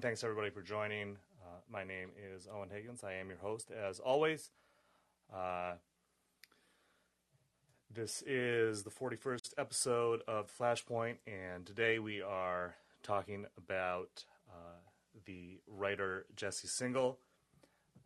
Thanks 0.00 0.22
everybody 0.22 0.50
for 0.50 0.62
joining. 0.62 1.16
Uh, 1.42 1.58
my 1.68 1.82
name 1.82 2.10
is 2.32 2.46
Owen 2.54 2.68
Higgins. 2.72 3.02
I 3.02 3.14
am 3.14 3.28
your 3.28 3.38
host 3.38 3.72
as 3.72 3.98
always. 3.98 4.52
Uh, 5.34 5.72
this 7.92 8.22
is 8.24 8.84
the 8.84 8.90
41st 8.90 9.54
episode 9.58 10.22
of 10.28 10.56
Flashpoint, 10.56 11.16
and 11.26 11.66
today 11.66 11.98
we 11.98 12.22
are 12.22 12.76
talking 13.02 13.46
about 13.56 14.24
uh, 14.48 14.76
the 15.24 15.58
writer 15.66 16.26
Jesse 16.36 16.68
Singal. 16.68 17.16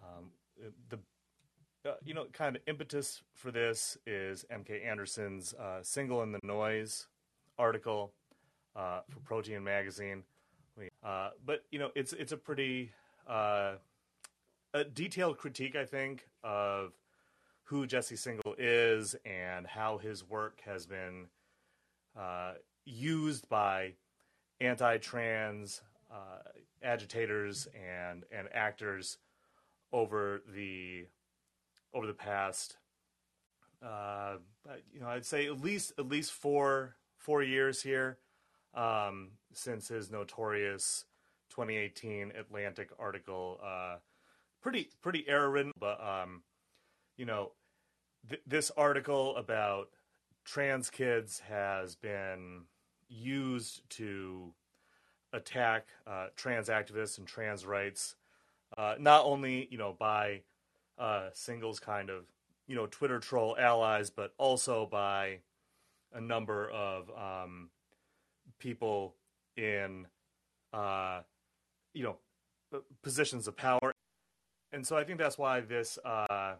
Um, 0.02 0.30
the 0.88 0.98
uh, 1.86 1.96
you 2.02 2.14
know 2.14 2.24
kind 2.32 2.56
of 2.56 2.62
impetus 2.66 3.20
for 3.34 3.50
this 3.50 3.98
is 4.06 4.46
MK 4.50 4.82
Anderson's 4.82 5.52
uh, 5.60 5.80
"Singal 5.82 6.22
in 6.22 6.32
the 6.32 6.40
Noise" 6.42 7.08
article 7.58 8.14
uh, 8.74 9.00
for 9.10 9.20
Protean 9.20 9.62
Magazine 9.62 10.22
uh, 11.02 11.30
but 11.44 11.64
you 11.70 11.78
know, 11.78 11.90
it's 11.94 12.12
it's 12.12 12.32
a 12.32 12.36
pretty 12.36 12.90
uh, 13.28 13.74
a 14.74 14.84
detailed 14.84 15.38
critique, 15.38 15.76
I 15.76 15.84
think, 15.84 16.26
of 16.42 16.92
who 17.64 17.86
Jesse 17.86 18.16
Singal 18.16 18.54
is 18.58 19.14
and 19.24 19.66
how 19.66 19.98
his 19.98 20.28
work 20.28 20.60
has 20.64 20.86
been 20.86 21.26
uh, 22.18 22.54
used 22.84 23.48
by 23.48 23.94
anti-trans 24.60 25.80
uh, 26.10 26.38
agitators 26.82 27.68
and 27.74 28.24
and 28.30 28.48
actors 28.52 29.18
over 29.92 30.42
the 30.54 31.06
over 31.94 32.06
the 32.06 32.14
past 32.14 32.76
uh, 33.84 34.36
you 34.92 35.00
know 35.00 35.08
I'd 35.08 35.26
say 35.26 35.46
at 35.46 35.60
least 35.60 35.92
at 35.98 36.08
least 36.08 36.32
four 36.32 36.96
four 37.16 37.42
years 37.42 37.82
here. 37.82 38.18
Um, 38.74 39.32
since 39.52 39.88
his 39.88 40.10
notorious 40.10 41.04
2018 41.50 42.32
Atlantic 42.38 42.90
article. 42.98 43.60
Uh, 43.62 43.96
pretty 44.60 44.88
pretty 45.02 45.24
error 45.28 45.50
ridden, 45.50 45.72
but 45.78 46.02
um, 46.02 46.42
you 47.16 47.26
know, 47.26 47.52
th- 48.28 48.42
this 48.46 48.70
article 48.76 49.36
about 49.36 49.88
trans 50.44 50.90
kids 50.90 51.40
has 51.40 51.94
been 51.94 52.62
used 53.08 53.88
to 53.90 54.52
attack 55.32 55.88
uh, 56.06 56.26
trans 56.36 56.68
activists 56.68 57.18
and 57.18 57.26
trans 57.26 57.66
rights, 57.66 58.16
uh, 58.76 58.94
not 58.98 59.24
only 59.24 59.68
you 59.70 59.78
know 59.78 59.94
by 59.98 60.42
uh, 60.98 61.28
Singal's 61.32 61.80
kind 61.80 62.10
of 62.10 62.24
you 62.66 62.74
know 62.74 62.86
Twitter 62.86 63.18
troll 63.18 63.56
allies, 63.58 64.10
but 64.10 64.32
also 64.38 64.86
by 64.86 65.38
a 66.14 66.20
number 66.20 66.70
of 66.70 67.10
um, 67.10 67.70
people 68.58 69.14
in 69.56 70.06
uh, 70.72 71.20
you 71.94 72.04
know 72.04 72.16
positions 73.02 73.46
of 73.48 73.56
power, 73.56 73.92
and 74.72 74.86
so 74.86 74.96
I 74.96 75.04
think 75.04 75.18
that's 75.18 75.38
why 75.38 75.60
this 75.60 75.98
uh, 76.04 76.54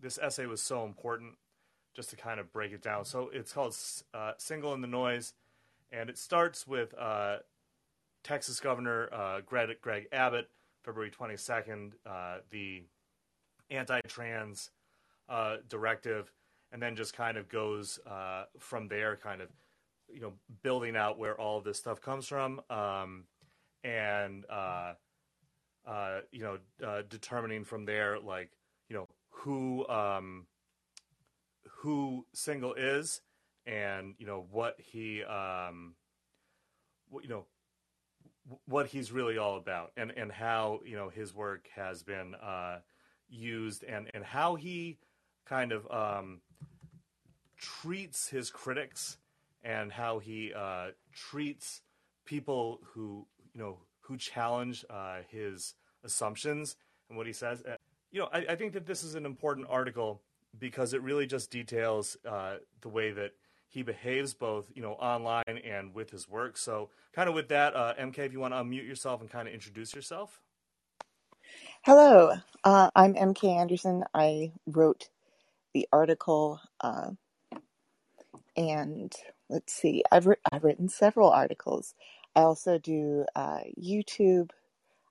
this 0.00 0.18
essay 0.18 0.46
was 0.46 0.62
so 0.62 0.84
important, 0.84 1.36
just 1.94 2.10
to 2.10 2.16
kind 2.16 2.38
of 2.40 2.52
break 2.52 2.72
it 2.72 2.82
down. 2.82 3.04
So 3.04 3.30
it's 3.32 3.52
called 3.52 3.76
uh, 4.14 4.32
"Singal 4.38 4.74
in 4.74 4.80
the 4.80 4.86
Noise," 4.86 5.34
and 5.90 6.08
it 6.08 6.18
starts 6.18 6.66
with 6.66 6.94
uh, 6.98 7.38
Texas 8.22 8.60
Governor 8.60 9.08
uh, 9.12 9.40
Greg, 9.44 9.68
Greg, 9.80 10.06
Abbott, 10.12 10.48
February 10.84 11.10
twenty 11.10 11.36
second, 11.36 11.94
uh, 12.06 12.38
the 12.50 12.82
anti-trans 13.70 14.70
directive, 15.68 16.30
and 16.70 16.82
then 16.82 16.94
just 16.94 17.14
kind 17.14 17.36
of 17.36 17.48
goes 17.48 17.98
from 18.58 18.88
there, 18.88 19.16
kind 19.16 19.40
of 19.40 19.48
you 20.12 20.20
know 20.20 20.32
building 20.62 20.96
out 20.96 21.18
where 21.18 21.38
all 21.38 21.60
this 21.60 21.78
stuff 21.78 22.00
comes 22.00 22.26
from 22.26 22.60
um, 22.70 23.24
and 23.84 24.44
uh, 24.50 24.92
uh, 25.86 26.20
you 26.30 26.42
know 26.42 26.58
uh, 26.86 27.02
determining 27.08 27.64
from 27.64 27.84
there 27.84 28.18
like 28.18 28.50
you 28.88 28.96
know 28.96 29.08
who 29.30 29.86
um, 29.88 30.46
who 31.78 32.26
Singal 32.36 32.74
is 32.76 33.20
and 33.66 34.14
you 34.18 34.26
know 34.26 34.46
what 34.50 34.76
he 34.78 35.22
um, 35.24 35.94
what, 37.08 37.24
you 37.24 37.30
know 37.30 37.46
what 38.66 38.86
he's 38.86 39.12
really 39.12 39.38
all 39.38 39.56
about 39.56 39.92
and 39.96 40.12
and 40.16 40.30
how 40.32 40.80
you 40.84 40.96
know 40.96 41.08
his 41.08 41.34
work 41.34 41.68
has 41.74 42.02
been 42.02 42.34
uh, 42.34 42.78
used 43.28 43.84
and 43.84 44.10
and 44.14 44.24
how 44.24 44.54
he 44.56 44.98
kind 45.46 45.72
of 45.72 45.90
um, 45.90 46.40
treats 47.56 48.28
his 48.28 48.50
critics 48.50 49.18
and 49.64 49.92
how 49.92 50.18
he 50.18 50.52
uh, 50.54 50.88
treats 51.12 51.80
people 52.24 52.80
who 52.94 53.26
you 53.54 53.60
know 53.60 53.78
who 54.00 54.16
challenge 54.16 54.84
uh, 54.90 55.18
his 55.28 55.74
assumptions 56.04 56.76
and 57.08 57.16
what 57.16 57.26
he 57.26 57.32
says. 57.32 57.62
Uh, 57.62 57.76
you 58.10 58.20
know, 58.20 58.28
I, 58.32 58.38
I, 58.50 58.56
think 58.56 58.72
that 58.74 58.84
this 58.84 59.04
is 59.04 59.14
an 59.14 59.24
important 59.24 59.68
article 59.70 60.20
because 60.58 60.92
it 60.92 61.02
really 61.02 61.26
just 61.26 61.50
details 61.50 62.16
uh, 62.28 62.56
the 62.80 62.88
way 62.88 63.10
that 63.12 63.32
he 63.68 63.82
behaves 63.82 64.34
both 64.34 64.70
you 64.74 64.82
know 64.82 64.92
online 64.94 65.58
and 65.64 65.94
with 65.94 66.10
his 66.10 66.28
work. 66.28 66.56
So, 66.56 66.90
kind 67.12 67.28
of 67.28 67.34
with 67.34 67.48
that, 67.48 67.74
uh, 67.74 67.94
MK, 67.98 68.18
if 68.18 68.32
you 68.32 68.40
want 68.40 68.54
to 68.54 68.58
unmute 68.58 68.86
yourself 68.86 69.20
and 69.20 69.30
kind 69.30 69.48
of 69.48 69.54
introduce 69.54 69.94
yourself. 69.94 70.40
Hello, 71.84 72.34
uh, 72.64 72.90
I'm 72.94 73.14
MK 73.14 73.58
Anderson. 73.58 74.04
I 74.14 74.52
wrote 74.66 75.08
the 75.74 75.88
article 75.92 76.60
and 78.56 79.12
let's 79.48 79.72
see, 79.72 80.02
I've, 80.10 80.26
I've 80.50 80.64
written 80.64 80.88
several 80.88 81.30
articles. 81.30 81.94
I 82.34 82.40
also 82.40 82.78
do 82.78 83.24
uh, 83.34 83.60
YouTube, 83.80 84.50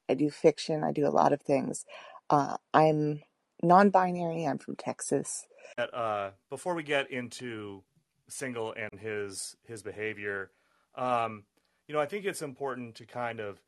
I 0.10 0.14
do 0.16 0.30
fiction, 0.30 0.84
I 0.84 0.92
do 0.92 1.08
a 1.08 1.10
lot 1.10 1.34
of 1.34 1.42
things. 1.42 1.86
Uh, 2.30 2.58
I'm 2.74 3.22
non 3.62 3.90
binary, 3.90 4.46
I'm 4.46 4.58
from 4.58 4.76
Texas. 4.76 5.46
Uh, 5.78 6.32
before 6.50 6.74
we 6.74 6.84
get 6.84 7.12
into 7.12 7.84
Singal 8.30 8.74
and 8.78 9.00
his 9.00 9.56
his 9.68 9.84
behavior, 9.84 10.52
um, 10.96 11.44
you 11.88 11.94
know, 11.94 12.02
I 12.02 12.06
think 12.06 12.26
it's 12.26 12.42
important 12.42 12.96
to 12.96 13.06
kind 13.06 13.40
of 13.40 13.60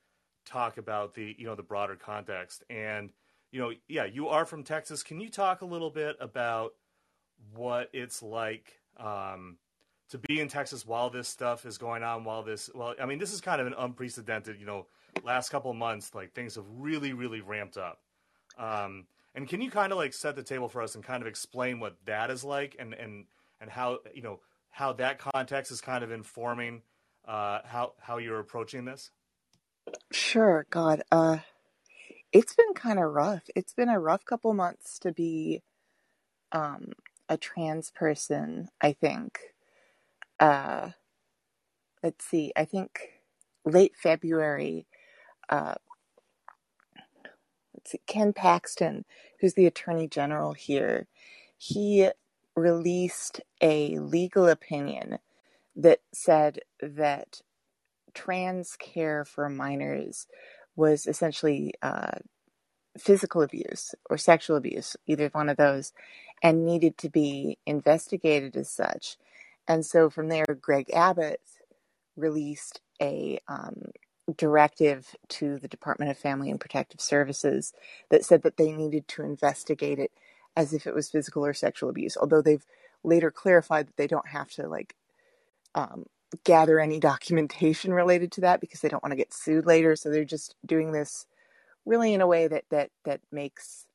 talk 0.45 0.77
about 0.77 1.13
the 1.13 1.35
you 1.37 1.45
know 1.45 1.55
the 1.55 1.63
broader 1.63 1.95
context. 1.95 2.63
And 2.69 3.11
you 3.51 3.59
know, 3.59 3.71
yeah, 3.87 4.05
you 4.05 4.29
are 4.29 4.45
from 4.45 4.63
Texas. 4.63 5.03
Can 5.03 5.19
you 5.19 5.29
talk 5.29 5.61
a 5.61 5.65
little 5.65 5.91
bit 5.91 6.15
about 6.19 6.73
what 7.53 7.89
it's 7.93 8.23
like 8.23 8.81
um, 8.97 9.57
to 10.13 10.19
be 10.19 10.39
in 10.39 10.47
Texas 10.47 10.85
while 10.85 11.09
this 11.09 11.27
stuff 11.27 11.65
is 11.65 11.79
going 11.79 12.03
on, 12.03 12.23
while 12.23 12.43
this, 12.43 12.69
well, 12.75 12.93
I 13.01 13.07
mean, 13.07 13.17
this 13.17 13.33
is 13.33 13.41
kind 13.41 13.59
of 13.59 13.65
an 13.65 13.73
unprecedented, 13.75 14.59
you 14.59 14.65
know, 14.67 14.85
last 15.23 15.49
couple 15.49 15.73
months, 15.73 16.13
like 16.13 16.33
things 16.33 16.53
have 16.53 16.65
really, 16.77 17.13
really 17.13 17.41
ramped 17.41 17.77
up. 17.77 17.99
Um, 18.59 19.07
and 19.33 19.49
can 19.49 19.59
you 19.59 19.71
kind 19.71 19.91
of 19.91 19.97
like 19.97 20.13
set 20.13 20.35
the 20.35 20.43
table 20.43 20.69
for 20.69 20.83
us 20.83 20.93
and 20.93 21.03
kind 21.03 21.23
of 21.23 21.27
explain 21.27 21.79
what 21.79 21.97
that 22.05 22.29
is 22.29 22.43
like 22.43 22.75
and, 22.77 22.93
and, 22.93 23.25
and 23.59 23.71
how, 23.71 24.01
you 24.13 24.21
know, 24.21 24.39
how 24.69 24.93
that 24.93 25.17
context 25.17 25.71
is 25.71 25.81
kind 25.81 26.03
of 26.03 26.11
informing 26.11 26.83
uh, 27.27 27.61
how, 27.65 27.93
how 27.99 28.19
you're 28.19 28.39
approaching 28.39 28.85
this? 28.85 29.09
Sure. 30.11 30.67
God, 30.69 31.01
uh, 31.11 31.39
it's 32.31 32.53
been 32.53 32.75
kind 32.75 32.99
of 32.99 33.11
rough. 33.11 33.49
It's 33.55 33.73
been 33.73 33.89
a 33.89 33.99
rough 33.99 34.25
couple 34.25 34.53
months 34.53 34.99
to 34.99 35.11
be 35.11 35.63
um, 36.51 36.91
a 37.29 37.37
trans 37.37 37.89
person, 37.89 38.69
I 38.79 38.93
think 38.93 39.39
uh, 40.43 40.89
let's 42.03 42.25
see, 42.25 42.51
I 42.55 42.65
think 42.65 42.99
late 43.65 43.93
February, 44.01 44.87
uh, 45.49 45.75
let's 47.75 47.91
see, 47.91 48.01
Ken 48.07 48.33
Paxton, 48.33 49.05
who's 49.39 49.55
the 49.55 49.65
Attorney 49.67 50.07
General 50.07 50.53
here, 50.53 51.07
he 51.57 52.09
released 52.55 53.41
a 53.61 53.97
legal 53.99 54.47
opinion 54.47 55.19
that 55.75 55.99
said 56.13 56.59
that 56.81 57.41
trans 58.13 58.75
care 58.77 59.25
for 59.25 59.49
minors 59.49 60.27
was 60.75 61.07
essentially 61.07 61.73
uh, 61.81 62.11
physical 62.97 63.41
abuse 63.41 63.95
or 64.09 64.17
sexual 64.17 64.57
abuse, 64.57 64.97
either 65.07 65.29
one 65.33 65.49
of 65.49 65.57
those, 65.57 65.93
and 66.43 66.65
needed 66.65 66.97
to 66.99 67.09
be 67.09 67.57
investigated 67.65 68.55
as 68.57 68.69
such. 68.69 69.17
And 69.67 69.85
so 69.85 70.09
from 70.09 70.29
there, 70.29 70.45
Greg 70.61 70.91
Abbott 70.93 71.41
released 72.15 72.81
a 73.01 73.39
um, 73.47 73.91
directive 74.37 75.15
to 75.29 75.59
the 75.59 75.67
Department 75.67 76.11
of 76.11 76.17
Family 76.17 76.49
and 76.49 76.59
Protective 76.59 77.01
Services 77.01 77.73
that 78.09 78.25
said 78.25 78.43
that 78.43 78.57
they 78.57 78.71
needed 78.71 79.07
to 79.09 79.23
investigate 79.23 79.99
it 79.99 80.11
as 80.55 80.73
if 80.73 80.85
it 80.87 80.93
was 80.95 81.09
physical 81.09 81.45
or 81.45 81.53
sexual 81.53 81.89
abuse. 81.89 82.17
Although 82.17 82.41
they've 82.41 82.65
later 83.03 83.31
clarified 83.31 83.87
that 83.87 83.97
they 83.97 84.07
don't 84.07 84.27
have 84.29 84.49
to 84.51 84.67
like 84.67 84.95
um, 85.75 86.05
gather 86.43 86.79
any 86.79 86.99
documentation 86.99 87.93
related 87.93 88.31
to 88.33 88.41
that 88.41 88.61
because 88.61 88.81
they 88.81 88.89
don't 88.89 89.03
want 89.03 89.11
to 89.11 89.17
get 89.17 89.33
sued 89.33 89.65
later. 89.65 89.95
So 89.95 90.09
they're 90.09 90.25
just 90.25 90.55
doing 90.65 90.91
this 90.91 91.25
really 91.85 92.13
in 92.13 92.21
a 92.21 92.27
way 92.27 92.47
that 92.47 92.63
that 92.69 92.91
that 93.05 93.21
makes 93.31 93.87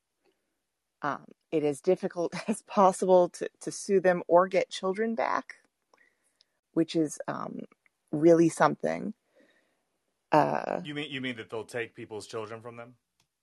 um, 1.03 1.25
it 1.51 1.65
as 1.65 1.81
difficult 1.81 2.35
as 2.49 2.63
possible 2.63 3.29
to, 3.31 3.49
to 3.61 3.71
sue 3.71 4.01
them 4.01 4.23
or 4.29 4.49
get 4.49 4.71
children 4.71 5.15
back, 5.15 5.57
which 6.73 6.95
is 6.97 7.19
um, 7.29 7.61
really 8.13 8.49
something. 8.49 9.15
Uh, 10.31 10.81
you 10.85 10.95
mean 10.95 11.11
you 11.11 11.21
mean 11.21 11.37
that 11.37 11.49
they'll 11.49 11.65
take 11.65 11.95
people's 11.95 12.27
children 12.27 12.61
from 12.61 12.77
them? 12.77 12.95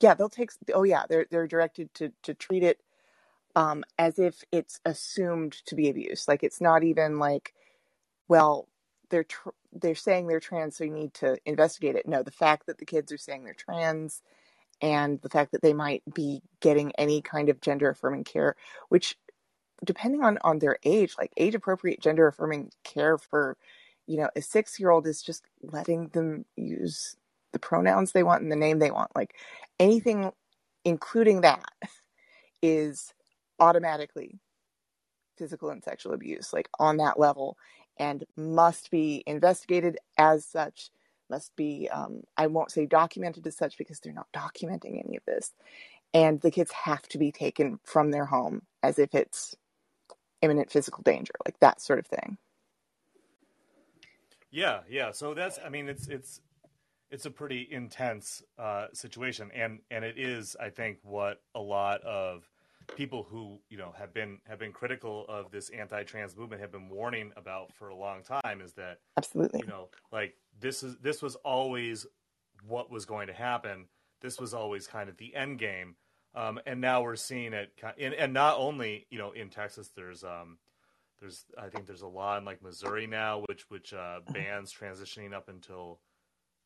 Yeah, 0.02 0.14
they'll 0.14 0.30
take. 0.30 0.52
Oh 0.74 0.84
yeah, 0.84 1.04
they're 1.10 1.26
they're 1.32 1.48
directed 1.48 1.94
to 1.96 2.12
to 2.24 2.34
treat 2.36 2.64
it 2.64 2.80
um, 3.56 3.84
as 3.98 4.20
if 4.20 4.44
it's 4.52 4.80
assumed 4.86 5.54
to 5.66 5.76
be 5.76 5.90
abuse. 5.90 6.28
Like 6.28 6.44
it's 6.44 6.62
not 6.62 6.84
even 6.84 7.18
like, 7.18 7.54
well, 8.28 8.68
they're 9.10 9.24
tr- 9.24 9.50
they're 9.72 9.96
saying 9.96 10.28
they're 10.28 10.40
trans, 10.40 10.78
so 10.78 10.84
you 10.84 10.92
need 10.92 11.14
to 11.16 11.38
investigate 11.46 11.96
it. 11.96 12.08
No, 12.08 12.24
the 12.24 12.32
fact 12.32 12.68
that 12.68 12.78
the 12.78 12.86
kids 12.86 13.12
are 13.12 13.18
saying 13.18 13.44
they're 13.44 13.54
trans, 13.54 14.22
and 14.82 15.22
the 15.22 15.30
fact 15.30 15.52
that 15.52 15.62
they 15.62 15.74
might 15.74 16.04
be 16.14 16.42
getting 16.62 16.92
any 16.98 17.22
kind 17.22 17.50
of 17.50 17.62
gender 17.62 17.90
affirming 17.90 18.24
care, 18.24 18.56
which 18.90 19.18
depending 19.84 20.24
on 20.24 20.38
on 20.44 20.60
their 20.60 20.78
age, 20.84 21.16
like 21.18 21.32
age 21.38 21.56
appropriate 21.56 22.02
gender 22.02 22.28
affirming 22.28 22.72
care 22.84 23.18
for, 23.18 23.58
you 24.08 24.18
know, 24.18 24.30
a 24.36 24.42
six 24.42 24.80
year 24.80 24.92
old 24.92 25.08
is 25.08 25.22
just 25.22 25.46
letting 25.62 26.10
them 26.10 26.46
use 26.56 27.16
the 27.54 27.60
pronouns 27.60 28.12
they 28.12 28.24
want 28.24 28.44
and 28.44 28.52
the 28.52 28.56
name 28.56 28.80
they 28.80 28.92
want. 28.92 29.16
Like 29.16 29.36
anything, 29.80 30.32
including 30.86 31.42
that, 31.42 31.66
is 32.62 33.14
automatically 33.60 34.40
physical 35.38 35.70
and 35.70 35.84
sexual 35.84 36.14
abuse, 36.14 36.54
like 36.54 36.70
on 36.80 36.98
that 36.98 37.20
level, 37.20 37.58
and 37.98 38.26
must 38.38 38.92
be 38.92 39.24
investigated 39.28 39.98
as 40.18 40.46
such. 40.46 40.90
Must 41.30 41.56
be, 41.56 41.90
um, 41.90 42.22
I 42.38 42.48
won't 42.48 42.72
say 42.72 42.86
documented 42.86 43.48
as 43.48 43.58
such 43.58 43.78
because 43.78 44.00
they're 44.00 44.14
not 44.14 44.32
documenting 44.34 45.04
any 45.04 45.18
of 45.18 45.24
this. 45.26 45.54
And 46.14 46.40
the 46.42 46.52
kids 46.52 46.72
have 46.72 47.02
to 47.10 47.18
be 47.18 47.32
taken 47.32 47.80
from 47.84 48.12
their 48.12 48.26
home 48.26 48.62
as 48.84 49.00
if 49.00 49.14
it's 49.16 49.56
imminent 50.42 50.72
physical 50.72 51.04
danger, 51.04 51.34
like 51.46 51.60
that 51.60 51.82
sort 51.82 52.00
of 52.00 52.08
thing. 52.08 52.38
Yeah, 54.52 54.82
yeah. 54.90 55.12
So 55.12 55.34
that's, 55.34 55.60
I 55.66 55.70
mean, 55.70 55.90
it's 55.90 56.08
it's 56.08 56.40
it's 57.12 57.26
a 57.26 57.32
pretty 57.32 57.68
intense 57.70 58.44
uh, 58.58 58.88
situation, 58.94 59.52
and 59.54 59.80
and 59.92 60.06
it 60.06 60.18
is, 60.18 60.56
I 60.60 60.70
think, 60.70 61.00
what 61.04 61.42
a 61.56 61.60
lot 61.60 62.02
of 62.04 62.50
people 62.96 63.24
who 63.24 63.60
you 63.70 63.78
know 63.78 63.94
have 63.98 64.14
been 64.14 64.40
have 64.48 64.60
been 64.60 64.72
critical 64.72 65.26
of 65.28 65.52
this 65.52 65.70
anti-trans 65.70 66.36
movement 66.38 66.62
have 66.62 66.72
been 66.72 66.90
warning 66.90 67.32
about 67.36 67.74
for 67.74 67.90
a 67.90 67.96
long 67.96 68.22
time 68.22 68.62
is 68.62 68.74
that 68.74 69.00
absolutely 69.18 69.60
you 69.60 69.68
know 69.68 69.90
like 70.12 70.36
this 70.60 70.84
is 70.84 70.98
this 71.02 71.22
was 71.22 71.36
always 71.38 72.06
what 72.68 72.92
was 72.92 73.06
going 73.06 73.28
to 73.28 73.34
happen. 73.34 73.88
This 74.22 74.40
was 74.40 74.54
always 74.54 74.88
kind 74.88 75.10
of 75.10 75.18
the 75.18 75.36
end 75.36 75.60
game. 75.60 75.96
Um, 76.36 76.60
and 76.66 76.82
now 76.82 77.02
we're 77.04 77.16
seeing 77.16 77.54
it 77.54 77.72
and, 78.00 78.14
and 78.14 78.34
not 78.34 78.58
only 78.58 79.08
you 79.10 79.18
know 79.18 79.32
in 79.32 79.50
texas 79.50 79.92
there's 79.96 80.24
um 80.24 80.58
there's 81.20 81.46
i 81.58 81.70
think 81.70 81.86
there's 81.88 82.02
a 82.04 82.08
law 82.08 82.38
in 82.38 82.46
like 82.46 82.62
missouri 82.62 83.08
now 83.08 83.44
which 83.48 83.66
which 83.70 83.94
uh, 83.94 84.20
bans 84.34 84.74
transitioning 84.74 85.34
up 85.34 85.50
until 85.50 86.00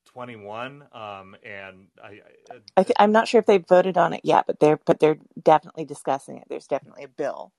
21 0.08 0.84
um, 0.94 1.36
and 1.44 1.88
i, 2.04 2.22
I, 2.52 2.56
I 2.78 2.84
th- 2.84 2.96
i'm 3.00 3.12
not 3.12 3.28
sure 3.28 3.40
if 3.40 3.46
they 3.46 3.60
voted 3.60 3.98
on 3.98 4.14
it 4.14 4.22
yet 4.24 4.46
but 4.48 4.60
they're 4.60 4.80
but 4.86 5.00
they're 5.00 5.20
definitely 5.44 5.86
discussing 5.86 6.38
it. 6.38 6.46
There's 6.50 6.68
definitely 6.68 7.04
a 7.04 7.10
bill. 7.10 7.52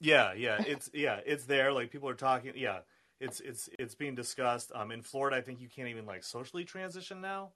Yeah 0.00 0.32
yeah 0.34 0.60
it's 0.66 0.90
yeah 0.94 1.20
it's 1.26 1.44
there. 1.44 1.72
Like 1.72 1.90
people 1.90 2.08
are 2.08 2.14
talking 2.14 2.52
yeah 2.56 2.80
it's 3.20 3.40
it's 3.40 3.68
it's 3.78 3.94
being 3.94 4.14
discussed. 4.14 4.72
Um 4.74 4.90
in 4.90 5.02
florida 5.02 5.36
i 5.36 5.40
think 5.40 5.60
you 5.60 5.68
can't 5.68 5.88
even 5.88 6.06
like 6.06 6.24
socially 6.24 6.64
transition 6.64 7.20
now. 7.20 7.50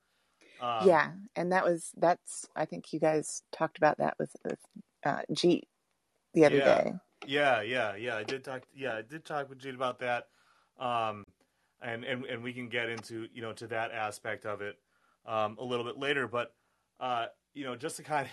Um, 0.60 0.86
yeah 0.86 1.10
and 1.34 1.50
that 1.52 1.64
was 1.64 1.90
that's 1.96 2.46
i 2.54 2.64
think 2.64 2.92
you 2.92 3.00
guys 3.00 3.42
talked 3.52 3.76
about 3.76 3.98
that 3.98 4.14
with 4.18 4.30
with 4.44 4.58
uh 5.04 5.22
jeet 5.32 5.62
the 6.32 6.44
other 6.44 6.56
yeah, 6.58 6.82
day. 6.82 6.92
Yeah 7.26 7.62
yeah 7.62 7.96
yeah 7.96 8.16
i 8.16 8.22
did 8.22 8.44
talk 8.44 8.62
yeah 8.74 8.94
i 8.96 9.02
did 9.02 9.24
talk 9.24 9.48
with 9.48 9.58
jeet 9.58 9.74
about 9.74 9.98
that. 10.00 10.28
Um 10.78 11.24
and, 11.82 12.04
and 12.04 12.24
and 12.24 12.42
we 12.42 12.52
can 12.52 12.68
get 12.68 12.88
into 12.88 13.28
you 13.32 13.42
know 13.42 13.52
to 13.52 13.66
that 13.68 13.92
aspect 13.92 14.46
of 14.46 14.60
it 14.60 14.78
um, 15.26 15.56
a 15.58 15.64
little 15.64 15.84
bit 15.84 15.98
later. 15.98 16.26
But 16.26 16.54
uh, 17.00 17.26
you 17.52 17.64
know, 17.64 17.76
just 17.76 17.96
to 17.96 18.02
kind 18.02 18.26
of 18.26 18.32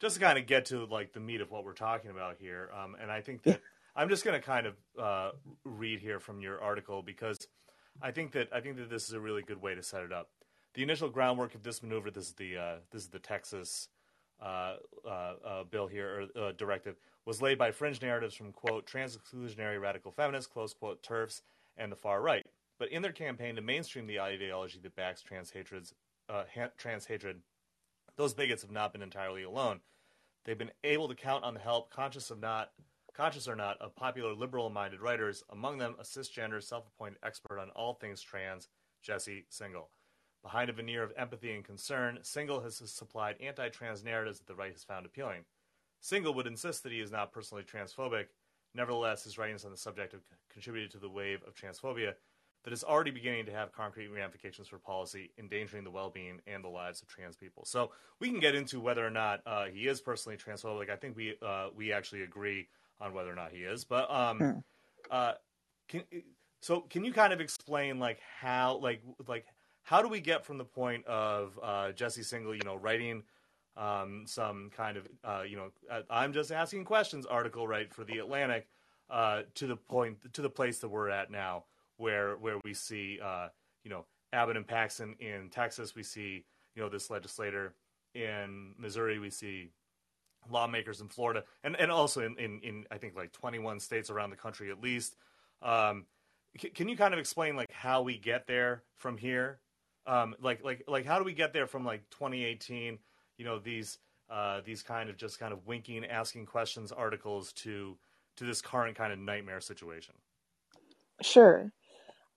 just 0.00 0.16
to 0.16 0.20
kind 0.20 0.38
of 0.38 0.46
get 0.46 0.66
to 0.66 0.84
like 0.86 1.12
the 1.12 1.20
meat 1.20 1.40
of 1.40 1.50
what 1.50 1.64
we're 1.64 1.72
talking 1.72 2.10
about 2.10 2.36
here, 2.38 2.70
um, 2.76 2.96
and 3.00 3.10
I 3.10 3.20
think 3.20 3.42
that 3.44 3.60
I'm 3.94 4.08
just 4.08 4.24
going 4.24 4.40
to 4.40 4.44
kind 4.44 4.66
of 4.66 4.74
uh, 4.98 5.30
read 5.64 6.00
here 6.00 6.18
from 6.18 6.40
your 6.40 6.60
article 6.60 7.02
because 7.02 7.46
I 8.00 8.10
think 8.10 8.32
that 8.32 8.48
I 8.52 8.60
think 8.60 8.76
that 8.76 8.90
this 8.90 9.08
is 9.08 9.12
a 9.12 9.20
really 9.20 9.42
good 9.42 9.60
way 9.60 9.74
to 9.74 9.82
set 9.82 10.02
it 10.02 10.12
up. 10.12 10.30
The 10.74 10.82
initial 10.82 11.10
groundwork 11.10 11.54
of 11.54 11.62
this 11.62 11.82
maneuver, 11.82 12.10
this 12.10 12.28
is 12.28 12.32
the 12.34 12.56
uh, 12.56 12.74
this 12.90 13.02
is 13.02 13.08
the 13.08 13.18
Texas 13.18 13.88
uh, 14.40 14.76
uh, 15.06 15.34
uh, 15.44 15.64
bill 15.64 15.86
here 15.86 16.28
or 16.34 16.52
directive, 16.52 16.96
was 17.26 17.42
laid 17.42 17.58
by 17.58 17.70
fringe 17.70 18.00
narratives 18.00 18.34
from 18.34 18.52
quote 18.52 18.86
trans 18.86 19.16
exclusionary 19.16 19.80
radical 19.80 20.10
feminists 20.10 20.50
close 20.50 20.72
quote 20.72 21.02
turfs 21.02 21.42
and 21.76 21.92
the 21.92 21.96
far 21.96 22.22
right 22.22 22.46
but 22.82 22.90
in 22.90 23.00
their 23.00 23.12
campaign 23.12 23.54
to 23.54 23.62
mainstream 23.62 24.08
the 24.08 24.18
ideology 24.18 24.80
that 24.82 24.96
backs 24.96 25.22
trans 25.22 25.52
hatreds, 25.52 25.94
uh, 26.28 26.42
trans 26.76 27.06
hatred, 27.06 27.40
those 28.16 28.34
bigots 28.34 28.62
have 28.62 28.72
not 28.72 28.92
been 28.92 29.02
entirely 29.02 29.44
alone. 29.44 29.78
They've 30.44 30.58
been 30.58 30.72
able 30.82 31.06
to 31.06 31.14
count 31.14 31.44
on 31.44 31.54
the 31.54 31.60
help, 31.60 31.90
conscious 31.90 32.32
of 32.32 32.40
not, 32.40 32.72
conscious 33.14 33.48
or 33.48 33.56
not, 33.56 33.80
of 33.80 33.94
popular 33.94 34.34
liberal-minded 34.34 35.00
writers. 35.00 35.44
Among 35.50 35.78
them, 35.78 35.94
a 35.98 36.02
cisgender, 36.02 36.62
self-appointed 36.62 37.18
expert 37.22 37.58
on 37.58 37.70
all 37.70 37.94
things 37.94 38.20
trans, 38.22 38.68
Jesse 39.02 39.46
Singal. 39.50 39.88
Behind 40.42 40.70
a 40.70 40.72
veneer 40.72 41.02
of 41.02 41.12
empathy 41.16 41.52
and 41.52 41.64
concern, 41.64 42.18
Singal 42.22 42.62
has 42.62 42.82
supplied 42.90 43.36
anti-trans 43.40 44.02
narratives 44.02 44.38
that 44.38 44.46
the 44.46 44.54
right 44.54 44.72
has 44.72 44.84
found 44.84 45.06
appealing. 45.06 45.44
Singal 46.02 46.34
would 46.34 46.46
insist 46.46 46.82
that 46.82 46.92
he 46.92 47.00
is 47.00 47.12
not 47.12 47.32
personally 47.32 47.62
transphobic. 47.62 48.26
Nevertheless, 48.74 49.24
his 49.24 49.38
writings 49.38 49.64
on 49.64 49.70
the 49.70 49.76
subject 49.76 50.12
have 50.12 50.22
contributed 50.50 50.90
to 50.92 50.98
the 50.98 51.08
wave 51.08 51.42
of 51.46 51.54
transphobia 51.54 52.14
that 52.64 52.72
is 52.72 52.84
already 52.84 53.10
beginning 53.10 53.44
to 53.46 53.52
have 53.52 53.72
concrete 53.72 54.08
ramifications 54.08 54.68
for 54.68 54.78
policy, 54.78 55.30
endangering 55.38 55.84
the 55.84 55.90
well-being 55.90 56.40
and 56.46 56.64
the 56.64 56.68
lives 56.68 57.02
of 57.02 57.08
trans 57.08 57.36
people. 57.36 57.64
So 57.64 57.90
we 58.20 58.30
can 58.30 58.40
get 58.40 58.54
into 58.54 58.80
whether 58.80 59.06
or 59.06 59.10
not 59.10 59.40
uh, 59.46 59.66
he 59.66 59.88
is 59.88 60.00
personally 60.00 60.38
transphobic. 60.38 60.90
I 60.90 60.96
think 60.96 61.16
we 61.16 61.36
uh, 61.42 61.68
we 61.76 61.92
actually 61.92 62.22
agree 62.22 62.68
on 63.02 63.12
whether 63.12 63.30
or 63.30 63.34
not 63.34 63.52
he 63.52 63.58
is. 63.58 63.84
But 63.84 64.10
um, 64.10 64.38
hmm. 64.38 64.50
uh, 65.10 65.32
can 65.88 66.02
so 66.60 66.80
can 66.80 67.04
you 67.04 67.12
kind 67.12 67.32
of 67.32 67.40
explain 67.40 67.98
like 67.98 68.20
how 68.40 68.78
like 68.82 69.02
like 69.26 69.46
how 69.82 70.00
do 70.00 70.08
we 70.08 70.20
get 70.20 70.44
from 70.44 70.58
the 70.58 70.64
point 70.64 71.04
of 71.06 71.58
uh, 71.62 71.92
Jesse 71.92 72.22
Singal, 72.22 72.54
you 72.54 72.62
know, 72.64 72.76
writing 72.76 73.22
um, 73.76 74.24
some 74.26 74.70
kind 74.74 74.96
of 74.96 75.08
uh, 75.24 75.42
you 75.46 75.56
know 75.56 75.70
uh, 75.90 76.02
I'm 76.08 76.32
just 76.32 76.52
asking 76.52 76.84
questions 76.84 77.26
article 77.26 77.66
right 77.66 77.92
for 77.92 78.04
the 78.04 78.18
Atlantic 78.18 78.68
uh, 79.10 79.42
to 79.56 79.66
the 79.66 79.76
point 79.76 80.32
to 80.32 80.42
the 80.42 80.50
place 80.50 80.78
that 80.78 80.88
we're 80.88 81.10
at 81.10 81.30
now 81.30 81.64
where 81.96 82.36
where 82.36 82.58
we 82.64 82.74
see 82.74 83.18
uh, 83.22 83.48
you 83.84 83.90
know 83.90 84.04
Abbott 84.32 84.56
and 84.56 84.66
Paxton 84.66 85.14
in 85.18 85.50
Texas, 85.50 85.94
we 85.94 86.02
see 86.02 86.44
you 86.74 86.82
know 86.82 86.88
this 86.88 87.10
legislator 87.10 87.74
in 88.14 88.74
Missouri, 88.78 89.18
we 89.18 89.30
see 89.30 89.70
lawmakers 90.50 91.00
in 91.00 91.08
Florida, 91.08 91.44
and 91.64 91.76
and 91.76 91.90
also 91.90 92.22
in 92.22 92.36
in, 92.38 92.60
in 92.60 92.84
I 92.90 92.98
think 92.98 93.16
like 93.16 93.32
21 93.32 93.80
states 93.80 94.10
around 94.10 94.30
the 94.30 94.36
country 94.36 94.70
at 94.70 94.80
least. 94.80 95.16
Um, 95.62 96.06
c- 96.58 96.70
can 96.70 96.88
you 96.88 96.96
kind 96.96 97.14
of 97.14 97.20
explain 97.20 97.56
like 97.56 97.70
how 97.72 98.02
we 98.02 98.18
get 98.18 98.46
there 98.46 98.82
from 98.96 99.16
here? 99.16 99.60
Um, 100.06 100.34
like 100.40 100.64
like 100.64 100.84
like 100.88 101.06
how 101.06 101.18
do 101.18 101.24
we 101.24 101.34
get 101.34 101.52
there 101.52 101.66
from 101.66 101.84
like 101.84 102.08
2018? 102.10 102.98
You 103.38 103.44
know 103.44 103.58
these 103.58 103.98
uh, 104.30 104.60
these 104.64 104.82
kind 104.82 105.10
of 105.10 105.16
just 105.16 105.38
kind 105.38 105.52
of 105.52 105.66
winking, 105.66 106.04
asking 106.04 106.46
questions 106.46 106.90
articles 106.92 107.52
to 107.52 107.96
to 108.36 108.44
this 108.44 108.62
current 108.62 108.96
kind 108.96 109.12
of 109.12 109.18
nightmare 109.18 109.60
situation. 109.60 110.14
Sure. 111.20 111.72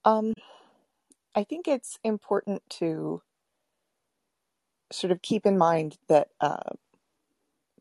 Um, 0.03 0.33
I 1.33 1.43
think 1.43 1.67
it's 1.67 1.97
important 2.03 2.61
to 2.71 3.21
sort 4.91 5.11
of 5.11 5.21
keep 5.21 5.45
in 5.45 5.57
mind 5.57 5.97
that 6.07 6.29
uh, 6.39 6.73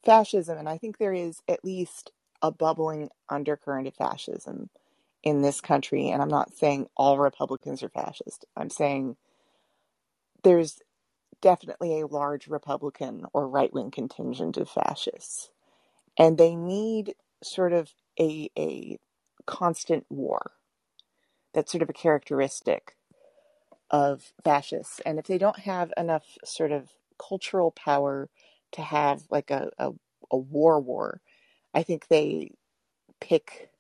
fascism, 0.05 0.59
and 0.59 0.69
I 0.69 0.79
think 0.79 0.99
there 0.99 1.13
is 1.15 1.41
at 1.49 1.65
least 1.65 2.13
a 2.43 2.51
bubbling 2.51 3.11
undercurrent 3.29 3.89
of 3.89 3.95
fascism 3.95 4.71
in 5.23 5.43
this 5.43 5.61
country. 5.61 6.11
And 6.11 6.21
I'm 6.21 6.29
not 6.29 6.55
saying 6.55 6.89
all 6.97 7.19
Republicans 7.19 7.83
are 7.83 7.89
fascist. 7.89 8.45
I'm 8.57 8.71
saying 8.71 9.17
there's 10.43 10.81
definitely 11.41 12.01
a 12.01 12.07
large 12.07 12.47
Republican 12.47 13.25
or 13.33 13.49
right 13.49 13.73
wing 13.73 13.91
contingent 13.91 14.57
of 14.57 14.69
fascists. 14.69 15.51
And 16.19 16.39
they 16.39 16.55
need 16.55 17.15
sort 17.43 17.73
of 17.73 17.93
a, 18.19 18.51
a 18.59 18.99
constant 19.47 20.07
war 20.09 20.53
that's 21.53 21.73
sort 21.73 21.83
of 21.83 21.91
a 21.91 21.95
characteristic 21.95 22.97
of 23.91 24.33
fascists. 24.43 25.01
And 25.07 25.19
if 25.19 25.27
they 25.27 25.39
don't 25.39 25.61
have 25.61 25.93
enough 25.97 26.37
sort 26.45 26.73
of 26.73 26.91
cultural 27.19 27.71
power 27.71 28.29
to 28.75 28.83
have 28.83 29.23
like 29.31 29.51
a, 29.53 29.71
a, 29.79 29.93
a 30.33 30.39
war 30.39 30.81
war, 30.81 31.23
I 31.75 31.85
think 31.85 32.09
they 32.09 32.53
pick 33.21 33.71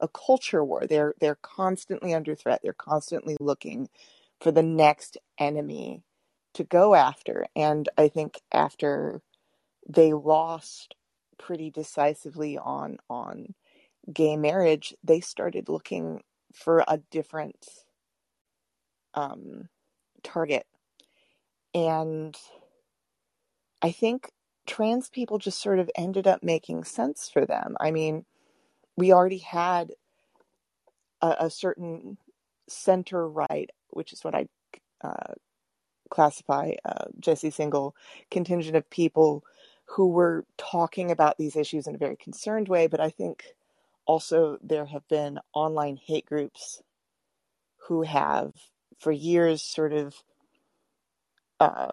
a 0.00 0.08
culture 0.08 0.64
war. 0.64 0.86
They're 0.88 1.14
they're 1.20 1.38
constantly 1.42 2.14
under 2.14 2.34
threat. 2.36 2.60
They're 2.62 2.74
constantly 2.74 3.36
looking 3.40 3.88
for 4.40 4.52
the 4.52 4.62
next 4.64 5.18
enemy 5.38 6.02
to 6.54 6.64
go 6.64 6.94
after. 6.94 7.46
And 7.56 7.88
I 7.98 8.08
think 8.08 8.40
after 8.52 9.22
they 9.88 10.12
lost 10.14 10.96
pretty 11.38 11.70
decisively 11.70 12.58
on 12.58 12.98
on 13.10 13.54
gay 14.12 14.36
marriage, 14.36 14.94
they 15.04 15.20
started 15.20 15.68
looking 15.68 16.22
for 16.54 16.84
a 16.88 16.98
different 17.10 17.66
um, 19.14 19.68
target. 20.24 20.66
and 21.74 22.36
I 23.84 23.92
think 23.92 24.30
trans 24.66 25.10
people 25.10 25.36
just 25.36 25.60
sort 25.60 25.78
of 25.78 25.90
ended 25.94 26.26
up 26.26 26.42
making 26.42 26.84
sense 26.84 27.28
for 27.30 27.44
them. 27.44 27.76
I 27.78 27.90
mean, 27.90 28.24
we 28.96 29.12
already 29.12 29.38
had 29.38 29.92
a, 31.20 31.36
a 31.40 31.50
certain 31.50 32.16
center 32.66 33.28
right, 33.28 33.68
which 33.90 34.14
is 34.14 34.24
what 34.24 34.34
I 34.34 34.46
uh, 35.02 35.34
classify 36.08 36.72
uh, 36.86 37.08
Jesse 37.20 37.50
Singal 37.50 37.92
contingent 38.30 38.74
of 38.74 38.88
people 38.88 39.44
who 39.84 40.08
were 40.08 40.46
talking 40.56 41.10
about 41.10 41.36
these 41.36 41.54
issues 41.54 41.86
in 41.86 41.94
a 41.94 41.98
very 41.98 42.16
concerned 42.16 42.68
way. 42.68 42.86
But 42.86 43.00
I 43.00 43.10
think 43.10 43.44
also 44.06 44.56
there 44.62 44.86
have 44.86 45.06
been 45.08 45.40
online 45.52 45.98
hate 45.98 46.24
groups 46.24 46.82
who 47.88 48.00
have 48.00 48.54
for 48.98 49.12
years 49.12 49.62
sort 49.62 49.92
of 49.92 50.14
uh, 51.60 51.90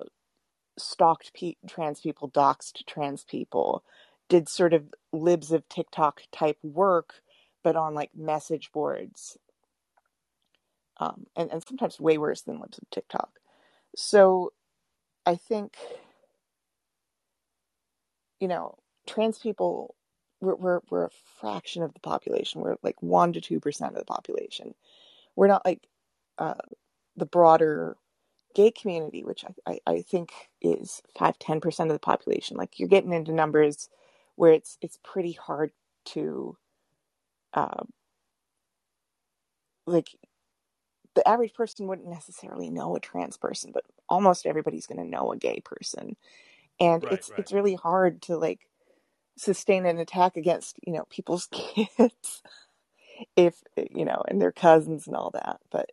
stalked 0.81 1.33
pe- 1.33 1.55
trans 1.67 2.01
people, 2.01 2.29
doxed 2.29 2.85
trans 2.85 3.23
people, 3.23 3.83
did 4.29 4.47
sort 4.49 4.73
of 4.73 4.93
libs 5.11 5.51
of 5.51 5.67
TikTok 5.69 6.23
type 6.31 6.57
work, 6.63 7.21
but 7.63 7.75
on 7.75 7.93
like 7.93 8.11
message 8.15 8.71
boards. 8.71 9.37
Um, 10.97 11.25
and, 11.35 11.51
and 11.51 11.63
sometimes 11.67 11.99
way 11.99 12.17
worse 12.17 12.41
than 12.41 12.59
libs 12.59 12.77
of 12.77 12.89
TikTok. 12.89 13.39
So 13.95 14.53
I 15.25 15.35
think, 15.35 15.75
you 18.39 18.47
know, 18.47 18.77
trans 19.07 19.39
people, 19.39 19.95
we're, 20.39 20.55
we're, 20.55 20.79
we're 20.89 21.05
a 21.05 21.11
fraction 21.39 21.83
of 21.83 21.93
the 21.93 21.99
population. 21.99 22.61
We're 22.61 22.77
like 22.83 22.97
1% 23.01 23.41
to 23.41 23.59
2% 23.59 23.87
of 23.89 23.95
the 23.95 24.05
population. 24.05 24.75
We're 25.35 25.47
not 25.47 25.65
like 25.65 25.87
uh, 26.37 26.55
the 27.17 27.25
broader 27.25 27.97
gay 28.53 28.71
community, 28.71 29.23
which 29.23 29.45
I, 29.45 29.71
I, 29.71 29.79
I 29.93 30.01
think 30.01 30.31
is 30.61 31.01
5 31.17 31.39
10% 31.39 31.81
of 31.81 31.89
the 31.93 31.99
population. 31.99 32.57
Like 32.57 32.79
you're 32.79 32.89
getting 32.89 33.13
into 33.13 33.33
numbers 33.33 33.89
where 34.35 34.53
it's 34.53 34.77
it's 34.81 34.99
pretty 35.03 35.33
hard 35.33 35.71
to 36.05 36.57
uh, 37.53 37.83
like 39.85 40.09
the 41.15 41.27
average 41.27 41.53
person 41.53 41.87
wouldn't 41.87 42.07
necessarily 42.07 42.69
know 42.69 42.95
a 42.95 42.99
trans 42.99 43.37
person, 43.37 43.71
but 43.73 43.83
almost 44.07 44.45
everybody's 44.45 44.87
going 44.87 45.03
to 45.03 45.09
know 45.09 45.31
a 45.31 45.37
gay 45.37 45.61
person. 45.63 46.15
And 46.79 47.03
right, 47.03 47.13
it's 47.13 47.29
right. 47.29 47.39
it's 47.39 47.53
really 47.53 47.75
hard 47.75 48.21
to 48.23 48.37
like 48.37 48.61
sustain 49.37 49.85
an 49.85 49.99
attack 49.99 50.37
against, 50.37 50.77
you 50.85 50.93
know, 50.93 51.05
people's 51.09 51.47
kids 51.51 52.41
if 53.35 53.61
you 53.91 54.05
know, 54.05 54.23
and 54.27 54.41
their 54.41 54.51
cousins 54.51 55.07
and 55.07 55.15
all 55.15 55.31
that. 55.31 55.59
But 55.71 55.91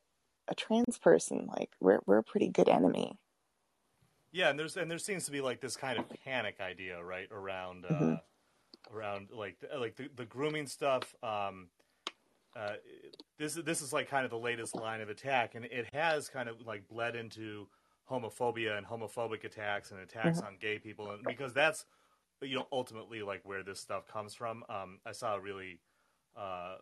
a 0.49 0.55
trans 0.55 0.99
person, 0.99 1.49
like 1.57 1.71
we're 1.81 2.01
we're 2.07 2.19
a 2.19 2.23
pretty 2.23 2.49
good 2.49 2.69
enemy. 2.69 3.19
Yeah, 4.33 4.51
and 4.51 4.59
there's 4.59 4.77
and 4.77 4.91
there 4.91 4.99
seems 4.99 5.25
to 5.27 5.31
be 5.31 5.41
like 5.41 5.61
this 5.61 5.77
kind 5.77 5.99
of 5.99 6.05
panic 6.25 6.57
idea, 6.61 7.03
right, 7.03 7.29
around 7.31 7.85
uh, 7.87 7.93
mm-hmm. 7.93 8.97
around 8.97 9.29
like 9.33 9.57
like 9.79 9.97
the, 9.97 10.09
the 10.15 10.25
grooming 10.25 10.67
stuff. 10.67 11.15
Um, 11.23 11.69
uh, 12.57 12.75
this 13.39 13.55
this 13.55 13.83
is 13.83 13.93
like 13.93 14.09
kind 14.09 14.25
of 14.25 14.31
the 14.31 14.39
latest 14.39 14.75
line 14.75 15.01
of 15.01 15.09
attack, 15.09 15.55
and 15.55 15.65
it 15.65 15.87
has 15.93 16.29
kind 16.29 16.49
of 16.49 16.67
like 16.67 16.89
bled 16.89 17.15
into 17.17 17.69
homophobia 18.11 18.77
and 18.77 18.87
homophobic 18.87 19.45
attacks 19.45 19.91
and 19.91 20.01
attacks 20.01 20.39
mm-hmm. 20.39 20.47
on 20.49 20.57
gay 20.61 20.79
people, 20.79 21.11
and 21.11 21.23
because 21.25 21.53
that's 21.53 21.87
you 22.43 22.55
know 22.55 22.67
ultimately 22.73 23.23
like 23.23 23.41
where 23.45 23.63
this 23.63 23.81
stuff 23.81 24.07
comes 24.07 24.35
from. 24.35 24.65
Um, 24.69 24.99
I 25.07 25.13
saw 25.13 25.37
a 25.37 25.41
really 25.41 25.81
uh, 26.37 26.77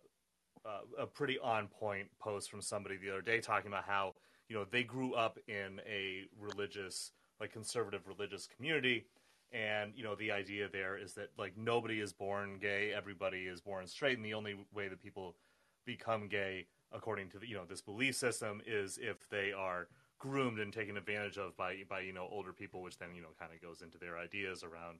uh, 0.66 1.02
a 1.02 1.06
pretty 1.06 1.38
on 1.38 1.68
point 1.68 2.08
post 2.18 2.50
from 2.50 2.60
somebody 2.60 2.96
the 2.96 3.10
other 3.10 3.22
day 3.22 3.40
talking 3.40 3.68
about 3.68 3.84
how 3.84 4.14
you 4.48 4.56
know 4.56 4.64
they 4.70 4.82
grew 4.82 5.14
up 5.14 5.38
in 5.48 5.80
a 5.88 6.24
religious 6.40 7.12
like 7.40 7.52
conservative 7.52 8.06
religious 8.06 8.46
community. 8.46 9.06
And 9.52 9.92
you 9.94 10.02
know 10.02 10.14
the 10.16 10.32
idea 10.32 10.68
there 10.68 10.96
is 10.98 11.14
that 11.14 11.30
like 11.38 11.56
nobody 11.56 12.00
is 12.00 12.12
born 12.12 12.58
gay. 12.60 12.92
Everybody 12.92 13.46
is 13.46 13.60
born 13.60 13.86
straight. 13.86 14.16
And 14.16 14.26
the 14.26 14.34
only 14.34 14.56
way 14.74 14.88
that 14.88 15.02
people 15.02 15.36
become 15.84 16.26
gay 16.28 16.66
according 16.92 17.28
to 17.30 17.38
the, 17.38 17.48
you 17.48 17.54
know 17.54 17.64
this 17.64 17.80
belief 17.80 18.16
system 18.16 18.60
is 18.66 18.98
if 19.00 19.28
they 19.28 19.52
are 19.52 19.88
groomed 20.18 20.58
and 20.58 20.72
taken 20.72 20.96
advantage 20.96 21.36
of 21.36 21.56
by 21.56 21.76
by 21.88 22.00
you 22.00 22.12
know 22.12 22.28
older 22.30 22.52
people 22.52 22.82
which 22.82 22.98
then 22.98 23.14
you 23.14 23.22
know 23.22 23.28
kind 23.38 23.52
of 23.52 23.62
goes 23.62 23.82
into 23.82 23.98
their 23.98 24.18
ideas 24.18 24.64
around 24.64 24.98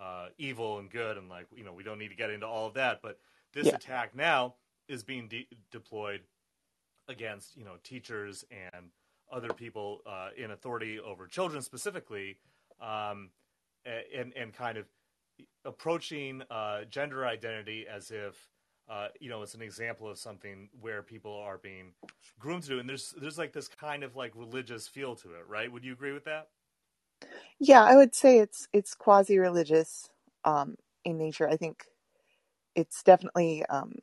uh, 0.00 0.26
evil 0.38 0.78
and 0.78 0.90
good 0.90 1.16
and 1.16 1.28
like 1.28 1.46
you 1.54 1.64
know 1.64 1.72
we 1.72 1.84
don't 1.84 1.98
need 1.98 2.08
to 2.08 2.16
get 2.16 2.30
into 2.30 2.46
all 2.46 2.66
of 2.66 2.74
that. 2.74 3.00
But 3.00 3.18
this 3.52 3.66
yeah. 3.66 3.76
attack 3.76 4.16
now 4.16 4.54
is 4.88 5.02
being 5.04 5.28
de- 5.28 5.48
deployed 5.72 6.22
against 7.08 7.56
you 7.56 7.64
know 7.64 7.76
teachers 7.82 8.44
and 8.50 8.86
other 9.32 9.52
people 9.52 10.00
uh, 10.06 10.28
in 10.36 10.50
authority 10.52 11.00
over 11.00 11.26
children 11.26 11.62
specifically, 11.62 12.38
um, 12.80 13.30
and 13.86 14.32
and 14.36 14.52
kind 14.54 14.78
of 14.78 14.86
approaching 15.64 16.42
uh, 16.50 16.84
gender 16.90 17.26
identity 17.26 17.86
as 17.92 18.10
if 18.10 18.48
uh, 18.90 19.08
you 19.20 19.30
know 19.30 19.42
it's 19.42 19.54
an 19.54 19.62
example 19.62 20.08
of 20.08 20.18
something 20.18 20.68
where 20.80 21.02
people 21.02 21.34
are 21.34 21.58
being 21.58 21.92
groomed 22.38 22.62
to 22.64 22.70
do, 22.70 22.78
and 22.80 22.88
there's 22.88 23.14
there's 23.20 23.38
like 23.38 23.52
this 23.52 23.68
kind 23.68 24.04
of 24.04 24.16
like 24.16 24.32
religious 24.36 24.88
feel 24.88 25.16
to 25.16 25.30
it, 25.34 25.48
right? 25.48 25.70
Would 25.72 25.84
you 25.84 25.92
agree 25.92 26.12
with 26.12 26.24
that? 26.24 26.48
Yeah, 27.60 27.84
I 27.84 27.96
would 27.96 28.14
say 28.14 28.38
it's 28.38 28.68
it's 28.72 28.94
quasi 28.94 29.38
religious 29.38 30.10
um, 30.44 30.76
in 31.04 31.18
nature. 31.18 31.48
I 31.48 31.56
think 31.56 31.84
it's 32.76 33.02
definitely 33.02 33.64
um, 33.66 33.94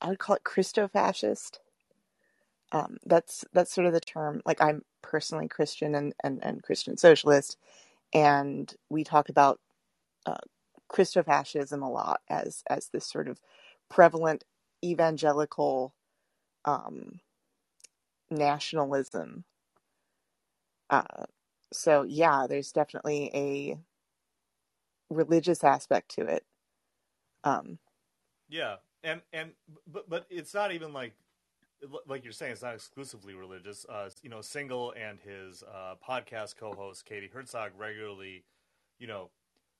I 0.00 0.08
would 0.08 0.18
call 0.18 0.36
it 0.36 0.44
Christo-fascist. 0.44 1.60
Um, 2.72 2.98
that's 3.06 3.44
that's 3.52 3.72
sort 3.72 3.86
of 3.86 3.92
the 3.94 4.00
term. 4.00 4.42
Like 4.44 4.60
I'm 4.62 4.82
personally 5.02 5.48
Christian 5.48 5.94
and 5.94 6.14
and, 6.22 6.42
and 6.44 6.62
Christian 6.62 6.96
socialist, 6.96 7.56
and 8.12 8.72
we 8.90 9.04
talk 9.04 9.28
about 9.30 9.60
uh, 10.26 10.36
Christo-fascism 10.88 11.82
a 11.82 11.90
lot 11.90 12.20
as 12.28 12.62
as 12.68 12.88
this 12.88 13.06
sort 13.06 13.28
of 13.28 13.40
prevalent 13.88 14.44
evangelical 14.84 15.94
um, 16.64 17.20
nationalism. 18.30 19.44
Uh, 20.90 21.24
so 21.72 22.02
yeah, 22.02 22.46
there's 22.48 22.72
definitely 22.72 23.30
a 23.34 23.78
religious 25.10 25.64
aspect 25.64 26.10
to 26.16 26.22
it. 26.22 26.44
Um, 27.44 27.78
yeah, 28.48 28.76
and 29.02 29.20
and 29.32 29.52
but 29.86 30.08
but 30.08 30.26
it's 30.30 30.54
not 30.54 30.72
even 30.72 30.92
like 30.92 31.12
like 32.06 32.24
you're 32.24 32.32
saying, 32.32 32.52
it's 32.52 32.62
not 32.62 32.74
exclusively 32.74 33.34
religious. 33.34 33.86
Uh, 33.88 34.10
you 34.22 34.30
know, 34.30 34.38
Singal 34.38 34.92
and 34.96 35.18
his 35.20 35.62
uh, 35.62 35.94
podcast 36.06 36.56
co-host 36.56 37.04
Katie 37.04 37.30
Herzog 37.32 37.72
regularly, 37.78 38.44
you 38.98 39.06
know, 39.06 39.30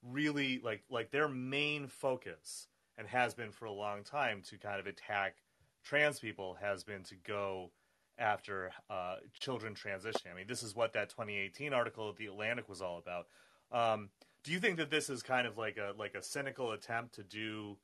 really 0.02 0.60
like 0.62 0.82
like 0.90 1.10
their 1.10 1.28
main 1.28 1.88
focus 1.88 2.68
and 2.96 3.06
has 3.08 3.34
been 3.34 3.50
for 3.50 3.64
a 3.64 3.72
long 3.72 4.02
time 4.02 4.42
to 4.48 4.58
kind 4.58 4.80
of 4.80 4.86
attack 4.86 5.36
trans 5.84 6.18
people 6.18 6.56
has 6.60 6.84
been 6.84 7.02
to 7.04 7.14
go 7.16 7.70
after 8.18 8.70
uh, 8.90 9.16
children 9.38 9.74
transitioning. 9.74 10.32
I 10.32 10.36
mean, 10.36 10.46
this 10.48 10.62
is 10.62 10.74
what 10.74 10.92
that 10.94 11.08
2018 11.08 11.72
article 11.72 12.08
at 12.08 12.16
the 12.16 12.26
Atlantic 12.26 12.68
was 12.68 12.82
all 12.82 12.98
about. 12.98 13.26
Um, 13.70 14.10
do 14.44 14.52
you 14.52 14.60
think 14.60 14.76
that 14.78 14.90
this 14.90 15.08
is 15.10 15.22
kind 15.22 15.46
of 15.46 15.58
like 15.58 15.76
a 15.76 15.94
like 15.98 16.14
a 16.14 16.22
cynical 16.22 16.72
attempt 16.72 17.14
to 17.16 17.22
do 17.22 17.76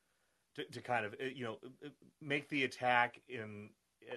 to, 0.54 0.64
to 0.64 0.80
kind 0.80 1.04
of 1.04 1.14
uh, 1.14 1.24
you 1.34 1.44
know 1.44 1.58
uh, 1.84 1.88
make 2.20 2.48
the 2.48 2.64
attack 2.64 3.20
in 3.28 3.70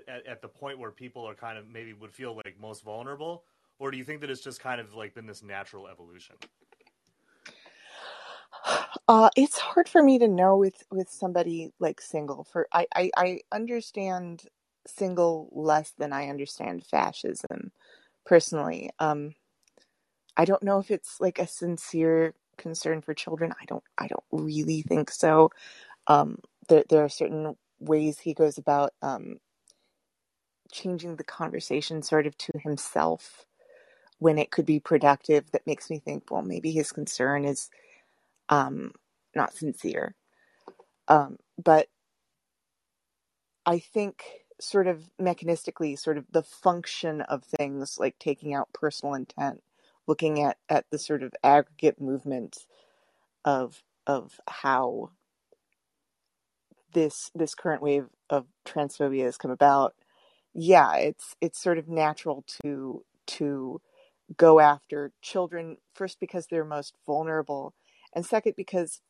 at, 0.08 0.26
at, 0.26 0.42
the 0.42 0.48
point 0.48 0.78
where 0.78 0.92
people 0.92 1.28
are 1.28 1.34
kind 1.34 1.58
of 1.58 1.68
maybe 1.70 1.94
would 1.94 2.12
feel 2.12 2.36
like 2.36 2.56
most 2.60 2.84
vulnerable? 2.84 3.44
Or 3.80 3.92
do 3.92 3.98
you 3.98 4.04
think 4.04 4.22
that 4.22 4.30
it's 4.30 4.42
just 4.42 4.60
kind 4.60 4.82
of 4.82 4.96
like 4.96 5.14
been 5.14 5.28
this 5.28 5.44
natural 5.44 5.88
evolution? 5.88 6.36
Uh, 9.08 9.30
it's 9.38 9.58
hard 9.58 9.88
for 9.88 10.04
me 10.04 10.20
to 10.20 10.28
know 10.28 10.58
with 10.58 10.84
with 10.92 11.10
somebody 11.10 11.72
like 11.80 12.02
Singal. 12.02 12.46
For 12.46 12.68
I, 12.74 12.88
I 12.94 13.12
i 13.16 13.40
understand 13.54 14.44
Singal 14.88 15.48
less 15.52 15.94
than 15.98 16.12
i 16.12 16.28
understand 16.28 16.86
fascism 16.86 17.72
personally. 18.26 18.90
Um 19.00 19.36
i 20.36 20.44
don't 20.44 20.64
know 20.64 20.80
if 20.80 20.92
it's 20.92 21.22
like 21.22 21.40
a 21.40 21.48
sincere 21.48 22.34
concern 22.58 23.02
for 23.02 23.14
children. 23.14 23.54
I 23.62 23.66
don't 23.66 23.84
i 23.98 24.08
don't 24.08 24.26
really 24.32 24.82
think 24.82 25.10
so 25.12 25.52
um, 26.08 26.40
there, 26.70 26.84
there 26.90 27.04
are 27.04 27.10
certain 27.10 27.56
ways 27.80 28.20
he 28.20 28.34
goes 28.34 28.58
about 28.58 28.92
um, 29.02 29.38
changing 30.72 31.16
the 31.16 31.24
conversation 31.24 32.02
sort 32.02 32.28
of 32.28 32.38
to 32.38 32.52
himself 32.60 33.46
when 34.20 34.38
it 34.38 34.52
could 34.52 34.66
be 34.66 34.80
productive 34.80 35.52
that 35.52 35.68
makes 35.68 35.90
me 35.90 36.00
think, 36.00 36.24
well, 36.32 36.42
maybe 36.42 36.72
his 36.72 36.92
concern 36.92 37.46
is 37.46 37.70
um, 38.50 38.92
not 39.36 39.54
sincere. 39.54 40.16
Um, 41.08 41.38
but 41.64 41.88
I 43.66 43.80
think 43.80 44.24
sort 44.60 44.88
of 44.88 45.10
mechanistically, 45.22 45.98
sort 46.00 46.18
of 46.18 46.26
the 46.32 46.44
function 46.44 47.22
of 47.22 47.44
things 47.44 47.98
like 48.00 48.18
taking 48.20 48.54
out 48.56 48.74
personal 48.74 49.14
intent, 49.16 49.62
looking 50.08 50.42
at, 50.44 50.58
at 50.70 50.86
the 50.92 50.98
sort 51.00 51.24
of 51.24 51.34
aggregate 51.44 52.02
movement 52.02 52.58
of 53.46 53.84
of 54.08 54.40
how 54.48 55.12
this 56.94 57.32
this 57.36 57.56
current 57.56 57.82
wave 57.82 58.08
of 58.30 58.46
transphobia 58.66 59.26
has 59.26 59.38
come 59.38 59.52
about, 59.52 59.96
yeah, 60.54 60.96
it's 60.98 61.36
it's 61.42 61.62
sort 61.62 61.78
of 61.78 61.88
natural 61.88 62.44
to 62.64 63.04
to 63.28 63.82
go 64.38 64.60
after 64.60 65.12
children 65.22 65.78
first 65.96 66.20
because 66.20 66.48
they're 66.48 66.66
most 66.66 66.94
vulnerable 67.06 67.74
and 68.14 68.26
second 68.26 68.54
because 68.58 69.02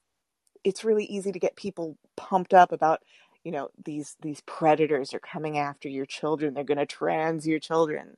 it's 0.63 0.83
really 0.85 1.05
easy 1.05 1.31
to 1.31 1.39
get 1.39 1.55
people 1.55 1.97
pumped 2.15 2.53
up 2.53 2.71
about 2.71 3.01
you 3.43 3.51
know 3.51 3.69
these 3.85 4.15
these 4.21 4.41
predators 4.45 5.13
are 5.13 5.19
coming 5.19 5.57
after 5.57 5.89
your 5.89 6.05
children 6.05 6.53
they're 6.53 6.63
going 6.63 6.77
to 6.77 6.85
trans 6.85 7.47
your 7.47 7.59
children. 7.59 8.15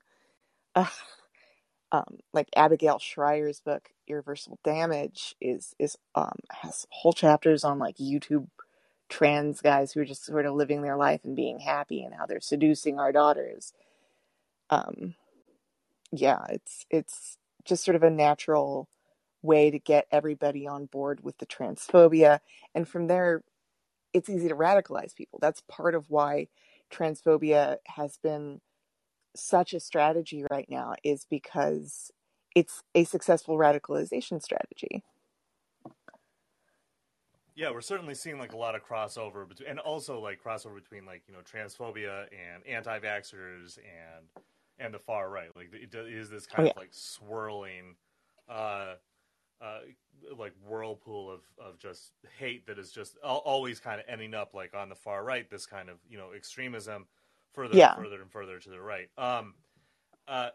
Um, 1.92 2.20
like 2.34 2.50
abigail 2.56 3.00
shrier's 3.00 3.62
book 3.62 3.90
irreversible 4.08 4.60
damage 4.64 5.36
is 5.42 5.74
is 5.80 5.98
um, 6.16 6.38
has 6.52 6.86
whole 6.92 7.14
chapters 7.14 7.64
on 7.64 7.80
like 7.80 7.98
youtube 7.98 8.48
trans 9.10 9.62
guys 9.62 9.92
who 9.92 10.02
are 10.02 10.06
just 10.06 10.26
sort 10.26 10.46
of 10.46 10.54
living 10.54 10.82
their 10.82 10.98
life 10.98 11.22
and 11.24 11.36
being 11.36 11.60
happy 11.60 12.04
and 12.04 12.14
how 12.14 12.26
they're 12.26 12.40
seducing 12.40 13.00
our 13.00 13.12
daughters. 13.12 13.74
Um 14.70 15.16
yeah 16.12 16.40
it's 16.50 16.86
it's 16.90 17.38
just 17.66 17.84
sort 17.84 17.96
of 17.96 18.04
a 18.04 18.10
natural 18.10 18.88
way 19.42 19.72
to 19.72 19.80
get 19.80 20.08
everybody 20.12 20.68
on 20.68 20.86
board 20.86 21.24
with 21.24 21.38
the 21.38 21.46
transphobia. 21.46 22.40
And 22.76 22.88
from 22.88 23.08
there 23.08 23.44
it's 24.14 24.30
easy 24.30 24.48
to 24.48 24.56
radicalize 24.56 25.16
people. 25.16 25.40
That's 25.42 25.62
part 25.68 25.96
of 25.96 26.10
why 26.10 26.48
transphobia 26.92 27.78
has 27.86 28.18
been 28.18 28.62
such 29.36 29.74
a 29.74 29.80
strategy 29.80 30.46
right 30.50 30.68
now 30.70 30.96
is 31.04 31.26
because 31.30 32.12
it's 32.56 32.84
a 32.96 33.04
successful 33.04 33.58
radicalization 33.58 34.42
strategy 34.42 35.04
yeah, 37.60 37.72
we're 37.72 37.82
certainly 37.82 38.16
seeing 38.16 38.40
like 38.40 38.54
a 38.54 38.58
lot 38.58 38.74
of 38.74 38.88
crossover 38.88 39.46
between, 39.46 39.68
and 39.68 39.80
also 39.80 40.22
like 40.22 40.42
crossover 40.42 40.76
between 40.76 41.06
like 41.06 41.24
you 41.28 41.34
know 41.34 41.42
transphobia 41.42 42.28
and 42.32 42.66
anti-vaxxers 42.66 43.78
and 43.80 44.26
and 44.80 44.94
the 44.94 45.00
far 45.00 45.30
right. 45.30 45.50
Like 45.58 45.68
it 45.74 45.94
is 45.94 46.30
this 46.30 46.48
kind 46.48 46.62
oh, 46.62 46.64
yeah. 46.68 46.72
of 46.72 46.78
like 46.78 46.92
swirling, 46.92 47.96
uh, 48.48 48.94
uh, 49.62 49.80
like 50.38 50.54
whirlpool 50.66 51.30
of 51.30 51.42
of 51.62 51.78
just 51.78 52.14
hate 52.40 52.66
that 52.68 52.80
is 52.80 52.94
just 52.94 53.18
always 53.18 53.82
kind 53.82 54.00
of 54.00 54.06
ending 54.08 54.34
up 54.34 54.54
like 54.54 54.74
on 54.74 54.88
the 54.88 54.96
far 54.96 55.26
right. 55.26 55.50
This 55.50 55.66
kind 55.66 55.90
of 55.90 55.98
you 56.10 56.18
know 56.18 56.30
extremism 56.34 57.08
further 57.52 57.76
yeah. 57.76 57.94
and 57.94 58.06
further 58.06 58.22
and 58.22 58.32
further 58.32 58.58
to 58.58 58.70
the 58.70 58.80
right. 58.80 59.10
Um, 59.18 59.56
uh, 60.30 60.52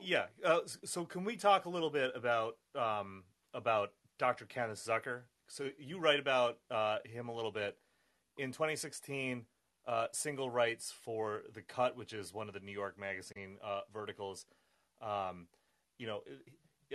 yeah. 0.00 0.24
Uh, 0.44 0.58
so 0.84 1.04
can 1.04 1.22
we 1.22 1.36
talk 1.36 1.66
a 1.66 1.70
little 1.70 1.90
bit 1.90 2.10
about 2.16 2.56
um, 2.74 3.22
about 3.54 3.92
Dr. 4.20 4.44
Kenneth 4.44 4.78
Zucker. 4.78 5.22
So 5.48 5.70
you 5.78 5.98
write 5.98 6.20
about 6.20 6.58
uh, 6.70 6.98
him 7.06 7.30
a 7.30 7.34
little 7.34 7.50
bit. 7.50 7.78
In 8.36 8.52
2016, 8.52 9.46
uh, 9.88 10.08
Singal 10.14 10.52
writes 10.52 10.92
for 10.92 11.40
The 11.54 11.62
Cut, 11.62 11.96
which 11.96 12.12
is 12.12 12.34
one 12.34 12.46
of 12.46 12.52
the 12.52 12.60
New 12.60 12.70
York 12.70 13.00
Magazine 13.00 13.56
uh, 13.64 13.80
verticals. 13.92 14.44
Um, 15.00 15.46
you 15.98 16.06
know, 16.06 16.20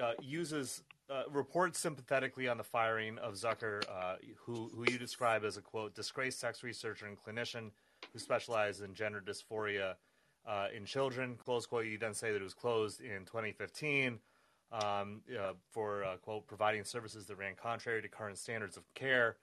uh, 0.01 0.12
uses 0.22 0.84
uh, 1.10 1.24
reports 1.32 1.79
sympathetically 1.79 2.48
on 2.48 2.58
the 2.58 2.63
firing 2.63 3.17
of 3.17 3.34
Zucker, 3.34 3.82
uh, 3.89 4.17
who 4.46 4.70
who 4.75 4.86
you 4.91 5.00
describe 5.00 5.44
as 5.44 5.58
a 5.58 5.62
quote 5.62 5.96
disgraced 5.96 6.39
sex 6.39 6.62
researcher 6.62 7.08
and 7.08 7.17
clinician 7.17 7.72
who 8.13 8.20
specialized 8.20 8.84
in 8.84 8.94
gender 8.94 9.20
dysphoria 9.20 9.96
in 10.75 10.86
children. 10.86 11.38
Close 11.44 11.65
quote. 11.65 11.86
You 11.88 11.98
then 11.98 12.13
say 12.13 12.32
that 12.32 12.39
it 12.39 12.44
was 12.44 12.53
closed 12.53 13.01
in 13.01 13.25
2015 13.25 14.20
um, 14.72 15.22
uh, 15.38 15.54
for 15.72 16.04
uh, 16.04 16.18
quote 16.18 16.48
providing 16.48 16.84
services 16.84 17.26
that 17.28 17.38
ran 17.38 17.56
contrary 17.56 18.02
to 18.02 18.08
current 18.08 18.38
standards 18.38 18.78
of 18.78 18.84
care. 18.94 19.38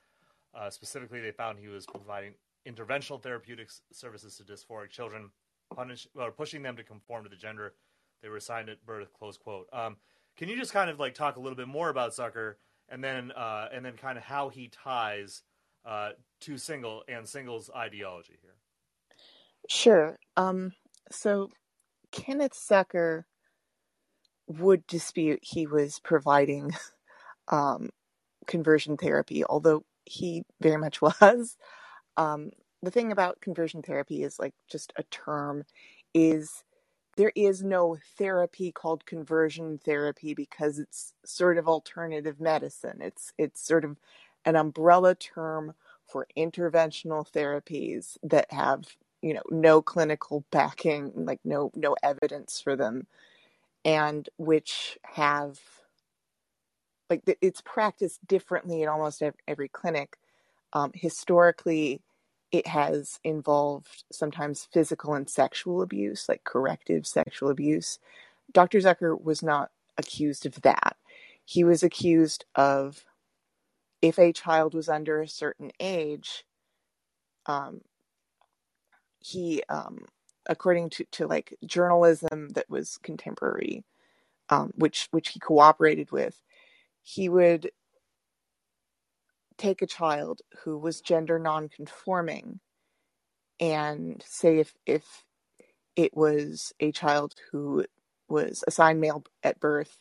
Uh, 0.54 0.68
specifically, 0.68 1.20
they 1.20 1.30
found 1.30 1.58
he 1.58 1.68
was 1.68 1.86
providing 1.86 2.34
interventional 2.68 3.22
therapeutic 3.22 3.70
services 3.92 4.36
to 4.36 4.42
dysphoric 4.44 4.90
children, 4.90 5.30
punish, 5.74 6.06
or 6.14 6.30
pushing 6.30 6.62
them 6.62 6.76
to 6.76 6.82
conform 6.82 7.24
to 7.24 7.30
the 7.30 7.36
gender 7.36 7.74
they 8.22 8.28
were 8.28 8.36
assigned 8.36 8.68
at 8.68 8.84
birth. 8.86 9.12
Close 9.12 9.36
quote. 9.36 9.68
Um, 9.72 9.96
can 10.36 10.48
you 10.48 10.56
just 10.56 10.72
kind 10.72 10.88
of 10.88 10.98
like 10.98 11.14
talk 11.14 11.36
a 11.36 11.40
little 11.40 11.56
bit 11.56 11.68
more 11.68 11.90
about 11.90 12.12
Zucker, 12.12 12.54
and 12.88 13.02
then 13.02 13.32
uh, 13.32 13.68
and 13.72 13.84
then 13.84 13.94
kind 13.94 14.16
of 14.16 14.24
how 14.24 14.48
he 14.48 14.68
ties 14.68 15.42
uh, 15.84 16.10
to 16.40 16.54
Singal 16.54 17.00
and 17.08 17.26
Singal's 17.26 17.70
ideology 17.74 18.38
here? 18.40 18.54
Sure. 19.68 20.18
Um, 20.36 20.72
so 21.10 21.50
Kenneth 22.12 22.54
Zucker 22.54 23.24
would 24.60 24.86
dispute 24.86 25.40
he 25.42 25.66
was 25.66 26.00
providing 26.00 26.72
um, 27.48 27.90
conversion 28.46 28.96
therapy, 28.96 29.44
although 29.44 29.84
he 30.04 30.44
very 30.60 30.78
much 30.78 31.00
was. 31.02 31.56
Um, 32.16 32.50
the 32.82 32.90
thing 32.90 33.12
about 33.12 33.40
conversion 33.40 33.82
therapy 33.82 34.22
is 34.24 34.38
like 34.38 34.54
just 34.70 34.92
a 34.96 35.04
term 35.04 35.64
is 36.14 36.64
there 37.16 37.32
is 37.36 37.62
no 37.62 37.98
therapy 38.18 38.72
called 38.72 39.06
conversion 39.06 39.78
therapy 39.84 40.34
because 40.34 40.78
it's 40.78 41.14
sort 41.24 41.58
of 41.58 41.68
alternative 41.68 42.40
medicine. 42.40 42.98
It's 43.00 43.32
it's 43.38 43.66
sort 43.66 43.84
of 43.84 43.98
an 44.44 44.56
umbrella 44.56 45.14
term 45.14 45.74
for 46.06 46.26
interventional 46.36 47.30
therapies 47.30 48.16
that 48.22 48.52
have 48.52 48.84
you 49.22 49.34
know 49.34 49.42
no 49.50 49.82
clinical 49.82 50.44
backing 50.50 51.12
like 51.16 51.40
no 51.44 51.70
no 51.76 51.96
evidence 52.02 52.60
for 52.60 52.76
them 52.76 53.06
and 53.84 54.28
which 54.36 54.98
have 55.02 55.58
like 57.10 57.22
it's 57.42 57.60
practiced 57.60 58.26
differently 58.26 58.82
in 58.82 58.88
almost 58.88 59.22
every 59.46 59.68
clinic. 59.68 60.16
Um, 60.72 60.92
historically, 60.94 62.00
it 62.50 62.66
has 62.66 63.20
involved 63.24 64.04
sometimes 64.10 64.68
physical 64.72 65.14
and 65.14 65.28
sexual 65.28 65.82
abuse, 65.82 66.28
like 66.28 66.44
corrective 66.44 67.06
sexual 67.06 67.50
abuse. 67.50 67.98
Dr. 68.52 68.78
Zucker 68.78 69.20
was 69.20 69.42
not 69.42 69.70
accused 69.98 70.46
of 70.46 70.62
that. 70.62 70.96
He 71.44 71.64
was 71.64 71.82
accused 71.82 72.44
of 72.54 73.04
if 74.00 74.18
a 74.18 74.32
child 74.32 74.74
was 74.74 74.88
under 74.88 75.20
a 75.20 75.28
certain 75.28 75.70
age, 75.80 76.44
um, 77.46 77.82
he 79.20 79.62
um, 79.68 80.06
according 80.46 80.90
to, 80.90 81.04
to 81.12 81.26
like 81.26 81.56
journalism 81.64 82.50
that 82.50 82.68
was 82.70 82.98
contemporary, 83.02 83.84
um, 84.50 84.72
which 84.76 85.08
which 85.10 85.30
he 85.30 85.40
cooperated 85.40 86.10
with, 86.12 86.40
he 87.02 87.28
would 87.28 87.70
take 89.58 89.82
a 89.82 89.86
child 89.86 90.40
who 90.64 90.78
was 90.78 91.00
gender 91.00 91.38
nonconforming 91.38 92.60
and 93.60 94.22
say 94.26 94.58
if 94.58 94.74
if 94.86 95.24
it 95.96 96.16
was 96.16 96.72
a 96.80 96.92
child 96.92 97.34
who 97.50 97.84
was 98.28 98.64
assigned 98.66 99.00
male 99.00 99.24
at 99.42 99.60
birth 99.60 100.00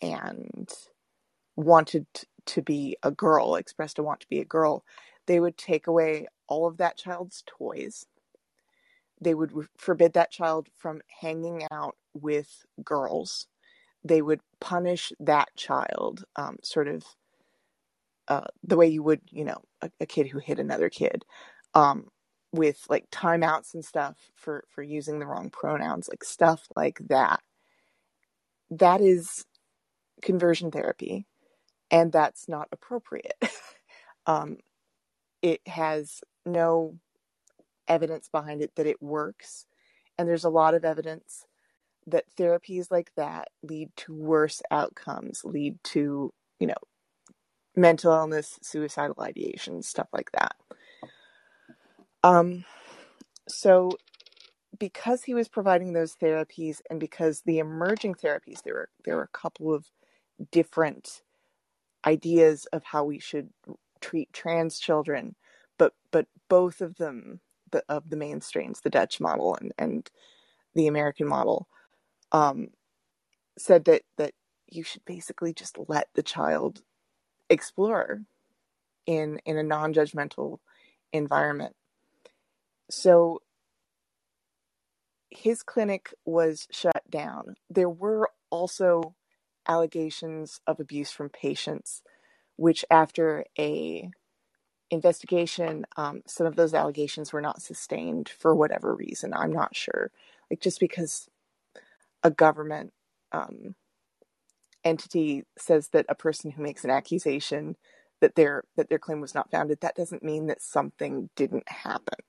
and 0.00 0.70
wanted 1.56 2.06
to 2.46 2.62
be 2.62 2.96
a 3.02 3.10
girl, 3.10 3.54
expressed 3.54 3.98
a 3.98 4.02
want 4.02 4.20
to 4.20 4.28
be 4.28 4.40
a 4.40 4.44
girl, 4.44 4.84
they 5.26 5.38
would 5.38 5.56
take 5.56 5.86
away 5.86 6.26
all 6.48 6.66
of 6.66 6.78
that 6.78 6.96
child's 6.96 7.44
toys 7.46 8.06
they 9.22 9.34
would 9.34 9.52
forbid 9.78 10.14
that 10.14 10.30
child 10.30 10.68
from 10.76 11.00
hanging 11.20 11.62
out 11.70 11.96
with 12.12 12.64
girls. 12.84 13.46
They 14.04 14.20
would 14.20 14.40
punish 14.60 15.12
that 15.20 15.48
child, 15.56 16.24
um, 16.34 16.56
sort 16.62 16.88
of 16.88 17.04
uh, 18.28 18.46
the 18.64 18.76
way 18.76 18.88
you 18.88 19.02
would, 19.02 19.20
you 19.30 19.44
know, 19.44 19.62
a, 19.80 19.90
a 20.00 20.06
kid 20.06 20.28
who 20.28 20.38
hit 20.38 20.58
another 20.58 20.88
kid, 20.88 21.24
um, 21.74 22.08
with 22.52 22.84
like 22.88 23.08
timeouts 23.10 23.74
and 23.74 23.84
stuff 23.84 24.16
for 24.34 24.64
for 24.68 24.82
using 24.82 25.18
the 25.18 25.26
wrong 25.26 25.50
pronouns, 25.50 26.08
like 26.08 26.24
stuff 26.24 26.66
like 26.76 26.98
that. 27.08 27.40
That 28.70 29.00
is 29.00 29.44
conversion 30.22 30.70
therapy, 30.70 31.26
and 31.90 32.10
that's 32.12 32.48
not 32.48 32.68
appropriate. 32.72 33.40
um, 34.26 34.58
it 35.42 35.60
has 35.66 36.20
no 36.44 36.96
evidence 37.88 38.28
behind 38.28 38.62
it 38.62 38.72
that 38.76 38.86
it 38.86 39.02
works. 39.02 39.66
And 40.18 40.28
there's 40.28 40.44
a 40.44 40.50
lot 40.50 40.74
of 40.74 40.84
evidence 40.84 41.46
that 42.06 42.24
therapies 42.36 42.90
like 42.90 43.12
that 43.16 43.48
lead 43.62 43.90
to 43.96 44.14
worse 44.14 44.60
outcomes, 44.70 45.42
lead 45.44 45.82
to, 45.84 46.32
you 46.58 46.66
know, 46.66 46.74
mental 47.76 48.12
illness, 48.12 48.58
suicidal 48.62 49.22
ideation, 49.22 49.82
stuff 49.82 50.08
like 50.12 50.30
that. 50.32 50.54
Um, 52.24 52.64
so 53.48 53.92
because 54.78 55.24
he 55.24 55.34
was 55.34 55.48
providing 55.48 55.92
those 55.92 56.16
therapies 56.16 56.80
and 56.90 56.98
because 56.98 57.42
the 57.42 57.58
emerging 57.58 58.14
therapies, 58.14 58.62
there 58.62 58.74
were 58.74 58.88
there 59.04 59.16
were 59.16 59.22
a 59.22 59.38
couple 59.38 59.72
of 59.72 59.86
different 60.50 61.22
ideas 62.06 62.66
of 62.72 62.82
how 62.84 63.04
we 63.04 63.18
should 63.18 63.50
treat 64.00 64.32
trans 64.32 64.78
children, 64.78 65.34
but 65.78 65.94
but 66.10 66.26
both 66.48 66.80
of 66.80 66.96
them 66.96 67.40
the, 67.72 67.82
of 67.88 68.08
the 68.08 68.16
mainstrains, 68.16 68.80
the 68.80 68.90
Dutch 68.90 69.20
model 69.20 69.56
and, 69.60 69.72
and 69.78 70.10
the 70.74 70.86
American 70.86 71.26
model, 71.26 71.68
um, 72.30 72.68
said 73.58 73.84
that 73.84 74.02
that 74.16 74.32
you 74.68 74.82
should 74.82 75.04
basically 75.04 75.52
just 75.52 75.76
let 75.88 76.08
the 76.14 76.22
child 76.22 76.82
explore 77.50 78.22
in 79.06 79.38
in 79.44 79.58
a 79.58 79.62
non-judgmental 79.62 80.58
environment. 81.12 81.76
So 82.90 83.42
his 85.30 85.62
clinic 85.62 86.14
was 86.24 86.66
shut 86.70 87.02
down. 87.10 87.56
There 87.68 87.88
were 87.88 88.30
also 88.50 89.14
allegations 89.66 90.60
of 90.66 90.80
abuse 90.80 91.10
from 91.10 91.28
patients, 91.28 92.02
which 92.56 92.84
after 92.90 93.44
a 93.58 94.10
investigation, 94.92 95.86
um, 95.98 96.22
some 96.28 96.46
of 96.48 96.56
those 96.56 96.74
allegations 96.74 97.32
were 97.34 97.42
not 97.42 97.62
sustained 97.62 98.30
for 98.30 98.56
whatever 98.56 98.96
reason. 98.96 99.34
I'm 99.34 99.52
not 99.52 99.76
sure. 99.76 100.12
Like 100.50 100.62
just 100.62 100.80
because 100.80 101.28
a 102.22 102.30
government 102.30 102.92
um, 103.32 103.76
entity 104.84 105.44
says 105.58 105.90
that 105.90 106.06
a 106.08 106.14
person 106.16 106.52
who 106.52 106.62
makes 106.62 106.84
an 106.84 106.90
accusation 106.90 107.76
that 108.20 108.36
their 108.36 108.64
that 108.76 108.88
their 108.90 108.98
claim 109.00 109.20
was 109.20 109.34
not 109.34 109.50
founded, 109.50 109.80
that 109.82 109.96
doesn't 109.96 110.24
mean 110.24 110.46
that 110.48 110.62
something 110.62 111.30
didn't 111.36 111.68
happen. 111.68 112.20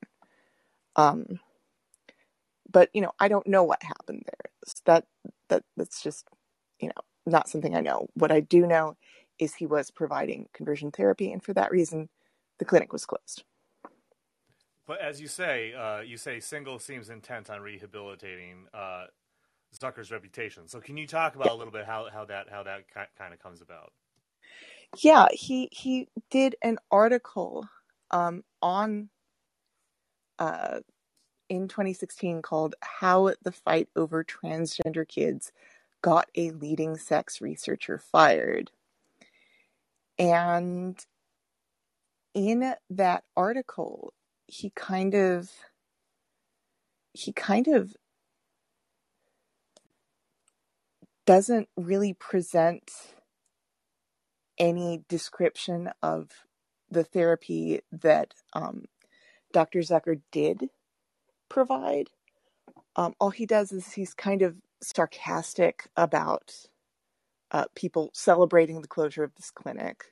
Um, 0.96 1.40
but 2.72 2.90
you 2.94 3.02
know, 3.02 3.14
I 3.20 3.30
don't 3.30 3.48
know 3.48 3.64
what 3.64 3.84
happened 3.84 4.24
there. 4.26 4.52
That 4.86 5.06
that 5.50 5.64
that's 5.78 6.04
just 6.04 6.28
you 6.80 6.90
know 6.90 6.94
not 7.26 7.50
something 7.50 7.76
I 7.76 7.82
know. 7.82 8.08
What 8.16 8.32
I 8.32 8.42
do 8.42 8.68
know 8.68 8.98
is 9.40 9.56
he 9.56 9.68
was 9.68 9.92
providing 9.92 10.48
conversion 10.54 10.92
therapy, 10.92 11.32
and 11.32 11.44
for 11.44 11.54
that 11.56 11.72
reason, 11.72 12.10
the 12.64 12.70
clinic 12.70 12.94
was 12.94 13.06
closed. 13.06 13.44
But 14.88 15.02
as 15.02 15.20
you 15.20 15.28
say, 15.28 15.74
uh, 15.74 16.00
you 16.00 16.16
say 16.16 16.38
Singal 16.38 16.82
seems 16.82 17.10
intent 17.10 17.50
on 17.50 17.60
rehabilitating 17.60 18.68
uh, 18.74 19.06
Zucker's 19.78 20.12
reputation. 20.12 20.70
So 20.70 20.80
can 20.80 20.96
you 20.96 21.06
talk 21.06 21.36
about 21.36 21.50
a 21.50 21.54
little 21.54 21.74
bit 21.74 21.86
how, 21.86 22.08
how 22.12 22.24
that 22.26 22.48
how 22.50 22.64
that 22.64 22.84
kind 23.18 23.34
of 23.34 23.40
comes 23.42 23.62
about? 23.62 23.92
Yeah, 24.98 25.28
he 25.32 25.68
he 25.72 26.08
did 26.30 26.56
an 26.62 26.78
article 26.90 27.68
um, 28.12 28.44
on 28.62 29.10
uh, 30.40 30.80
in 31.50 31.68
2016 31.68 32.42
called 32.42 32.76
"How 32.82 33.34
the 33.44 33.52
Fight 33.52 33.90
Over 33.98 34.24
Transgender 34.24 35.06
Kids 35.06 35.52
Got 36.02 36.30
a 36.36 36.52
Leading 36.52 36.98
Sex 36.98 37.42
Researcher 37.42 37.98
Fired," 37.98 38.72
and 40.18 41.04
in 42.34 42.74
that 42.90 43.24
article, 43.36 44.14
he 44.48 44.72
kind 44.76 45.14
of 45.14 45.50
he 47.14 47.32
kind 47.32 47.68
of 47.68 47.96
doesn't 51.26 51.70
really 51.78 52.14
present 52.14 52.92
any 54.58 55.04
description 55.08 55.90
of 56.02 56.30
the 56.90 57.04
therapy 57.04 57.80
that 57.92 58.34
um, 58.54 58.86
Dr. 59.52 59.80
Zucker 59.80 60.22
did 60.32 60.70
provide. 61.50 62.10
Um, 62.96 63.14
all 63.20 63.30
he 63.32 63.46
does 63.46 63.72
is 63.72 63.94
he's 63.94 64.14
kind 64.14 64.42
of 64.42 64.58
sarcastic 64.82 65.88
about 65.96 66.54
uh, 67.52 67.66
people 67.76 68.10
celebrating 68.14 68.82
the 68.82 68.88
closure 68.88 69.24
of 69.24 69.34
this 69.36 69.52
clinic, 69.52 70.06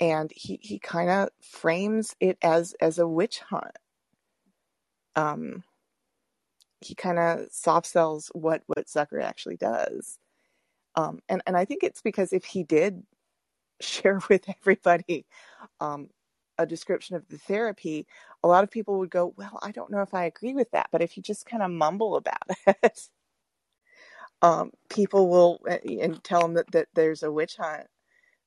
and 0.00 0.32
he 0.34 0.58
he 0.62 0.78
kind 0.78 1.10
of 1.10 1.30
frames 1.42 2.16
it 2.20 2.38
as 2.42 2.74
as 2.80 2.98
a 2.98 3.08
witch 3.08 3.40
hunt. 3.40 3.76
Um, 5.16 5.64
he 6.80 6.94
kind 6.94 7.18
of 7.18 7.48
soft 7.52 7.86
sells 7.86 8.30
what 8.34 8.62
what 8.66 8.86
Zucker 8.88 9.22
actually 9.22 9.56
does. 9.58 10.18
Um, 10.96 11.20
and 11.28 11.42
and 11.46 11.56
I 11.56 11.64
think 11.66 11.82
it's 11.84 12.02
because 12.02 12.32
if 12.32 12.44
he 12.44 12.64
did 12.64 13.04
share 13.80 14.20
with 14.30 14.44
everybody 14.48 15.26
um, 15.80 16.10
a 16.58 16.66
description 16.66 17.16
of 17.16 17.28
the 17.28 17.38
therapy, 17.38 18.06
a 18.44 18.48
lot 18.48 18.64
of 18.64 18.70
people 18.70 18.98
would 19.00 19.10
go, 19.10 19.34
"Well, 19.36 19.58
I 19.62 19.72
don't 19.72 19.90
know 19.92 20.02
if 20.02 20.14
I 20.14 20.24
agree 20.26 20.54
with 20.54 20.70
that." 20.72 20.88
But 20.92 21.02
if 21.02 21.16
you 21.16 21.22
just 21.24 21.46
kind 21.46 21.62
of 21.62 21.70
mumble 21.70 22.16
about 22.16 22.42
it, 22.66 23.08
um, 24.42 24.72
people 24.90 25.28
will 25.30 25.60
eh, 25.68 25.78
and 26.02 26.22
tell 26.24 26.40
them 26.42 26.54
that, 26.54 26.70
that 26.72 26.88
there's 26.94 27.22
a 27.22 27.32
witch 27.32 27.56
hunt. 27.56 27.86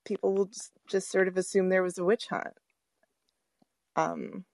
People 0.06 0.34
will 0.34 0.46
just, 0.46 0.72
just 0.88 1.12
sort 1.12 1.28
of 1.28 1.38
assume 1.38 1.70
there 1.70 1.84
was 1.84 1.98
a 1.98 2.04
witch 2.04 2.28
hunt. 2.30 2.54
Um, 3.96 4.46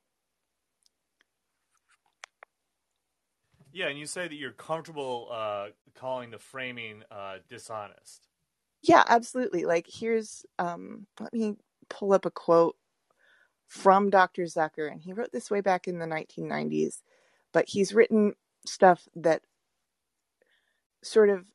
Yeah, 3.72 3.88
and 3.88 4.00
you 4.00 4.08
say 4.08 4.28
that 4.28 4.36
you're 4.36 4.52
comfortable 4.52 5.30
uh, 5.32 5.68
calling 5.96 6.32
the 6.32 6.40
framing 6.40 7.04
uh, 7.12 7.38
dishonest. 7.50 8.28
Yeah, 8.82 9.04
absolutely. 9.08 9.66
Like 9.66 9.88
here's 9.88 10.46
um, 10.58 11.06
let 11.20 11.34
me 11.34 11.56
pull 11.90 12.14
up 12.14 12.26
a 12.26 12.32
quote 12.32 12.76
from 13.68 14.10
Dr. 14.10 14.44
Zucker, 14.44 14.92
and 14.92 15.02
he 15.02 15.14
wrote 15.14 15.32
this 15.32 15.52
way 15.52 15.62
back 15.62 15.88
in 15.88 16.00
the 16.00 16.08
1990s, 16.08 17.04
but 17.54 17.70
he's 17.70 17.94
written 17.94 18.34
stuff 18.66 19.08
that 19.16 19.44
sort 21.04 21.30
of 21.30 21.46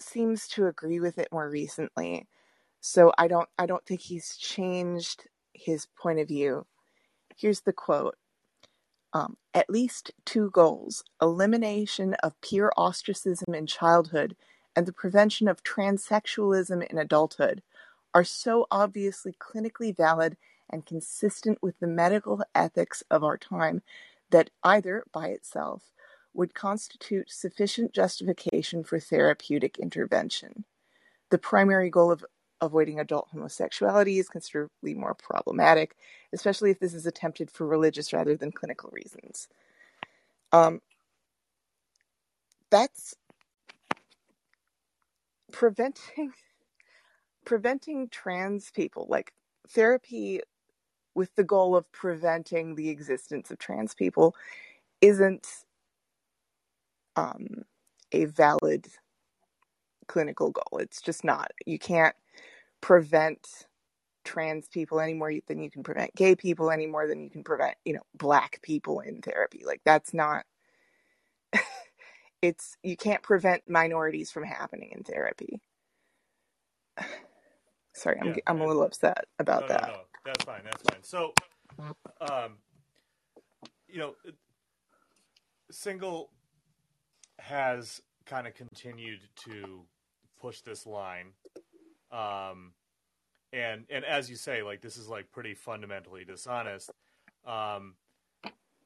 seems 0.00 0.48
to 0.48 0.66
agree 0.66 0.98
with 0.98 1.18
it 1.18 1.28
more 1.30 1.48
recently. 1.48 2.26
So 2.84 3.12
I 3.16 3.28
don't 3.28 3.48
I 3.56 3.66
don't 3.66 3.86
think 3.86 4.00
he's 4.00 4.36
changed 4.36 5.28
his 5.54 5.86
point 5.96 6.18
of 6.18 6.26
view. 6.26 6.66
Here's 7.36 7.60
the 7.60 7.72
quote 7.72 8.16
um, 9.12 9.36
at 9.54 9.70
least 9.70 10.10
two 10.24 10.50
goals 10.50 11.04
elimination 11.20 12.14
of 12.24 12.40
peer 12.40 12.72
ostracism 12.76 13.54
in 13.54 13.66
childhood 13.66 14.34
and 14.74 14.84
the 14.84 14.92
prevention 14.92 15.46
of 15.46 15.62
transsexualism 15.62 16.84
in 16.84 16.98
adulthood 16.98 17.62
are 18.14 18.24
so 18.24 18.66
obviously 18.68 19.32
clinically 19.32 19.96
valid 19.96 20.36
and 20.68 20.84
consistent 20.84 21.58
with 21.62 21.78
the 21.78 21.86
medical 21.86 22.42
ethics 22.52 23.04
of 23.12 23.22
our 23.22 23.38
time 23.38 23.82
that 24.30 24.50
either 24.64 25.04
by 25.12 25.28
itself 25.28 25.92
would 26.34 26.52
constitute 26.52 27.30
sufficient 27.30 27.92
justification 27.92 28.82
for 28.82 28.98
therapeutic 28.98 29.78
intervention. 29.78 30.64
The 31.30 31.38
primary 31.38 31.90
goal 31.90 32.10
of 32.10 32.24
avoiding 32.62 33.00
adult 33.00 33.28
homosexuality 33.32 34.20
is 34.20 34.30
considerably 34.30 34.94
more 34.94 35.14
problematic, 35.16 35.96
especially 36.34 36.72
if 36.72 36.80
this 36.80 36.94
is 36.94 37.06
attempted 37.06 37.50
for 37.52 37.66
religious 37.68 38.14
rather 38.14 38.36
than 38.36 38.52
clinical 38.52 38.90
reasons. 38.94 39.48
Um, 40.52 40.80
that's 42.70 43.14
preventing 45.52 46.32
preventing 47.46 48.08
trans 48.10 48.70
people 48.72 49.06
like 49.10 49.32
therapy 49.70 50.40
with 51.14 51.34
the 51.36 51.44
goal 51.44 51.76
of 51.76 51.90
preventing 51.92 52.76
the 52.76 52.90
existence 52.90 53.50
of 53.50 53.58
trans 53.58 53.94
people 53.94 54.34
isn't 55.02 55.48
um, 57.16 57.64
a 58.12 58.26
valid 58.26 58.86
clinical 60.08 60.50
goal. 60.50 60.80
It's 60.80 61.02
just 61.02 61.24
not. 61.24 61.52
You 61.66 61.78
can't 61.78 62.16
prevent 62.82 63.48
trans 64.24 64.68
people 64.68 65.00
any 65.00 65.14
more 65.14 65.32
than 65.48 65.62
you 65.62 65.70
can 65.70 65.82
prevent 65.82 66.14
gay 66.14 66.36
people 66.36 66.70
any 66.70 66.86
more 66.86 67.08
than 67.08 67.22
you 67.22 67.30
can 67.30 67.42
prevent 67.42 67.74
you 67.84 67.94
know 67.94 68.02
black 68.14 68.60
people 68.62 69.00
in 69.00 69.20
therapy 69.22 69.62
like 69.66 69.80
that's 69.84 70.12
not 70.12 70.44
it's 72.42 72.76
you 72.82 72.96
can't 72.96 73.22
prevent 73.22 73.62
minorities 73.68 74.30
from 74.30 74.44
happening 74.44 74.90
in 74.92 75.02
therapy 75.02 75.60
sorry 77.94 78.18
i'm, 78.20 78.28
yeah. 78.28 78.34
I'm 78.46 78.60
a 78.60 78.66
little 78.66 78.82
upset 78.82 79.24
about 79.38 79.62
no, 79.62 79.68
that 79.68 79.82
no, 79.82 79.88
no. 79.88 80.00
that's 80.24 80.44
fine 80.44 80.60
that's 80.64 80.82
fine 80.82 81.02
so 81.02 81.32
um 82.30 82.58
you 83.88 83.98
know 83.98 84.14
Singal 85.72 86.26
has 87.38 88.02
kind 88.26 88.46
of 88.46 88.54
continued 88.54 89.20
to 89.44 89.84
push 90.40 90.60
this 90.60 90.86
line 90.86 91.32
um, 92.12 92.72
and 93.52 93.84
and 93.90 94.04
as 94.04 94.30
you 94.30 94.36
say, 94.36 94.62
like 94.62 94.80
this 94.80 94.96
is 94.96 95.08
like 95.08 95.32
pretty 95.32 95.54
fundamentally 95.54 96.24
dishonest. 96.24 96.90
Um, 97.46 97.94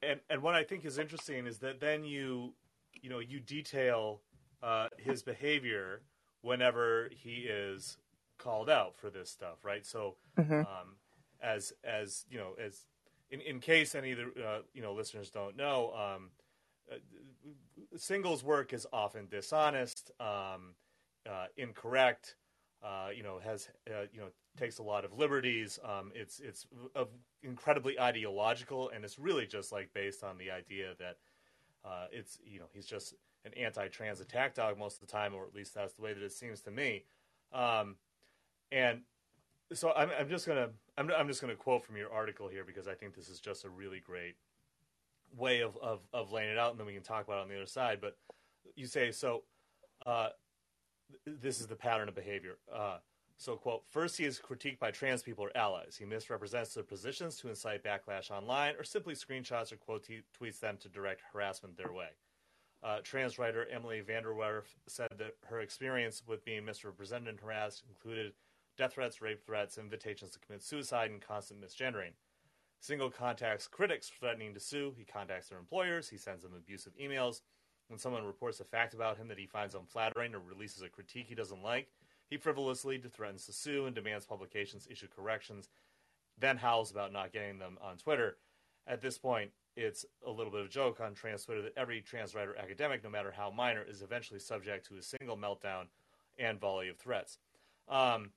and 0.01 0.19
and 0.29 0.41
what 0.41 0.55
I 0.55 0.63
think 0.63 0.85
is 0.85 0.97
interesting 0.97 1.45
is 1.45 1.59
that 1.59 1.79
then 1.79 2.03
you 2.03 2.53
you 3.01 3.09
know 3.09 3.19
you 3.19 3.39
detail 3.39 4.21
uh, 4.63 4.87
his 4.97 5.23
behavior 5.23 6.01
whenever 6.41 7.09
he 7.15 7.47
is 7.49 7.97
called 8.37 8.69
out 8.69 8.97
for 8.97 9.09
this 9.09 9.29
stuff, 9.29 9.63
right? 9.63 9.85
So 9.85 10.15
mm-hmm. 10.37 10.61
um, 10.61 10.95
as 11.41 11.73
as 11.83 12.25
you 12.29 12.37
know 12.37 12.53
as 12.63 12.85
in, 13.29 13.41
in 13.41 13.59
case 13.59 13.95
any 13.95 14.11
of 14.11 14.17
the 14.17 14.43
uh, 14.43 14.59
you 14.73 14.81
know 14.81 14.93
listeners 14.93 15.29
don't 15.29 15.57
know, 15.57 15.93
um, 15.93 16.29
uh, 16.91 16.95
Singal's 17.95 18.43
work 18.43 18.73
is 18.73 18.87
often 18.93 19.27
dishonest, 19.29 20.11
um, 20.19 20.75
uh, 21.29 21.47
incorrect, 21.57 22.35
uh, 22.83 23.09
you 23.15 23.23
know, 23.23 23.39
has 23.43 23.69
uh, 23.89 24.05
you 24.11 24.19
know 24.19 24.27
takes 24.57 24.79
a 24.79 24.83
lot 24.83 25.05
of 25.05 25.17
liberties. 25.17 25.79
Um, 25.83 26.11
it's 26.13 26.39
it's 26.39 26.67
incredibly 27.43 27.99
ideological, 27.99 28.91
and 28.93 29.03
it's 29.03 29.17
really 29.17 29.45
just 29.45 29.71
like 29.71 29.93
based 29.93 30.23
on 30.23 30.37
the 30.37 30.51
idea 30.51 30.93
that 30.99 31.17
uh, 31.83 32.05
it's 32.11 32.39
you 32.45 32.59
know 32.59 32.65
he's 32.73 32.85
just 32.85 33.15
an 33.45 33.53
anti-trans 33.53 34.19
attack 34.19 34.55
dog 34.55 34.77
most 34.77 35.01
of 35.01 35.07
the 35.07 35.11
time, 35.11 35.33
or 35.33 35.45
at 35.45 35.55
least 35.55 35.73
that's 35.73 35.93
the 35.93 36.01
way 36.01 36.13
that 36.13 36.23
it 36.23 36.31
seems 36.31 36.61
to 36.61 36.71
me. 36.71 37.05
Um, 37.53 37.95
and 38.71 39.01
so 39.73 39.91
I'm, 39.95 40.09
I'm 40.19 40.29
just 40.29 40.47
gonna 40.47 40.69
I'm, 40.97 41.09
I'm 41.11 41.27
just 41.27 41.41
gonna 41.41 41.55
quote 41.55 41.83
from 41.83 41.97
your 41.97 42.11
article 42.11 42.47
here 42.47 42.63
because 42.63 42.87
I 42.87 42.93
think 42.93 43.15
this 43.15 43.29
is 43.29 43.39
just 43.39 43.65
a 43.65 43.69
really 43.69 43.99
great 43.99 44.35
way 45.35 45.61
of, 45.61 45.77
of, 45.81 46.01
of 46.13 46.31
laying 46.31 46.49
it 46.49 46.57
out, 46.57 46.71
and 46.71 46.79
then 46.79 46.87
we 46.87 46.93
can 46.93 47.03
talk 47.03 47.25
about 47.25 47.39
it 47.39 47.41
on 47.41 47.49
the 47.49 47.55
other 47.55 47.65
side. 47.65 47.99
But 48.01 48.17
you 48.75 48.85
say 48.85 49.11
so. 49.11 49.43
Uh, 50.05 50.29
this 51.25 51.59
is 51.59 51.67
the 51.67 51.75
pattern 51.75 52.09
of 52.09 52.15
behavior. 52.15 52.57
Uh, 52.73 52.97
so, 53.37 53.55
quote, 53.55 53.83
first 53.87 54.17
he 54.17 54.25
is 54.25 54.39
critiqued 54.39 54.79
by 54.79 54.89
trans 54.89 55.21
people 55.21 55.45
or 55.45 55.55
allies. 55.55 55.95
He 55.97 56.05
misrepresents 56.05 56.73
their 56.73 56.83
positions 56.83 57.35
to 57.37 57.49
incite 57.49 57.83
backlash 57.83 58.31
online 58.31 58.75
or 58.79 58.83
simply 58.83 59.13
screenshots 59.13 59.71
or 59.71 59.77
quote 59.77 60.07
tweets 60.39 60.59
them 60.59 60.77
to 60.77 60.89
direct 60.89 61.21
harassment 61.31 61.77
their 61.77 61.91
way. 61.91 62.09
Uh, 62.83 62.99
trans 63.03 63.37
writer 63.37 63.67
Emily 63.71 64.01
VanDerWerff 64.01 64.63
said 64.87 65.09
that 65.17 65.35
her 65.45 65.61
experience 65.61 66.23
with 66.27 66.45
being 66.45 66.65
misrepresented 66.65 67.27
and 67.27 67.39
harassed 67.39 67.83
included 67.87 68.33
death 68.77 68.93
threats, 68.93 69.21
rape 69.21 69.43
threats, 69.45 69.77
invitations 69.77 70.31
to 70.31 70.39
commit 70.39 70.63
suicide, 70.63 71.09
and 71.09 71.21
constant 71.21 71.61
misgendering. 71.61 72.13
Singal 72.81 73.13
contacts 73.13 73.67
critics 73.67 74.09
threatening 74.09 74.53
to 74.53 74.59
sue. 74.59 74.93
He 74.97 75.03
contacts 75.03 75.49
their 75.49 75.57
employers. 75.57 76.09
He 76.09 76.17
sends 76.17 76.43
them 76.43 76.53
abusive 76.55 76.93
emails. 77.01 77.41
When 77.87 77.99
someone 77.99 78.25
reports 78.25 78.59
a 78.59 78.65
fact 78.65 78.93
about 78.93 79.17
him 79.17 79.27
that 79.29 79.39
he 79.39 79.45
finds 79.45 79.75
unflattering 79.75 80.35
or 80.35 80.39
releases 80.39 80.81
a 80.81 80.89
critique 80.89 81.27
he 81.29 81.35
doesn't 81.35 81.63
like, 81.63 81.87
he 82.29 82.37
frivolously 82.37 82.97
threatens 82.97 83.45
to 83.45 83.53
sue 83.53 83.85
and 83.85 83.95
demands 83.95 84.25
publications 84.25 84.87
issue 84.89 85.07
corrections, 85.15 85.69
then 86.37 86.57
howls 86.57 86.91
about 86.91 87.13
not 87.13 87.31
getting 87.31 87.57
them 87.57 87.77
on 87.81 87.97
Twitter. 87.97 88.37
At 88.85 89.01
this 89.01 89.17
point, 89.17 89.51
it's 89.75 90.05
a 90.25 90.31
little 90.31 90.51
bit 90.51 90.61
of 90.61 90.65
a 90.65 90.69
joke 90.69 90.99
on 90.99 91.13
trans 91.13 91.45
Twitter 91.45 91.61
that 91.61 91.77
every 91.77 92.01
trans 92.01 92.35
writer 92.35 92.55
academic, 92.57 93.03
no 93.03 93.09
matter 93.09 93.31
how 93.31 93.51
minor, 93.51 93.83
is 93.87 94.01
eventually 94.01 94.39
subject 94.39 94.87
to 94.87 94.95
a 94.95 94.99
Singal 94.99 95.37
meltdown 95.37 95.85
and 96.37 96.59
volley 96.59 96.89
of 96.89 96.97
threats. 96.97 97.37
Um, 97.87 98.31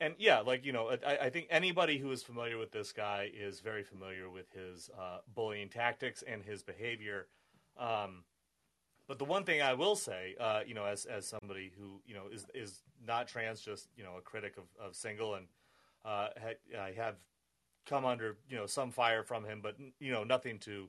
and 0.00 0.14
yeah, 0.18 0.40
like 0.40 0.64
you 0.64 0.72
know, 0.72 0.90
I, 1.06 1.16
I, 1.16 1.30
think 1.30 1.46
anybody 1.50 1.98
who 1.98 2.10
is 2.10 2.22
familiar 2.22 2.58
with 2.58 2.72
this 2.72 2.92
guy 2.92 3.30
is 3.32 3.60
very 3.60 3.82
familiar 3.82 4.28
with 4.28 4.50
his 4.52 4.90
uh, 4.98 5.18
bullying 5.34 5.68
tactics 5.68 6.22
and 6.22 6.42
his 6.42 6.62
behavior. 6.62 7.26
Um, 7.78 8.24
but 9.06 9.18
the 9.18 9.24
one 9.24 9.44
thing 9.44 9.60
I 9.60 9.74
will 9.74 9.96
say, 9.96 10.34
uh, 10.40 10.60
you 10.66 10.74
know, 10.74 10.84
as 10.84 11.04
as 11.04 11.26
somebody 11.26 11.72
who 11.78 12.00
you 12.06 12.14
know 12.14 12.24
is 12.32 12.46
is 12.54 12.82
not 13.06 13.28
trans, 13.28 13.60
just 13.60 13.88
you 13.96 14.04
know 14.04 14.16
a 14.18 14.20
critic 14.20 14.56
of, 14.56 14.64
of 14.84 14.92
Singal, 14.92 15.36
and 15.36 15.46
uh, 16.04 16.28
ha- 16.40 16.80
I 16.80 16.92
have 16.92 17.16
come 17.86 18.04
under 18.04 18.36
you 18.48 18.56
know 18.56 18.66
some 18.66 18.90
fire 18.90 19.22
from 19.22 19.44
him, 19.44 19.60
but 19.62 19.76
you 20.00 20.12
know 20.12 20.24
nothing 20.24 20.58
to 20.60 20.88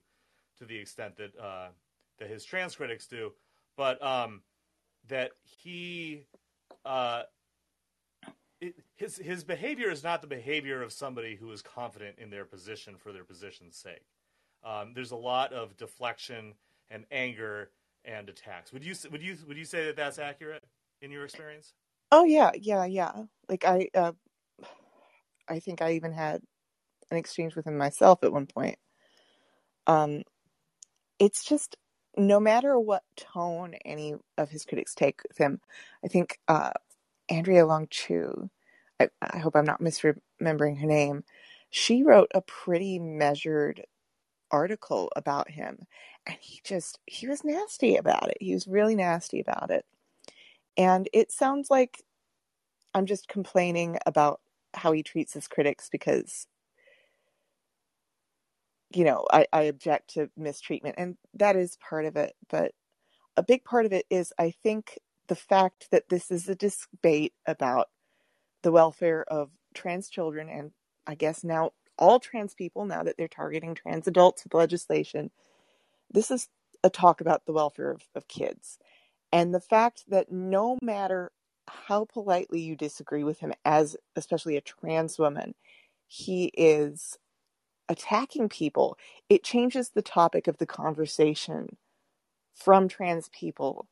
to 0.60 0.66
the 0.66 0.78
extent 0.78 1.18
that 1.18 1.38
uh, 1.38 1.68
that 2.20 2.30
his 2.30 2.46
trans 2.46 2.76
critics 2.76 3.06
do. 3.08 3.34
But 3.76 4.02
um, 4.02 4.42
that 5.10 5.32
he 5.44 6.26
uh, 6.86 7.24
it, 8.62 8.76
his 8.96 9.18
his 9.18 9.44
behavior 9.44 9.92
is 9.92 10.04
not 10.04 10.22
the 10.22 10.28
behavior 10.28 10.82
of 10.82 10.94
somebody 10.94 11.36
who 11.36 11.52
is 11.52 11.62
confident 11.62 12.18
in 12.18 12.30
their 12.30 12.46
position 12.46 12.96
for 12.98 13.12
their 13.12 13.26
position's 13.26 13.76
sake. 13.76 14.06
Um, 14.64 14.94
there's 14.96 15.12
a 15.12 15.18
lot 15.18 15.52
of 15.52 15.76
deflection 15.78 16.54
and 16.90 17.06
anger 17.12 17.70
and 18.06 18.30
attacks. 18.30 18.72
Would 18.72 18.86
you 18.86 18.96
would 19.12 19.22
you 19.22 19.38
would 19.48 19.58
you 19.58 19.66
say 19.66 19.86
that 19.86 19.96
that's 19.96 20.20
accurate 20.20 20.64
in 21.02 21.12
your 21.12 21.26
experience? 21.26 21.74
Oh 22.12 22.24
yeah, 22.24 22.52
yeah, 22.56 22.86
yeah. 22.86 23.14
Like 23.50 23.66
I, 23.66 23.90
uh, 23.94 24.14
I 25.50 25.60
think 25.60 25.82
I 25.82 25.94
even 25.94 26.14
had 26.14 26.42
an 27.12 27.18
exchange 27.18 27.56
with 27.56 27.68
him 27.68 27.78
myself 27.78 28.24
at 28.24 28.32
one 28.32 28.48
point. 28.48 28.78
Um, 29.88 30.24
it's 31.20 31.44
just 31.44 31.78
no 32.18 32.40
matter 32.40 32.80
what 32.80 33.04
tone 33.18 33.76
any 33.86 34.16
of 34.38 34.50
his 34.50 34.66
critics 34.66 34.96
take 34.96 35.22
with 35.28 35.38
him, 35.38 35.60
I 36.04 36.08
think 36.08 36.40
uh, 36.48 36.72
Andrea 37.30 37.66
Long 37.66 37.88
Chu, 37.90 38.50
I, 39.00 39.10
I 39.22 39.40
hope 39.40 39.56
I'm 39.56 39.66
not 39.66 39.82
misremembering 39.82 40.80
her 40.80 40.88
name, 40.88 41.24
she 41.70 42.04
wrote 42.04 42.32
a 42.34 42.42
pretty 42.42 43.00
measured 43.00 43.84
article 44.52 45.12
about 45.16 45.50
him 45.50 45.80
and 46.26 46.38
he 46.40 46.62
just 46.64 47.00
he 47.06 47.28
was 47.28 47.44
nasty 47.44 47.96
about 47.98 48.30
it. 48.30 48.38
He 48.40 48.54
was 48.54 48.68
really 48.68 48.96
nasty 48.96 49.40
about 49.40 49.72
it. 49.72 49.86
And 50.78 51.10
it 51.14 51.32
sounds 51.32 51.70
like 51.70 52.02
i'm 52.94 53.06
just 53.06 53.28
complaining 53.28 53.98
about 54.06 54.42
how 54.74 54.92
he 54.92 55.04
treats 55.04 55.34
his 55.34 55.48
critics 55.48 55.90
because 55.92 56.48
you 58.94 59.04
know 59.04 59.26
I, 59.32 59.48
I 59.54 59.64
object 59.64 60.12
to 60.16 60.30
mistreatment 60.38 60.96
and 60.98 61.18
that 61.36 61.56
is 61.56 61.78
part 61.78 62.06
of 62.06 62.16
it. 62.16 62.34
But 62.50 62.74
a 63.38 63.44
big 63.44 63.64
part 63.64 63.86
of 63.86 63.94
it 63.94 64.06
is 64.10 64.34
i 64.40 64.52
think 64.52 65.00
the 65.28 65.36
fact 65.36 65.90
that 65.92 66.10
this 66.10 66.32
is 66.32 66.48
a 66.50 66.56
debate 66.56 67.34
about 67.48 67.90
the 68.64 68.72
welfare 68.72 69.24
of 69.30 69.50
trans 69.74 70.10
children 70.10 70.50
and 70.50 70.72
i 71.08 71.16
guess 71.16 71.44
now 71.44 71.72
all 71.98 72.20
trans 72.20 72.54
people 72.54 72.86
now 72.86 73.04
that 73.04 73.18
they're 73.18 73.28
targeting 73.28 73.76
trans 73.76 74.08
adults 74.08 74.44
with 74.44 74.54
legislation. 74.54 75.32
This 76.12 76.32
is 76.32 76.50
a 76.84 76.90
talk 76.90 77.22
about 77.22 77.46
the 77.46 77.54
welfare 77.54 77.92
of, 77.92 78.04
of 78.16 78.28
kids. 78.28 78.78
And 79.32 79.54
the 79.54 79.60
fact 79.60 80.06
that 80.10 80.32
no 80.32 80.78
matter 80.82 81.32
how 81.68 82.06
politely 82.06 82.62
you 82.62 82.76
disagree 82.76 83.24
with 83.24 83.40
him, 83.40 83.54
as 83.66 83.98
especially 84.16 84.56
a 84.56 84.62
trans 84.62 85.18
woman, 85.20 85.56
he 86.08 86.46
is 86.56 87.18
attacking 87.90 88.50
people, 88.50 88.98
it 89.30 89.44
changes 89.44 89.90
the 89.90 90.02
topic 90.02 90.48
of 90.48 90.58
the 90.58 90.66
conversation 90.66 91.78
from 92.54 92.88
trans 92.88 93.30
people 93.30 93.88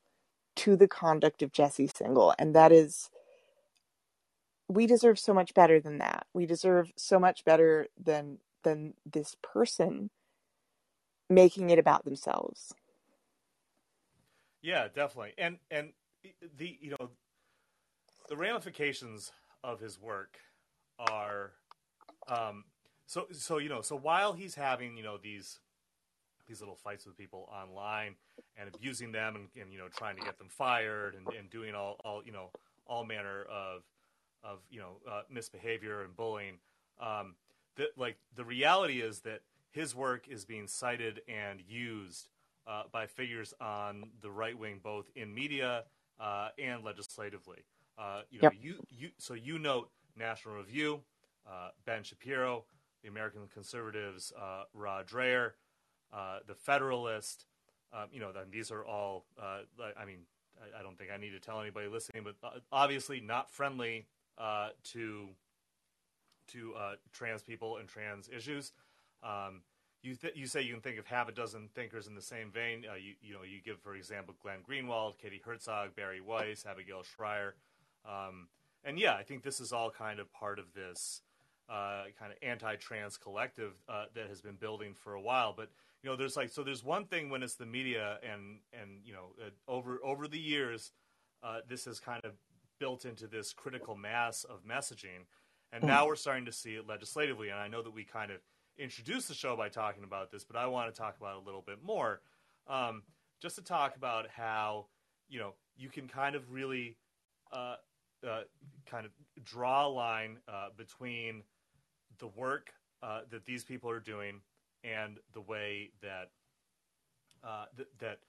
to 0.55 0.75
the 0.75 0.87
conduct 0.87 1.41
of 1.41 1.51
Jesse 1.51 1.87
Singal. 1.87 2.33
And 2.39 2.55
that 2.55 2.71
is 2.71 3.09
we 4.67 4.87
deserve 4.87 5.19
so 5.19 5.33
much 5.33 5.53
better 5.53 5.79
than 5.79 5.97
that. 5.99 6.25
We 6.33 6.45
deserve 6.45 6.91
so 6.95 7.19
much 7.19 7.45
better 7.45 7.87
than 8.01 8.39
than 8.63 8.93
this 9.05 9.35
person 9.41 10.09
making 11.29 11.69
it 11.69 11.79
about 11.79 12.05
themselves. 12.05 12.73
Yeah, 14.61 14.87
definitely. 14.87 15.33
And 15.37 15.57
and 15.69 15.89
the 16.57 16.77
you 16.79 16.91
know 16.91 17.09
the 18.29 18.37
ramifications 18.37 19.31
of 19.63 19.79
his 19.79 19.99
work 19.99 20.39
are 20.99 21.51
um 22.29 22.63
so 23.05 23.27
so 23.31 23.57
you 23.57 23.67
know 23.67 23.81
so 23.81 23.95
while 23.95 24.33
he's 24.33 24.55
having 24.55 24.95
you 24.95 25.03
know 25.03 25.17
these 25.17 25.59
these 26.47 26.59
little 26.59 26.75
fights 26.75 27.05
with 27.05 27.17
people 27.17 27.49
online 27.51 28.15
and 28.57 28.73
abusing 28.73 29.11
them 29.11 29.35
and, 29.35 29.47
and 29.61 29.71
you 29.71 29.77
know 29.77 29.87
trying 29.87 30.15
to 30.15 30.21
get 30.21 30.37
them 30.37 30.47
fired 30.49 31.15
and, 31.15 31.27
and 31.37 31.49
doing 31.49 31.75
all 31.75 31.97
all 32.05 32.23
you 32.23 32.31
know 32.31 32.49
all 32.87 33.05
manner 33.05 33.43
of 33.43 33.83
of 34.43 34.59
you 34.69 34.79
know 34.79 34.97
uh, 35.09 35.21
misbehavior 35.29 36.01
and 36.03 36.15
bullying. 36.15 36.55
Um, 36.99 37.35
the, 37.75 37.89
like 37.97 38.17
the 38.35 38.45
reality 38.45 39.01
is 39.01 39.19
that 39.21 39.41
his 39.71 39.95
work 39.95 40.27
is 40.27 40.45
being 40.45 40.67
cited 40.67 41.21
and 41.27 41.61
used 41.67 42.29
uh, 42.67 42.83
by 42.91 43.07
figures 43.07 43.53
on 43.59 44.09
the 44.21 44.29
right 44.29 44.57
wing, 44.57 44.79
both 44.81 45.09
in 45.15 45.33
media 45.33 45.83
uh, 46.19 46.49
and 46.59 46.83
legislatively. 46.83 47.65
Uh, 47.97 48.21
you 48.29 48.39
know, 48.41 48.49
yep. 48.51 48.53
you 48.61 48.75
you 48.89 49.09
so 49.17 49.33
you 49.33 49.59
note 49.59 49.89
National 50.17 50.55
Review, 50.55 51.01
uh, 51.47 51.69
Ben 51.85 52.03
Shapiro, 52.03 52.65
the 53.01 53.09
American 53.09 53.41
Conservatives, 53.53 54.31
uh, 54.39 54.63
Rod 54.73 55.07
Dreher, 55.07 55.51
the 56.47 56.55
Federalist. 56.55 57.45
Um, 57.91 58.07
you 58.11 58.19
know, 58.19 58.31
then 58.31 58.45
these 58.51 58.71
are 58.71 58.83
all. 58.85 59.25
I 59.39 60.05
mean, 60.05 60.19
I, 60.59 60.79
I, 60.79 60.83
don't 60.83 60.97
think 60.97 61.11
I 61.13 61.17
need 61.17 61.31
to 61.31 61.39
tell 61.39 61.61
anybody 61.61 61.87
listening, 61.87 62.23
but 62.23 62.61
obviously 62.71 63.19
not 63.19 63.51
friendly 63.51 64.07
uh, 64.37 64.69
to 64.83 65.29
to 66.47 66.73
uh, 66.75 66.93
trans 67.11 67.43
people 67.43 67.77
and 67.77 67.87
trans 67.87 68.29
issues. 68.29 68.73
Um, 69.23 69.61
you 70.01 70.15
th- 70.15 70.35
you 70.35 70.47
say 70.47 70.61
you 70.61 70.73
can 70.73 70.81
think 70.81 70.99
of 70.99 71.07
half 71.07 71.29
a 71.29 71.31
dozen 71.31 71.69
thinkers 71.73 72.07
in 72.07 72.15
the 72.15 72.21
same 72.21 72.51
vein. 72.51 72.85
Uh, 72.89 72.95
you 72.95 73.13
you 73.21 73.33
know 73.33 73.43
you 73.43 73.61
give 73.63 73.79
for 73.79 73.95
example 73.95 74.35
Glenn 74.41 74.59
Greenwald, 74.67 75.17
Katie 75.17 75.41
Herzog, 75.43 75.95
Bari 75.95 76.21
Weiss, 76.21 76.65
Abigail 76.65 77.03
Shrier, 77.03 77.55
um, 78.05 78.47
and 78.83 78.99
yeah, 78.99 79.15
I 79.15 79.23
think 79.23 79.43
this 79.43 79.59
is 79.59 79.71
all 79.71 79.89
kind 79.89 80.19
of 80.19 80.31
part 80.33 80.59
of 80.59 80.73
this 80.73 81.21
uh, 81.69 82.03
kind 82.19 82.31
of 82.31 82.37
anti-trans 82.41 83.17
collective 83.17 83.73
uh, 83.87 84.05
that 84.13 84.27
has 84.27 84.41
been 84.41 84.55
building 84.55 84.93
for 84.93 85.13
a 85.13 85.21
while. 85.21 85.53
But 85.55 85.69
you 86.01 86.09
know, 86.09 86.15
there's 86.17 86.35
like 86.35 86.49
so 86.49 86.63
there's 86.63 86.83
one 86.83 87.05
thing 87.05 87.29
when 87.29 87.43
it's 87.43 87.55
the 87.55 87.65
media 87.65 88.19
and 88.29 88.59
and 88.73 88.99
you 89.05 89.13
know 89.13 89.27
uh, 89.41 89.71
over 89.71 89.99
over 90.03 90.27
the 90.27 90.39
years, 90.39 90.91
uh, 91.41 91.59
this 91.67 91.85
has 91.85 91.99
kind 91.99 92.21
of 92.25 92.31
built 92.79 93.05
into 93.05 93.27
this 93.27 93.53
critical 93.53 93.95
mass 93.95 94.43
of 94.43 94.65
messaging. 94.65 95.25
And 95.71 95.81
hmm. 95.81 95.87
now 95.87 96.07
we're 96.07 96.15
starting 96.15 96.45
to 96.45 96.51
see 96.51 96.75
it 96.75 96.87
legislatively. 96.87 97.49
And 97.49 97.59
I 97.59 97.67
know 97.67 97.81
that 97.81 97.93
we 97.93 98.03
kind 98.03 98.31
of 98.31 98.37
introduced 98.77 99.27
the 99.27 99.33
show 99.33 99.55
by 99.55 99.69
talking 99.69 100.03
about 100.03 100.31
this, 100.31 100.43
but 100.43 100.55
I 100.55 100.67
want 100.67 100.93
to 100.93 100.99
talk 100.99 101.17
about 101.17 101.37
it 101.37 101.43
a 101.43 101.45
little 101.45 101.63
bit 101.65 101.83
more. 101.83 102.21
Um, 102.67 103.03
just 103.41 103.55
to 103.55 103.61
talk 103.61 103.95
about 103.95 104.27
how, 104.29 104.87
you 105.27 105.39
know, 105.39 105.53
you 105.75 105.89
can 105.89 106.07
kind 106.07 106.35
of 106.35 106.51
really 106.51 106.97
uh, 107.51 107.75
uh, 108.27 108.41
kind 108.85 109.05
of 109.05 109.11
draw 109.43 109.87
a 109.87 109.89
line 109.89 110.37
uh, 110.47 110.69
between 110.77 111.43
the 112.19 112.27
work 112.27 112.73
uh, 113.01 113.21
that 113.29 113.45
these 113.45 113.63
people 113.63 113.89
are 113.89 113.99
doing 113.99 114.41
and 114.83 115.17
the 115.33 115.41
way 115.41 115.91
that 116.01 116.29
uh, 117.43 117.65
th- 117.75 117.89
that 117.99 118.19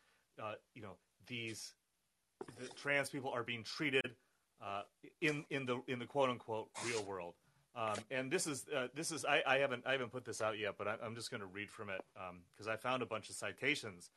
uh, 0.42 0.54
you 0.74 0.82
know 0.82 0.96
these 1.26 1.74
the 2.58 2.66
trans 2.74 3.08
people 3.10 3.30
are 3.30 3.44
being 3.44 3.62
treated 3.62 4.14
uh, 4.64 4.82
in 5.20 5.44
in 5.50 5.66
the 5.66 5.80
in 5.88 5.98
the 5.98 6.06
quote 6.06 6.30
unquote 6.30 6.68
real 6.86 7.02
world. 7.04 7.34
Um, 7.76 7.96
and 8.10 8.30
this 8.30 8.46
is 8.46 8.66
uh, 8.74 8.86
this 8.94 9.10
is 9.10 9.24
I, 9.24 9.42
I, 9.46 9.58
haven't 9.58 9.84
I 9.84 9.92
haven't 9.92 10.12
put 10.12 10.24
this 10.24 10.40
out 10.40 10.58
yet, 10.58 10.74
but 10.78 10.86
I, 10.86 10.96
am 11.04 11.16
just 11.16 11.30
going 11.30 11.40
to 11.40 11.46
read 11.46 11.68
from 11.68 11.90
it 11.90 12.02
because 12.54 12.68
um, 12.68 12.72
I 12.72 12.76
found 12.76 13.02
a 13.02 13.06
bunch 13.06 13.28
of 13.28 13.34
citations 13.34 14.10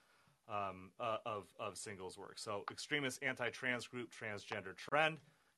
um, 0.47 0.91
uh, 0.99 1.17
of 1.25 1.47
of 1.59 1.73
Singal's 1.73 2.17
work. 2.17 2.37
So, 2.37 2.63
extremist 2.71 3.23
anti-trans 3.23 3.87
group 3.87 4.09
Transgender 4.11 4.75
Trend 4.75 5.17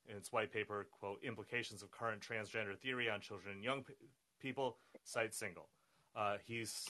in 0.09 0.15
its 0.15 0.31
white 0.31 0.51
paper, 0.51 0.87
quote, 0.91 1.21
implications 1.23 1.83
of 1.83 1.91
current 1.91 2.21
transgender 2.21 2.75
theory 2.77 3.09
on 3.09 3.21
children 3.21 3.55
and 3.55 3.63
young 3.63 3.83
p- 3.83 3.93
people, 4.39 4.77
cites 5.03 5.39
Singal. 5.39 5.67
Uh, 6.15 6.37
he's 6.43 6.87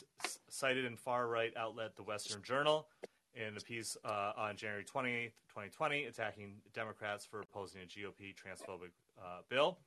cited 0.48 0.86
in 0.86 0.96
far 0.96 1.28
right 1.28 1.52
outlet 1.58 1.96
The 1.96 2.04
Western 2.04 2.42
Journal 2.42 2.88
in 3.36 3.56
a 3.56 3.60
piece 3.62 3.98
uh, 4.06 4.34
on 4.38 4.56
January 4.56 4.84
28th, 4.84 5.32
2020, 5.50 6.06
attacking 6.06 6.56
Democrats 6.74 7.26
for 7.26 7.42
opposing 7.42 7.82
a 7.82 7.86
GOP 7.86 8.34
transphobic 8.34 8.92
uh, 9.20 9.42
bill. 9.50 9.78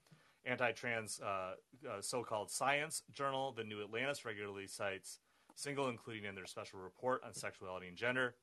Anti 0.44 0.72
trans 0.72 1.20
uh, 1.20 1.54
uh, 1.88 2.00
so 2.00 2.22
called 2.22 2.50
science 2.50 3.02
journal, 3.12 3.52
The 3.52 3.64
New 3.64 3.82
Atlantis, 3.82 4.24
regularly 4.24 4.66
cites 4.66 5.20
Singal, 5.56 5.88
including 5.88 6.24
in 6.24 6.34
their 6.34 6.46
special 6.46 6.80
report 6.80 7.22
on 7.24 7.32
sexuality 7.32 7.86
and 7.88 7.96
gender. 7.96 8.34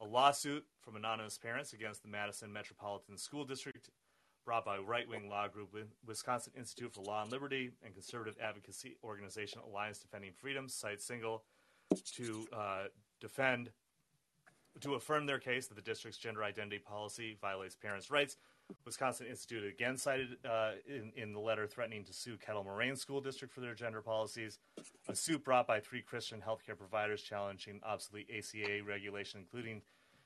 A 0.00 0.04
lawsuit 0.04 0.64
from 0.80 0.96
anonymous 0.96 1.36
parents 1.36 1.72
against 1.72 2.02
the 2.02 2.08
Madison 2.08 2.52
Metropolitan 2.52 3.18
School 3.18 3.44
District 3.44 3.90
brought 4.44 4.64
by 4.64 4.78
right 4.78 5.08
wing 5.08 5.28
law 5.28 5.48
group 5.48 5.76
Wisconsin 6.06 6.52
Institute 6.56 6.94
for 6.94 7.02
Law 7.02 7.22
and 7.22 7.30
Liberty 7.30 7.70
and 7.84 7.92
conservative 7.92 8.36
advocacy 8.42 8.96
organization 9.04 9.60
Alliance 9.66 9.98
Defending 9.98 10.32
Freedom 10.32 10.68
cites 10.68 11.06
Singal 11.06 11.40
to 12.14 12.46
uh, 12.52 12.84
defend 13.20 13.70
to 14.80 14.94
affirm 14.94 15.26
their 15.26 15.38
case 15.38 15.66
that 15.66 15.74
the 15.74 15.82
district's 15.82 16.18
gender 16.18 16.42
identity 16.44 16.78
policy 16.78 17.36
violates 17.40 17.74
parents' 17.74 18.10
rights. 18.10 18.36
Wisconsin 18.84 19.26
Institute 19.26 19.64
again 19.64 19.96
cited 19.96 20.36
uh, 20.48 20.72
in, 20.86 21.12
in 21.16 21.32
the 21.32 21.40
letter 21.40 21.66
threatening 21.66 22.04
to 22.04 22.12
sue 22.12 22.36
Kettle 22.36 22.62
Moraine 22.62 22.96
School 22.96 23.20
District 23.20 23.52
for 23.52 23.60
their 23.60 23.74
gender 23.74 24.00
policies. 24.00 24.58
A 25.08 25.14
suit 25.14 25.44
brought 25.44 25.66
by 25.66 25.80
three 25.80 26.02
Christian 26.02 26.40
healthcare 26.40 26.78
providers 26.78 27.22
challenging 27.22 27.80
obsolete 27.82 28.30
ACA 28.30 28.82
regulation, 28.86 29.40
including 29.40 29.82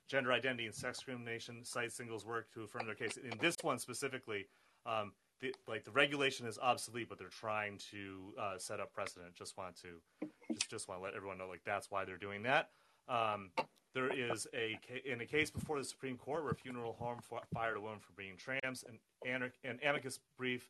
gender 0.08 0.32
identity 0.32 0.66
and 0.66 0.74
sex 0.74 0.98
discrimination, 0.98 1.64
cites 1.64 1.94
Singal's 1.94 2.26
work 2.26 2.52
to 2.52 2.62
affirm 2.62 2.86
their 2.86 2.94
case. 2.94 3.16
In 3.16 3.38
this 3.38 3.56
one 3.62 3.78
specifically, 3.78 4.46
um, 4.84 5.12
the, 5.40 5.54
like 5.66 5.84
the 5.84 5.90
regulation 5.90 6.46
is 6.46 6.58
obsolete, 6.58 7.08
but 7.08 7.18
they're 7.18 7.28
trying 7.28 7.78
to 7.90 8.34
uh, 8.38 8.58
set 8.58 8.80
up 8.80 8.92
precedent. 8.92 9.34
Just 9.34 9.56
want 9.56 9.76
to 9.82 10.28
just 10.52 10.70
just 10.70 10.88
want 10.88 11.00
to 11.00 11.04
let 11.04 11.14
everyone 11.14 11.38
know 11.38 11.48
like 11.48 11.62
that's 11.64 11.90
why 11.90 12.04
they're 12.04 12.16
doing 12.16 12.42
that. 12.42 12.70
Um, 13.08 13.50
there 13.94 14.12
is 14.12 14.46
a 14.52 14.78
in 15.10 15.20
a 15.20 15.26
case 15.26 15.50
before 15.50 15.78
the 15.78 15.84
Supreme 15.84 16.16
Court 16.16 16.44
where 16.44 16.54
funeral 16.54 16.94
home 16.98 17.20
fired 17.54 17.76
a 17.76 17.80
woman 17.80 18.00
for 18.00 18.12
being 18.16 18.36
trans. 18.36 18.84
An, 19.24 19.50
an 19.64 19.78
amicus 19.88 20.18
brief 20.36 20.68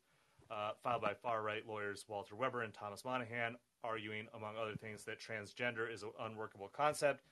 uh, 0.51 0.73
filed 0.83 1.03
by 1.03 1.15
far 1.15 1.43
right 1.43 1.67
lawyers 1.67 2.05
Walter 2.07 2.37
Weber 2.37 2.63
and 2.63 2.75
Thomas 2.75 3.05
Monahan, 3.05 3.57
arguing 3.83 4.27
among 4.35 4.57
other 4.57 4.75
things 4.77 5.05
that 5.05 5.19
transgender 5.21 5.93
is 5.93 6.03
an 6.03 6.11
unworkable 6.21 6.69
concept. 6.69 7.23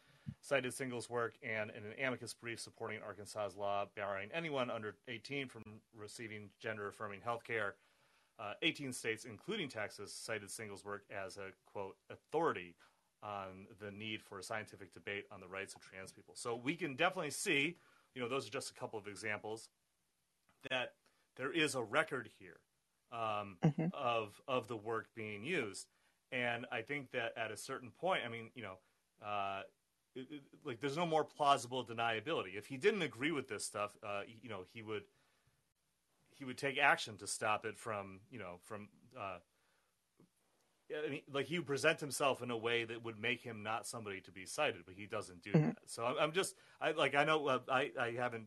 Cited 0.41 0.73
Singal's 0.73 1.11
work 1.11 1.35
and 1.43 1.71
in 1.71 1.85
an 1.85 1.93
amicus 2.05 2.33
brief 2.33 2.61
supporting 2.61 3.01
Arkansas's 3.03 3.57
law 3.57 3.87
barring 3.97 4.31
anyone 4.33 4.71
under 4.71 4.95
18 5.09 5.49
from 5.49 5.63
receiving 5.97 6.49
gender 6.61 6.89
affirming 6.89 7.21
health 7.21 7.45
care. 7.45 7.75
Uh, 8.39 8.55
18 8.63 8.93
states, 8.93 9.25
including 9.25 9.69
Texas, 9.69 10.13
cited 10.13 10.51
Singal's 10.51 10.85
work 10.85 11.05
as 11.11 11.37
a 11.37 11.51
quote 11.71 11.97
authority 12.09 12.75
on 13.23 13.67
the 13.81 13.91
need 13.91 14.23
for 14.23 14.39
a 14.39 14.43
scientific 14.43 14.93
debate 14.93 15.25
on 15.31 15.41
the 15.41 15.47
rights 15.47 15.75
of 15.75 15.81
trans 15.81 16.13
people. 16.13 16.35
So 16.37 16.57
we 16.57 16.75
can 16.75 16.97
definitely 16.97 17.31
see, 17.31 17.77
you 18.15 18.23
know, 18.23 18.29
those 18.29 18.47
are 18.47 18.51
just 18.51 18.71
a 18.71 18.75
couple 18.75 18.99
of 18.99 19.07
examples 19.07 19.69
that 20.71 20.95
there 21.37 21.53
is 21.53 21.75
a 21.75 21.83
record 21.83 22.29
here 22.39 22.59
um, 23.13 23.57
mm-hmm. 23.63 23.87
of 23.93 24.41
of 24.49 24.69
the 24.69 24.77
work 24.77 25.09
being 25.15 25.45
used, 25.45 25.87
and 26.31 26.67
I 26.73 26.83
think 26.83 27.11
that 27.13 27.33
at 27.37 27.51
a 27.51 27.57
certain 27.57 27.91
point, 27.91 28.23
I 28.27 28.29
mean, 28.29 28.51
you 28.55 28.63
know. 28.63 28.79
Uh, 29.25 29.63
it, 30.15 30.27
it, 30.31 30.43
like 30.65 30.79
there's 30.79 30.97
no 30.97 31.07
more 31.07 31.25
plausible 31.25 31.87
deniability. 31.87 32.55
If 32.59 32.67
he 32.67 32.77
didn't 32.77 33.01
agree 33.01 33.31
with 33.31 33.49
this 33.49 33.65
stuff, 33.65 33.97
uh, 34.07 34.23
you 34.43 34.51
know, 34.51 34.65
he 34.75 34.83
would 34.83 35.05
he 36.35 36.45
would 36.45 36.59
take 36.59 36.77
action 36.77 37.17
to 37.19 37.27
stop 37.27 37.65
it 37.65 37.79
from 37.79 38.21
you 38.31 38.39
know 38.39 38.57
from 38.63 38.89
uh, 39.19 39.39
I 40.95 41.11
mean, 41.11 41.23
like 41.33 41.47
he 41.47 41.59
would 41.59 41.67
present 41.67 42.01
himself 42.01 42.43
in 42.43 42.51
a 42.51 42.57
way 42.57 42.85
that 42.85 43.05
would 43.05 43.19
make 43.19 43.43
him 43.43 43.63
not 43.63 43.87
somebody 43.87 44.21
to 44.23 44.31
be 44.31 44.47
cited, 44.47 44.83
but 44.85 44.95
he 44.95 45.07
doesn't 45.07 45.43
do 45.43 45.51
mm-hmm. 45.51 45.69
that. 45.69 45.79
So 45.87 46.05
I'm, 46.05 46.17
I'm, 46.21 46.33
just, 46.33 46.55
I 46.81 46.93
like, 46.93 47.15
I 47.15 47.25
know 47.25 47.47
uh, 47.47 47.59
I, 47.69 47.91
I 47.99 48.13
haven't 48.17 48.47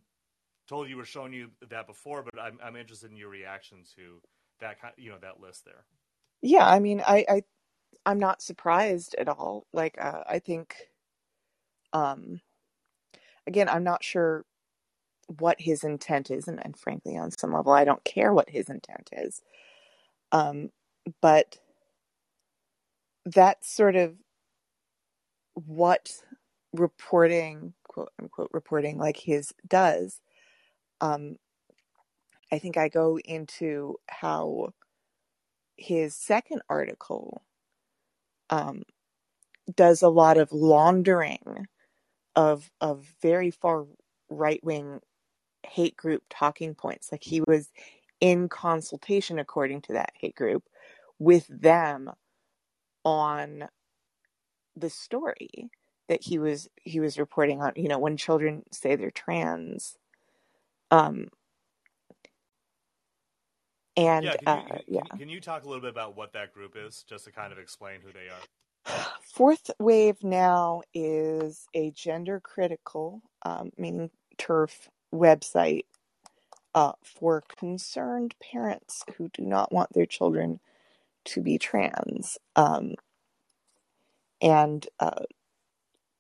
told 0.68 0.90
you 0.90 1.00
or 1.00 1.06
shown 1.06 1.34
you 1.34 1.50
that 1.70 1.88
before, 1.88 2.24
but 2.24 2.40
I'm, 2.40 2.60
I'm 2.64 2.76
interested 2.76 3.12
in 3.12 3.18
your 3.18 3.30
reaction 3.30 3.80
to 3.96 4.22
that 4.60 4.82
kind, 4.82 4.94
you 4.98 5.12
know, 5.12 5.18
that 5.22 5.40
list 5.40 5.66
there. 5.66 5.86
Yeah, 6.42 6.68
I 6.68 6.80
mean, 6.80 7.02
I, 7.06 7.26
I 7.30 7.42
I'm 8.06 8.20
not 8.20 8.42
surprised 8.42 9.16
at 9.18 9.28
all. 9.28 9.66
Like, 9.74 9.98
uh, 10.00 10.22
I 10.28 10.40
think, 10.40 10.76
um, 11.94 12.42
again, 13.48 13.68
I'm 13.68 13.84
not 13.84 14.04
sure 14.04 14.46
what 15.40 15.60
his 15.60 15.84
intent 15.84 16.30
is, 16.30 16.48
and, 16.48 16.64
and 16.64 16.78
frankly, 16.78 17.18
on 17.18 17.32
some 17.32 17.54
level, 17.54 17.72
I 17.72 17.84
don't 17.84 18.04
care 18.04 18.32
what 18.32 18.50
his 18.50 18.70
intent 18.70 19.10
is. 19.12 19.42
Um, 20.32 20.70
but 21.22 21.58
that's 23.26 23.74
sort 23.74 23.96
of 23.96 24.16
what 25.54 26.12
reporting 26.74 27.74
quote 27.88 28.12
unquote 28.22 28.50
reporting 28.54 28.98
like 28.98 29.18
his 29.18 29.54
does 29.68 30.20
um 31.00 31.38
i 32.52 32.60
think 32.60 32.78
i 32.78 32.90
go 32.90 33.18
into 33.20 33.96
how 34.10 34.74
his 35.78 36.14
second 36.14 36.62
article 36.70 37.42
um 38.50 38.84
does 39.76 40.02
a 40.02 40.10
lot 40.10 40.38
of 40.38 40.52
laundering 40.52 41.68
of 42.36 42.70
of 42.82 43.08
very 43.22 43.50
far 43.50 43.86
right 44.30 44.64
wing 44.64 45.00
hate 45.66 45.98
group 45.98 46.24
talking 46.30 46.74
points. 46.76 47.12
Like 47.12 47.24
he 47.24 47.42
was 47.42 47.72
in 48.22 48.48
consultation 48.50 49.40
according 49.40 49.82
to 49.82 49.94
that 49.94 50.12
hate 50.20 50.36
group 50.36 50.64
with 51.20 51.48
them 51.50 52.12
on 53.06 53.68
the 54.76 54.90
story 54.90 55.70
that 56.10 56.22
he 56.24 56.38
was 56.38 56.68
he 56.84 57.00
was 57.00 57.18
reporting 57.18 57.62
on 57.62 57.72
you 57.76 57.88
know 57.88 58.00
when 58.00 58.18
children 58.18 58.64
say 58.72 58.96
they're 58.96 59.12
trans 59.12 59.98
um 60.92 61.28
and 63.98 64.26
yeah, 64.26 64.36
can 64.36 64.58
you, 64.68 64.74
uh, 64.74 64.78
yeah. 64.88 65.18
can 65.18 65.30
you 65.30 65.40
talk 65.40 65.64
a 65.64 65.68
little 65.68 65.82
bit 65.82 65.92
about 65.92 66.18
what 66.18 66.34
that 66.34 66.54
group 66.54 66.76
is 66.76 67.06
just 67.08 67.26
to 67.26 67.32
kind 67.32 67.54
of 67.54 67.60
explain 67.60 68.02
who 68.02 68.12
they 68.12 68.28
are 68.28 68.44
fourth 69.22 69.72
wave 69.80 70.24
now 70.24 70.82
is 70.94 71.68
a 71.74 71.92
gender 71.92 72.40
critical 72.40 73.22
um, 73.44 73.72
meaning 73.78 74.10
TERF 74.38 74.90
website 75.14 75.86
uh, 76.76 76.92
for 77.04 77.42
concerned 77.58 78.36
parents 78.52 79.04
who 79.18 79.30
do 79.30 79.44
not 79.44 79.72
want 79.72 79.94
their 79.94 80.06
children 80.06 80.60
to 81.26 81.42
be 81.42 81.58
trans. 81.60 82.38
Um, 82.56 82.94
and 84.42 84.88
uh, 85.00 85.24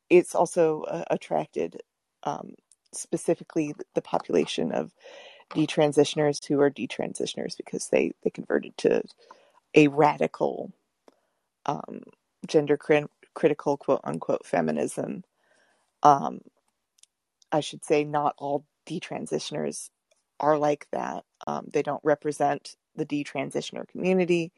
it's 0.10 0.36
also 0.36 0.84
uh, 0.84 1.06
attracted 1.12 1.82
um, 2.24 2.56
specifically 2.94 3.74
the 3.96 4.02
population 4.04 4.72
of 4.74 4.94
detransitioners 5.56 6.46
who 6.48 6.62
are 6.62 6.72
detransitioners 6.72 7.58
because 7.58 7.90
they, 7.90 8.14
they 8.24 8.30
converted 8.32 8.78
to 8.78 9.04
a 9.76 9.88
radical 9.90 10.72
um, 11.68 12.02
gender 12.48 12.78
crit- 12.78 13.12
critical 13.36 13.78
quote 13.78 14.02
unquote 14.06 14.46
feminism. 14.46 15.24
Um, 16.04 16.42
I 17.52 17.62
should 17.62 17.86
say 17.86 18.06
not 18.06 18.36
all 18.40 18.66
detransitioners 18.88 19.90
are 20.40 20.58
like 20.60 20.88
that. 20.94 21.26
Um, 21.48 21.68
they 21.74 21.84
don't 21.84 22.04
represent 22.06 22.76
the 22.96 23.08
detransitioner 23.08 23.88
community. 23.88 24.54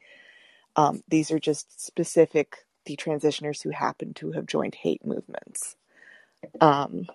Um, 0.78 1.02
these 1.08 1.32
are 1.32 1.40
just 1.40 1.84
specific 1.84 2.58
detransitioners 2.88 3.64
who 3.64 3.72
happen 3.72 4.14
to 4.16 4.32
have 4.32 4.46
joined 4.46 4.76
hate 4.76 5.06
movements. 5.06 5.76
Um, 6.60 7.08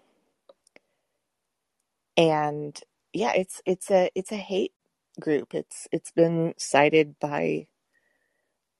and 2.18 2.80
yeah, 3.14 3.34
it's 3.36 3.62
it's 3.66 3.92
a 3.92 4.12
it's 4.16 4.32
a 4.32 4.38
hate 4.38 4.74
group. 5.20 5.54
It's 5.56 5.88
it's 5.92 6.12
been 6.12 6.56
cited 6.58 7.16
by, 7.20 7.68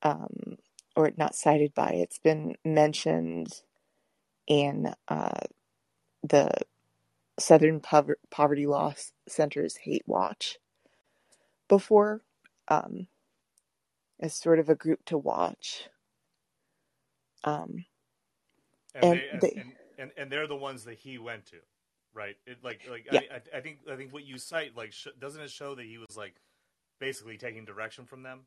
um, 0.03 0.57
or 0.95 1.12
not 1.18 1.36
cited 1.36 1.74
by. 1.76 1.91
It's 1.91 2.20
been 2.20 2.55
mentioned 2.66 3.62
in 4.47 4.93
uh, 5.10 5.41
the 6.24 6.51
Southern 7.39 7.82
Poverty 8.32 8.68
Law 8.68 8.93
Center's 9.28 9.78
Hate 9.78 10.03
Watch 10.07 10.60
before. 11.70 12.22
Um, 12.70 13.07
as 14.24 14.34
sort 14.34 14.57
of 14.57 14.69
a 14.69 14.76
group 14.76 15.03
to 15.05 15.17
watch. 15.17 15.89
Um, 17.43 17.84
and, 18.95 19.03
and, 19.03 19.19
they, 19.19 19.38
they, 19.41 19.59
and, 19.59 19.71
and, 19.99 20.11
and 20.17 20.32
they're 20.32 20.47
the 20.47 20.55
ones 20.55 20.86
that 20.86 20.97
he 20.97 21.17
went 21.17 21.45
to, 21.47 21.57
right? 22.13 22.36
It, 22.47 22.59
like 22.63 22.82
like 22.89 23.05
yeah. 23.11 23.19
I, 23.30 23.57
I 23.57 23.59
think 23.59 23.80
I 23.91 23.97
think 23.97 24.13
what 24.13 24.24
you 24.24 24.38
cite 24.38 24.78
like 24.78 24.93
sh- 24.93 25.07
doesn't 25.19 25.41
it 25.41 25.51
show 25.51 25.76
that 25.76 25.86
he 25.86 25.97
was 25.97 26.15
like 26.15 26.36
basically 26.99 27.38
taking 27.38 27.65
direction 27.65 28.05
from 28.05 28.24
them? 28.24 28.45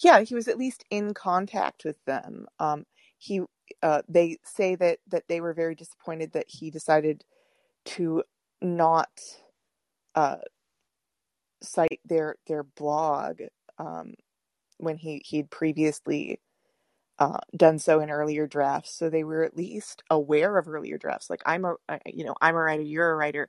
Yeah, 0.00 0.20
he 0.20 0.34
was 0.34 0.48
at 0.48 0.58
least 0.58 0.84
in 0.90 1.14
contact 1.14 1.84
with 1.84 1.96
them. 2.04 2.46
Um, 2.58 2.84
he, 3.16 3.42
uh, 3.82 4.02
they 4.06 4.36
say 4.44 4.74
that 4.74 4.98
that 5.08 5.24
they 5.28 5.40
were 5.40 5.54
very 5.54 5.74
disappointed 5.74 6.32
that 6.32 6.46
he 6.48 6.70
decided 6.70 7.24
to 7.86 8.22
not 8.60 9.08
uh, 10.14 10.36
cite 11.62 12.00
their 12.04 12.36
their 12.46 12.64
blog 12.64 13.40
um, 13.78 14.12
when 14.80 14.96
he 14.98 15.22
he'd 15.24 15.50
previously 15.50 16.40
uh, 17.18 17.38
done 17.56 17.78
so 17.78 18.00
in 18.00 18.10
earlier 18.10 18.46
drafts. 18.46 18.94
So 18.94 19.10
they 19.10 19.24
were 19.24 19.44
at 19.44 19.56
least 19.56 20.02
aware 20.10 20.56
of 20.58 20.68
earlier 20.68 20.98
drafts. 20.98 21.30
Like 21.30 21.42
I'm 21.46 21.64
a 21.64 21.76
you 22.06 22.24
know 22.24 22.34
I'm 22.40 22.54
a 22.56 22.58
writer, 22.58 22.82
you're 22.82 23.12
a 23.12 23.16
writer. 23.16 23.48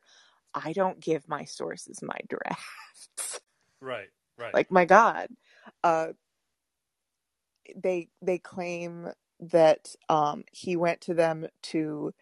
I 0.54 0.74
don't 0.74 1.00
give 1.00 1.28
my 1.30 1.46
sources 1.46 2.02
my 2.02 2.20
drafts. 2.30 3.42
Right. 3.82 4.10
Right. 4.38 4.54
Like 4.54 4.72
my 4.72 4.86
God, 4.86 5.30
uh, 5.84 6.08
they 7.76 8.10
they 8.22 8.38
claim 8.38 9.10
that 9.40 9.96
um, 10.10 10.44
he 10.52 10.76
went 10.76 11.02
to 11.02 11.14
them 11.14 11.48
to 11.64 12.14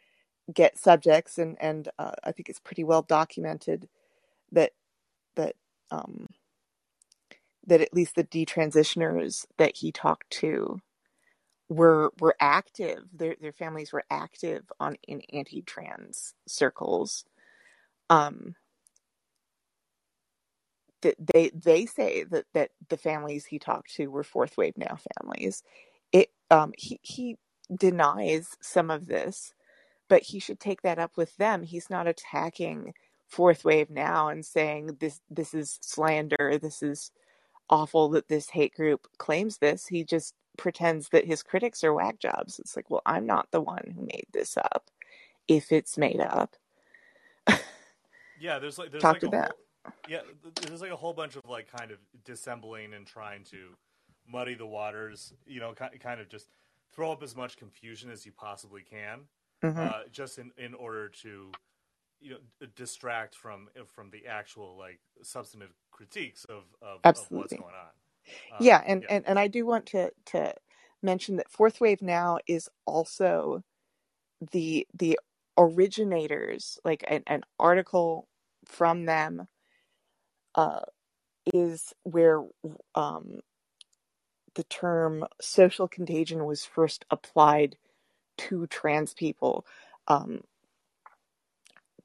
get 0.53 0.77
subjects, 0.77 1.37
and 1.37 1.57
and 1.61 1.89
uh, 1.99 2.11
I 2.23 2.31
think 2.31 2.49
it's 2.49 2.59
pretty 2.59 2.83
well 2.83 3.01
documented 3.03 3.87
that 4.51 4.71
that 5.35 5.55
um, 5.91 6.27
that 7.69 7.81
at 7.81 7.93
least 7.93 8.15
the 8.15 8.25
detransitioners 8.25 9.45
that 9.57 9.77
he 9.77 9.91
talked 9.93 10.29
to 10.31 10.81
were 11.69 12.11
were 12.19 12.35
active. 12.39 13.03
Their 13.13 13.35
their 13.41 13.53
families 13.53 13.93
were 13.93 14.03
active 14.11 14.63
on 14.79 14.97
in 15.07 15.21
anti-trans 15.33 16.33
circles. 16.47 17.25
Um, 18.09 18.55
that 21.01 21.15
they 21.19 21.51
they 21.53 21.85
say 21.85 22.23
that 22.25 22.45
that 22.53 22.71
the 22.89 22.97
families 22.97 23.45
he 23.45 23.59
talked 23.59 23.93
to 23.95 24.07
were 24.07 24.23
fourth 24.23 24.57
wave 24.57 24.77
now 24.77 24.97
families. 25.17 25.63
It 26.11 26.29
um 26.51 26.73
he 26.77 26.99
he 27.03 27.37
denies 27.75 28.49
some 28.61 28.91
of 28.91 29.07
this, 29.07 29.53
but 30.09 30.23
he 30.23 30.39
should 30.39 30.59
take 30.59 30.81
that 30.83 30.99
up 30.99 31.17
with 31.17 31.35
them. 31.37 31.63
He's 31.63 31.89
not 31.89 32.07
attacking 32.07 32.93
fourth 33.27 33.65
wave 33.65 33.89
now 33.91 34.29
and 34.29 34.45
saying 34.45 34.97
this 34.99 35.21
this 35.29 35.53
is 35.53 35.79
slander, 35.81 36.59
this 36.61 36.83
is 36.83 37.11
awful 37.69 38.09
that 38.09 38.27
this 38.27 38.49
hate 38.49 38.73
group 38.75 39.07
claims 39.17 39.57
this. 39.57 39.87
He 39.87 40.03
just 40.03 40.35
pretends 40.57 41.09
that 41.09 41.25
his 41.25 41.43
critics 41.43 41.83
are 41.83 41.93
whack 41.93 42.19
jobs. 42.19 42.59
It's 42.59 42.75
like, 42.75 42.89
well, 42.89 43.01
I'm 43.05 43.25
not 43.25 43.51
the 43.51 43.61
one 43.61 43.93
who 43.95 44.01
made 44.01 44.27
this 44.33 44.57
up. 44.57 44.89
If 45.47 45.71
it's 45.71 45.97
made 45.97 46.19
up. 46.19 46.55
yeah, 48.39 48.59
there's 48.59 48.77
like 48.77 48.91
there's 48.91 49.01
Talk 49.01 49.15
like 49.15 49.21
to 49.21 49.27
a 49.27 49.31
that. 49.31 49.51
Whole, 49.51 49.93
yeah, 50.07 50.21
there's 50.61 50.81
like 50.81 50.91
a 50.91 50.95
whole 50.95 51.13
bunch 51.13 51.35
of 51.35 51.41
like 51.47 51.71
kind 51.71 51.91
of 51.91 51.97
dissembling 52.23 52.93
and 52.93 53.05
trying 53.07 53.43
to 53.45 53.75
muddy 54.27 54.53
the 54.53 54.67
waters. 54.67 55.33
You 55.45 55.59
know, 55.59 55.73
kind 55.73 56.21
of 56.21 56.29
just 56.29 56.47
throw 56.91 57.11
up 57.11 57.23
as 57.23 57.35
much 57.35 57.57
confusion 57.57 58.09
as 58.11 58.25
you 58.25 58.31
possibly 58.31 58.83
can, 58.83 59.21
Mhm. 59.63 59.77
uh, 59.77 60.03
just 60.11 60.37
in 60.37 60.51
in 60.57 60.73
order 60.73 61.09
to 61.09 61.51
you 62.21 62.31
know 62.31 62.67
distract 62.75 63.35
from 63.35 63.67
from 63.87 64.09
the 64.11 64.27
actual 64.27 64.77
like 64.77 64.99
substantive 65.21 65.73
critiques 65.91 66.45
of 66.45 66.63
of, 66.81 66.99
of 67.03 67.03
what's 67.03 67.05
Absolutely. 67.05 67.57
going 67.57 67.69
on. 67.73 68.57
Um, 68.59 68.65
yeah, 68.65 68.83
and, 68.85 69.03
yeah. 69.03 69.15
and 69.15 69.27
and 69.27 69.39
I 69.39 69.47
do 69.47 69.65
want 69.65 69.85
to 69.87 70.11
to 70.27 70.53
mention 71.01 71.37
that 71.37 71.49
fourth 71.51 71.79
wave 71.81 72.01
now 72.01 72.39
is 72.47 72.69
also 72.85 73.63
the 74.51 74.87
the 74.93 75.19
originators 75.57 76.79
like 76.85 77.03
an, 77.07 77.23
an 77.27 77.43
article 77.59 78.27
from 78.65 79.05
them 79.05 79.47
uh 80.55 80.79
is 81.53 81.93
where 82.03 82.43
um 82.95 83.39
the 84.55 84.63
term 84.65 85.25
social 85.41 85.87
contagion 85.87 86.45
was 86.45 86.65
first 86.65 87.05
applied 87.11 87.75
to 88.37 88.67
trans 88.67 89.13
people 89.13 89.65
um 90.07 90.41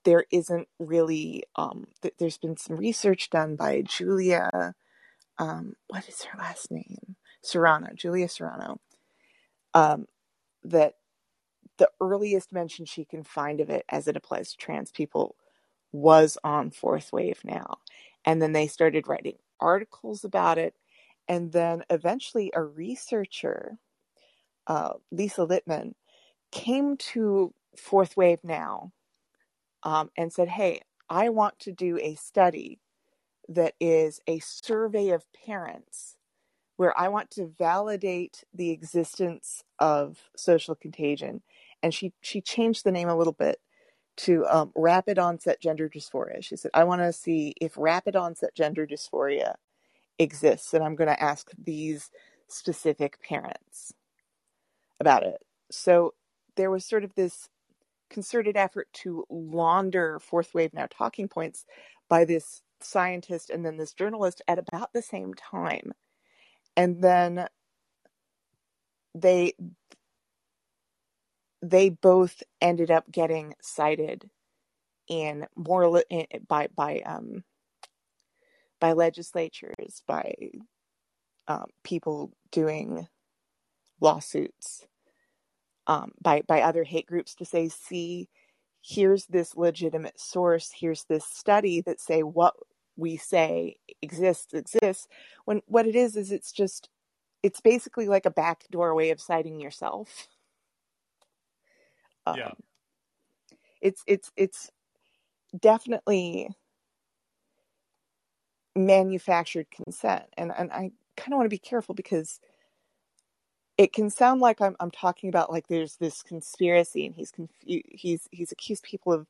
there 0.05 0.25
isn't 0.33 0.69
really 0.79 1.45
um 1.57 1.87
th- 2.03 2.15
there's 2.19 2.39
been 2.39 2.57
some 2.57 2.77
research 2.77 3.31
done 3.31 3.57
by 3.57 3.83
Julia 3.83 4.75
um 5.39 5.75
what 5.89 6.09
is 6.09 6.23
her 6.25 6.39
last 6.39 6.71
name? 6.71 7.17
Serrano 7.43 7.89
Julia 7.95 8.29
Serrano 8.29 8.81
um 9.75 10.07
that 10.65 10.95
the 11.79 11.91
earliest 12.01 12.53
mention 12.53 12.87
she 12.87 13.05
can 13.05 13.25
find 13.25 13.61
of 13.61 13.71
it 13.71 13.85
as 13.91 14.09
it 14.09 14.17
applies 14.17 14.53
to 14.53 14.59
trans 14.59 14.93
people 14.93 15.37
was 15.93 16.39
on 16.45 16.71
fourth 16.71 17.13
wave 17.13 17.41
now 17.45 17.79
and 18.25 18.43
then 18.43 18.53
they 18.53 18.67
started 18.67 19.09
writing 19.09 19.37
articles 19.61 20.25
about 20.25 20.59
it 20.59 20.75
and 21.29 21.53
then 21.53 21.83
eventually 21.91 22.51
a 22.55 22.63
researcher 22.63 23.79
uh, 24.69 24.95
lisa 25.13 25.43
littman 25.47 25.95
came 26.53 26.97
to 26.97 27.55
fourth 27.77 28.17
wave 28.17 28.41
now 28.45 28.93
um, 29.85 30.11
and 30.17 30.33
said 30.33 30.49
hey 30.49 30.81
i 31.09 31.29
want 31.29 31.59
to 31.59 31.73
do 31.73 31.99
a 31.99 32.15
study 32.15 32.81
that 33.49 33.75
is 33.81 34.21
a 34.27 34.39
survey 34.41 35.11
of 35.11 35.25
parents 35.47 36.17
where 36.77 36.99
i 36.99 37.09
want 37.09 37.31
to 37.31 37.47
validate 37.59 38.45
the 38.55 38.71
existence 38.71 39.65
of 39.79 40.31
social 40.37 40.75
contagion 40.75 41.43
and 41.83 41.95
she 41.95 42.13
she 42.21 42.41
changed 42.41 42.85
the 42.85 42.93
name 42.93 43.09
a 43.09 43.17
little 43.17 43.33
bit 43.33 43.59
to 44.17 44.47
um, 44.47 44.73
rapid 44.77 45.19
onset 45.19 45.61
gender 45.61 45.89
dysphoria. 45.89 46.43
She 46.43 46.57
said, 46.57 46.71
I 46.75 46.85
want 46.85 47.03
to 47.03 47.13
see 47.13 47.55
if 47.61 47.77
rapid 47.77 48.17
onset 48.17 48.55
gender 48.55 48.87
dysphoria 48.87 49.55
exists, 50.19 50.73
and 50.73 50.85
I'm 50.85 50.95
going 50.95 51.09
to 51.09 51.23
ask 51.23 51.51
these 51.63 52.11
specific 52.49 53.21
parents 53.21 53.95
about 55.01 55.25
it. 55.25 55.43
So 55.71 56.15
there 56.57 56.71
was 56.71 56.85
sort 56.85 57.05
of 57.05 57.15
this 57.15 57.49
concerted 58.15 58.57
effort 58.57 58.87
to 58.93 59.25
launder 59.29 60.21
fourth 60.21 60.55
wave 60.55 60.73
now 60.73 60.87
talking 60.89 61.27
points 61.27 61.67
by 62.09 62.25
this 62.25 62.63
scientist 62.81 63.51
and 63.51 63.67
then 63.67 63.77
this 63.77 63.93
journalist 63.93 64.41
at 64.47 64.57
about 64.57 64.93
the 64.93 65.03
same 65.03 65.35
time. 65.35 65.93
And 66.77 67.03
then 67.03 67.49
they 69.17 69.55
they 71.61 71.89
both 71.89 72.43
ended 72.61 72.91
up 72.93 73.11
getting 73.11 73.55
cited 73.61 74.31
in 75.09 75.47
more 75.57 76.03
in, 76.09 76.27
by 76.47 76.69
by 76.75 77.01
um 77.01 77.43
by 78.81 78.93
legislatures 78.93 80.03
by 80.07 80.35
um, 81.49 81.67
people 81.83 82.33
doing 82.53 83.09
lawsuits 84.01 84.87
um, 85.87 86.13
by 86.21 86.43
by 86.47 86.63
other 86.63 86.85
hate 86.85 87.07
groups 87.07 87.35
to 87.37 87.45
say 87.45 87.69
see 87.69 88.29
here's 88.83 89.27
this 89.27 89.57
legitimate 89.57 90.21
source. 90.21 90.73
Here's 90.79 91.05
this 91.05 91.25
study 91.25 91.81
that 91.83 92.01
say 92.01 92.23
what 92.23 92.55
we 92.97 93.17
say 93.17 93.77
exists 94.03 94.53
exists. 94.55 95.09
When 95.45 95.63
what 95.67 95.87
it 95.87 95.95
is 95.97 96.17
is 96.17 96.31
it's 96.31 96.53
just 96.53 96.89
it's 97.43 97.61
basically 97.61 98.09
like 98.09 98.27
a 98.27 98.31
backdoor 98.31 98.95
way 98.95 99.11
of 99.11 99.21
citing 99.21 99.61
yourself. 99.61 100.29
Um, 102.27 102.37
Yeah. 102.39 102.53
it's 103.83 104.03
it's 104.07 104.31
it's 104.37 104.71
definitely 105.59 106.49
manufactured 108.77 109.67
consent. 109.71 110.25
And 110.37 110.53
and 110.57 110.73
I 110.73 110.91
kind 111.17 111.33
of 111.33 111.37
want 111.37 111.47
to 111.47 111.51
be 111.55 111.59
careful 111.59 111.95
because 111.95 112.41
it 113.79 113.93
can 113.93 114.11
sound 114.11 114.41
like 114.41 114.61
I'm 114.61 114.77
I'm 114.81 114.91
talking 114.91 115.29
about 115.29 115.51
like 115.51 115.69
there's 115.69 115.97
this 115.97 116.23
conspiracy 116.23 117.07
and 117.07 117.15
he's 117.15 117.31
confu- 117.31 117.83
he's 117.91 118.29
he's 118.31 118.53
accused 118.53 118.83
people 118.85 119.13
of 119.13 119.27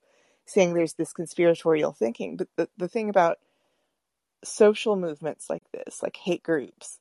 saying 0.46 0.74
there's 0.74 0.94
this 0.94 1.12
conspiratorial 1.12 1.92
thinking 1.92 2.36
but 2.36 2.48
the, 2.56 2.68
the 2.76 2.88
thing 2.88 3.08
about 3.08 3.38
social 4.44 4.96
movements 4.96 5.50
like 5.50 5.64
this 5.72 6.02
like 6.02 6.16
hate 6.16 6.42
groups 6.42 6.98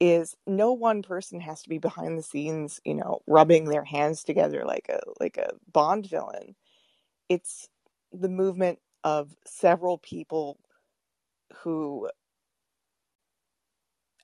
is 0.00 0.36
no 0.46 0.72
one 0.72 1.02
person 1.02 1.40
has 1.40 1.62
to 1.62 1.68
be 1.68 1.78
behind 1.78 2.18
the 2.18 2.22
scenes 2.22 2.80
you 2.84 2.94
know 2.94 3.20
rubbing 3.26 3.66
their 3.66 3.84
hands 3.84 4.24
together 4.24 4.64
like 4.66 4.88
a 4.90 5.00
like 5.20 5.36
a 5.38 5.50
bond 5.72 6.08
villain. 6.08 6.56
It's 7.28 7.68
the 8.12 8.28
movement 8.30 8.80
of 9.04 9.34
several 9.46 9.98
people 9.98 10.58
who 11.62 12.10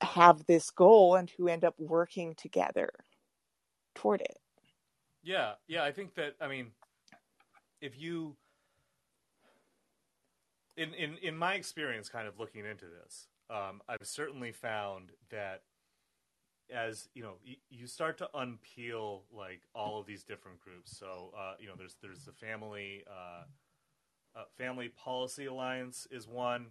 have 0.03 0.45
this 0.45 0.69
goal 0.71 1.15
and 1.15 1.29
who 1.31 1.47
end 1.47 1.63
up 1.63 1.75
working 1.79 2.35
together 2.35 2.91
toward 3.95 4.21
it. 4.21 4.37
Yeah, 5.23 5.53
yeah, 5.67 5.83
I 5.83 5.91
think 5.91 6.15
that 6.15 6.35
I 6.41 6.47
mean 6.47 6.71
if 7.81 7.99
you 7.99 8.37
in 10.77 10.93
in 10.93 11.17
in 11.21 11.37
my 11.37 11.53
experience 11.55 12.09
kind 12.09 12.27
of 12.27 12.39
looking 12.39 12.65
into 12.65 12.85
this, 12.85 13.27
um, 13.49 13.81
I've 13.87 14.05
certainly 14.05 14.51
found 14.51 15.11
that 15.29 15.63
as 16.71 17.09
you 17.13 17.21
know 17.21 17.33
y- 17.45 17.57
you 17.69 17.87
start 17.87 18.17
to 18.17 18.29
unpeel 18.33 19.21
like 19.31 19.61
all 19.75 19.99
of 19.99 20.05
these 20.05 20.23
different 20.23 20.59
groups 20.59 20.97
so 20.97 21.31
uh, 21.37 21.53
you 21.59 21.67
know 21.67 21.73
there's 21.77 21.95
there's 22.01 22.23
the 22.25 22.31
family 22.31 23.03
uh, 23.09 23.43
uh, 24.35 24.45
family 24.57 24.89
policy 24.89 25.45
alliance 25.45 26.07
is 26.11 26.27
one 26.27 26.67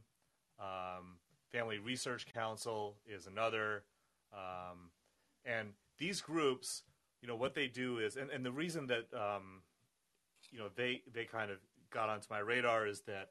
um, 0.59 1.19
family 1.53 1.79
research 1.79 2.27
council 2.33 2.97
is 3.07 3.27
another 3.27 3.85
Um, 4.33 4.91
and 5.45 5.75
these 5.99 6.21
groups, 6.21 6.83
you 7.21 7.29
know, 7.29 7.37
what 7.37 7.55
they 7.55 7.69
do 7.69 7.99
is, 7.99 8.17
and, 8.17 8.31
and 8.31 8.45
the 8.45 8.53
reason 8.53 8.87
that, 8.89 9.13
um, 9.15 9.63
you 10.51 10.59
know, 10.59 10.69
they, 10.75 11.03
they 11.13 11.25
kind 11.25 11.51
of 11.51 11.59
got 11.91 12.09
onto 12.09 12.27
my 12.31 12.39
radar 12.41 12.87
is 12.87 13.03
that, 13.03 13.31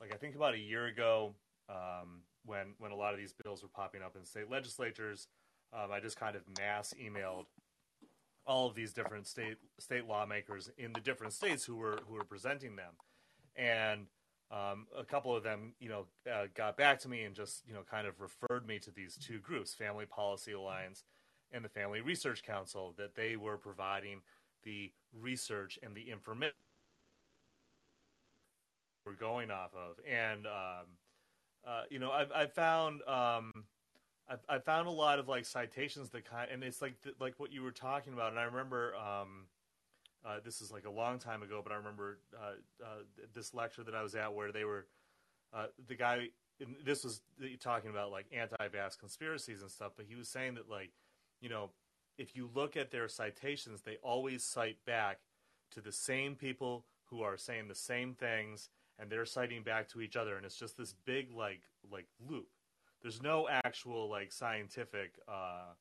like, 0.00 0.14
I 0.14 0.16
think 0.16 0.36
about 0.36 0.54
a 0.54 0.58
year 0.58 0.86
ago, 0.86 1.34
um, 1.68 2.22
when, 2.46 2.74
when 2.78 2.92
a 2.92 2.96
lot 2.96 3.12
of 3.14 3.18
these 3.18 3.32
bills 3.32 3.62
were 3.62 3.68
popping 3.68 4.02
up 4.02 4.16
in 4.16 4.24
state 4.24 4.50
legislatures, 4.50 5.28
um, 5.72 5.90
I 5.92 6.00
just 6.00 6.18
kind 6.18 6.36
of 6.36 6.42
mass 6.58 6.94
emailed 7.02 7.46
all 8.46 8.66
of 8.66 8.74
these 8.74 8.92
different 8.92 9.26
state 9.26 9.58
state 9.78 10.06
lawmakers 10.06 10.70
in 10.78 10.92
the 10.94 11.00
different 11.00 11.34
states 11.34 11.64
who 11.64 11.76
were 11.76 12.00
who 12.08 12.14
were 12.14 12.24
presenting 12.24 12.76
them, 12.76 12.94
and 13.56 14.06
um, 14.50 14.86
a 14.96 15.04
couple 15.04 15.34
of 15.36 15.42
them, 15.42 15.74
you 15.78 15.88
know, 15.88 16.06
uh, 16.30 16.46
got 16.54 16.76
back 16.76 16.98
to 17.00 17.08
me 17.08 17.22
and 17.24 17.34
just 17.34 17.66
you 17.66 17.74
know 17.74 17.82
kind 17.88 18.06
of 18.06 18.20
referred 18.20 18.66
me 18.66 18.78
to 18.80 18.90
these 18.90 19.16
two 19.16 19.38
groups, 19.38 19.74
Family 19.74 20.06
Policy 20.06 20.52
Alliance 20.52 21.04
and 21.52 21.64
the 21.64 21.68
Family 21.68 22.00
Research 22.00 22.42
Council, 22.42 22.94
that 22.96 23.14
they 23.14 23.36
were 23.36 23.56
providing 23.56 24.20
the 24.64 24.92
research 25.18 25.78
and 25.82 25.94
the 25.94 26.10
information 26.10 26.54
we're 29.04 29.12
going 29.14 29.50
off 29.50 29.70
of, 29.74 29.96
and 30.06 30.46
um, 30.46 30.86
uh, 31.66 31.82
you 31.90 31.98
know, 31.98 32.10
I've, 32.10 32.30
I've 32.34 32.52
found. 32.52 33.02
Um, 33.06 33.52
I've, 34.30 34.40
I 34.48 34.58
found 34.58 34.88
a 34.88 34.90
lot 34.90 35.18
of 35.18 35.28
like 35.28 35.46
citations 35.46 36.10
that 36.10 36.24
kind, 36.24 36.50
and 36.50 36.62
it's 36.62 36.82
like 36.82 36.94
like 37.20 37.34
what 37.38 37.52
you 37.52 37.62
were 37.62 37.72
talking 37.72 38.12
about. 38.12 38.30
And 38.30 38.38
I 38.38 38.44
remember 38.44 38.94
um, 38.96 39.46
uh, 40.24 40.38
this 40.44 40.60
is 40.60 40.70
like 40.70 40.86
a 40.86 40.90
long 40.90 41.18
time 41.18 41.42
ago, 41.42 41.60
but 41.62 41.72
I 41.72 41.76
remember 41.76 42.18
uh, 42.34 42.84
uh, 42.84 42.88
this 43.34 43.54
lecture 43.54 43.84
that 43.84 43.94
I 43.94 44.02
was 44.02 44.14
at 44.14 44.34
where 44.34 44.52
they 44.52 44.64
were 44.64 44.86
uh, 45.54 45.66
the 45.86 45.94
guy. 45.94 46.28
This 46.84 47.04
was 47.04 47.20
talking 47.60 47.90
about 47.90 48.10
like 48.10 48.26
anti-vax 48.32 48.98
conspiracies 48.98 49.62
and 49.62 49.70
stuff, 49.70 49.92
but 49.96 50.06
he 50.08 50.16
was 50.16 50.28
saying 50.28 50.54
that 50.54 50.68
like 50.68 50.90
you 51.40 51.48
know 51.48 51.70
if 52.16 52.34
you 52.34 52.50
look 52.52 52.76
at 52.76 52.90
their 52.90 53.08
citations, 53.08 53.82
they 53.82 53.96
always 54.02 54.42
cite 54.42 54.84
back 54.84 55.20
to 55.70 55.80
the 55.80 55.92
same 55.92 56.34
people 56.34 56.84
who 57.04 57.22
are 57.22 57.36
saying 57.36 57.68
the 57.68 57.74
same 57.74 58.14
things, 58.14 58.70
and 58.98 59.08
they're 59.08 59.24
citing 59.24 59.62
back 59.62 59.88
to 59.88 60.00
each 60.00 60.16
other, 60.16 60.36
and 60.36 60.44
it's 60.44 60.58
just 60.58 60.76
this 60.76 60.94
big 61.04 61.30
like 61.32 61.62
like 61.90 62.06
loop 62.28 62.48
there's 63.02 63.22
no 63.22 63.48
actual 63.48 64.08
like 64.08 64.32
scientific 64.32 65.14
uh, 65.28 65.72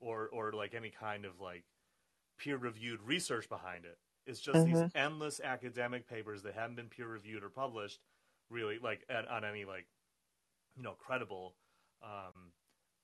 or 0.00 0.28
or 0.32 0.52
like 0.52 0.74
any 0.74 0.90
kind 0.90 1.24
of 1.24 1.40
like 1.40 1.64
peer 2.38 2.56
reviewed 2.56 3.00
research 3.02 3.48
behind 3.48 3.84
it. 3.84 3.98
It's 4.26 4.40
just 4.40 4.58
mm-hmm. 4.58 4.74
these 4.74 4.90
endless 4.94 5.40
academic 5.42 6.08
papers 6.08 6.42
that 6.42 6.54
haven't 6.54 6.76
been 6.76 6.88
peer 6.88 7.08
reviewed 7.08 7.42
or 7.42 7.50
published, 7.50 8.00
really 8.50 8.78
like 8.78 9.04
at, 9.08 9.28
on 9.28 9.44
any 9.44 9.64
like 9.64 9.86
you 10.76 10.82
know 10.82 10.92
credible 10.92 11.54
um, 12.02 12.52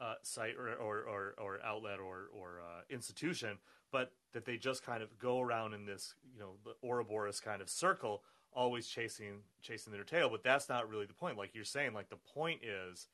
uh, 0.00 0.14
site 0.22 0.54
or, 0.56 0.68
or, 0.74 1.02
or, 1.02 1.34
or, 1.38 1.58
outlet 1.64 1.98
or, 1.98 2.30
or 2.32 2.60
uh, 2.62 2.80
institution, 2.88 3.58
but 3.92 4.12
that 4.32 4.44
they 4.44 4.56
just 4.56 4.84
kind 4.84 5.02
of 5.02 5.18
go 5.18 5.40
around 5.40 5.74
in 5.74 5.84
this 5.84 6.14
you 6.32 6.40
know 6.40 6.52
the 6.64 6.74
Ouroboros 6.86 7.40
kind 7.40 7.60
of 7.60 7.68
circle, 7.68 8.22
always 8.52 8.88
chasing 8.88 9.40
chasing 9.62 9.92
their 9.92 10.04
tail. 10.04 10.30
But 10.30 10.42
that's 10.42 10.68
not 10.68 10.88
really 10.88 11.06
the 11.06 11.14
point. 11.14 11.36
Like 11.36 11.54
you're 11.54 11.64
saying, 11.64 11.92
like 11.92 12.08
the 12.08 12.16
point 12.34 12.60
is 12.62 13.08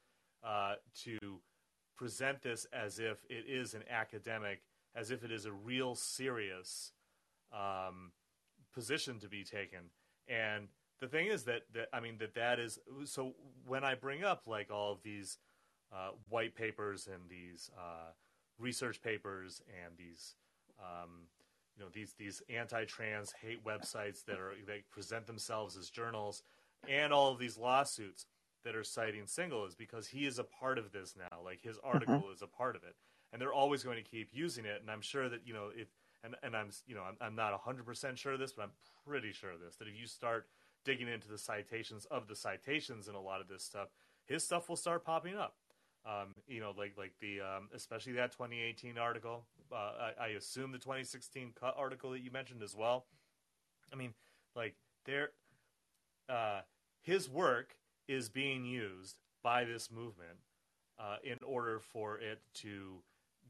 uh, 0.44 0.74
to 1.02 1.40
present 1.96 2.42
this 2.42 2.66
as 2.72 2.98
if 2.98 3.24
it 3.28 3.46
is 3.48 3.74
an 3.74 3.82
academic, 3.90 4.62
as 4.96 5.10
if 5.10 5.22
it 5.22 5.30
is 5.30 5.44
a 5.44 5.52
real 5.52 5.94
serious 5.94 6.92
um, 7.52 8.12
position 8.74 9.20
to 9.20 9.28
be 9.28 9.44
taken. 9.44 9.90
And 10.26 10.68
the 11.00 11.06
thing 11.06 11.26
is 11.26 11.44
that, 11.44 11.62
that 11.74 11.88
I 11.92 12.00
mean 12.00 12.18
that 12.18 12.34
that 12.34 12.58
is 12.58 12.78
so. 13.04 13.34
When 13.66 13.84
I 13.84 13.94
bring 13.94 14.24
up 14.24 14.46
like 14.46 14.70
all 14.70 14.92
of 14.92 15.02
these 15.02 15.38
uh, 15.94 16.10
white 16.28 16.54
papers 16.56 17.08
and 17.12 17.28
these 17.28 17.70
uh, 17.76 18.12
research 18.58 19.02
papers 19.02 19.62
and 19.84 19.96
these 19.96 20.34
um, 20.80 21.28
you 21.76 21.84
know 21.84 21.90
these 21.92 22.14
these 22.18 22.42
anti-trans 22.48 23.32
hate 23.40 23.64
websites 23.64 24.24
that 24.24 24.38
are 24.38 24.54
they 24.66 24.82
present 24.90 25.26
themselves 25.26 25.76
as 25.76 25.90
journals 25.90 26.42
and 26.88 27.12
all 27.12 27.32
of 27.32 27.38
these 27.38 27.58
lawsuits 27.58 28.26
that 28.64 28.74
are 28.74 28.84
citing 28.84 29.24
Singal 29.24 29.66
is 29.66 29.74
because 29.74 30.08
he 30.08 30.26
is 30.26 30.38
a 30.38 30.44
part 30.44 30.78
of 30.78 30.90
this 30.92 31.14
now. 31.16 31.38
Like 31.44 31.60
his 31.62 31.76
mm-hmm. 31.76 31.86
article 31.86 32.14
mm-hmm. 32.16 32.32
is 32.32 32.42
a 32.42 32.46
part 32.46 32.76
of 32.76 32.82
it, 32.82 32.96
and 33.32 33.40
they're 33.40 33.52
always 33.52 33.82
going 33.82 34.02
to 34.02 34.08
keep 34.08 34.30
using 34.32 34.64
it. 34.64 34.80
And 34.80 34.90
I'm 34.90 35.00
sure 35.00 35.28
that 35.28 35.40
you 35.44 35.52
know 35.52 35.68
if 35.74 35.88
and 36.24 36.34
and 36.42 36.56
I'm 36.56 36.70
you 36.86 36.94
know 36.94 37.02
I'm, 37.02 37.16
I'm 37.20 37.34
not 37.34 37.52
100 37.52 37.84
percent 37.84 38.18
sure 38.18 38.34
of 38.34 38.38
this, 38.38 38.52
but 38.52 38.62
I'm 38.62 38.72
pretty 39.06 39.32
sure 39.32 39.50
of 39.50 39.60
this 39.60 39.76
that 39.76 39.88
if 39.88 39.98
you 39.98 40.06
start 40.06 40.46
digging 40.84 41.08
into 41.08 41.28
the 41.28 41.38
citations 41.38 42.06
of 42.10 42.28
the 42.28 42.36
citations 42.36 43.08
and 43.08 43.16
a 43.16 43.20
lot 43.20 43.40
of 43.40 43.48
this 43.48 43.62
stuff, 43.64 43.88
his 44.24 44.44
stuff 44.44 44.68
will 44.68 44.76
start 44.76 45.04
popping 45.04 45.36
up. 45.36 45.54
Um, 46.06 46.34
you 46.46 46.60
know, 46.60 46.72
like 46.76 46.94
like 46.96 47.12
the 47.20 47.40
um, 47.40 47.68
especially 47.74 48.12
that 48.14 48.32
2018 48.32 48.98
article. 48.98 49.44
Uh, 49.72 50.12
I, 50.20 50.26
I, 50.26 50.28
assume 50.28 50.70
the 50.70 50.78
2016 50.78 51.50
cut 51.58 51.74
article 51.76 52.12
that 52.12 52.20
you 52.20 52.30
mentioned 52.30 52.62
as 52.62 52.76
well. 52.76 53.06
I 53.92 53.96
mean, 53.96 54.14
like 54.54 54.76
there, 55.04 55.30
uh, 56.28 56.60
his 57.02 57.28
work 57.28 57.74
is 58.06 58.28
being 58.28 58.64
used 58.64 59.16
by 59.42 59.64
this 59.64 59.90
movement 59.90 60.38
uh, 61.00 61.16
in 61.24 61.38
order 61.44 61.80
for 61.80 62.18
it 62.18 62.40
to 62.54 63.02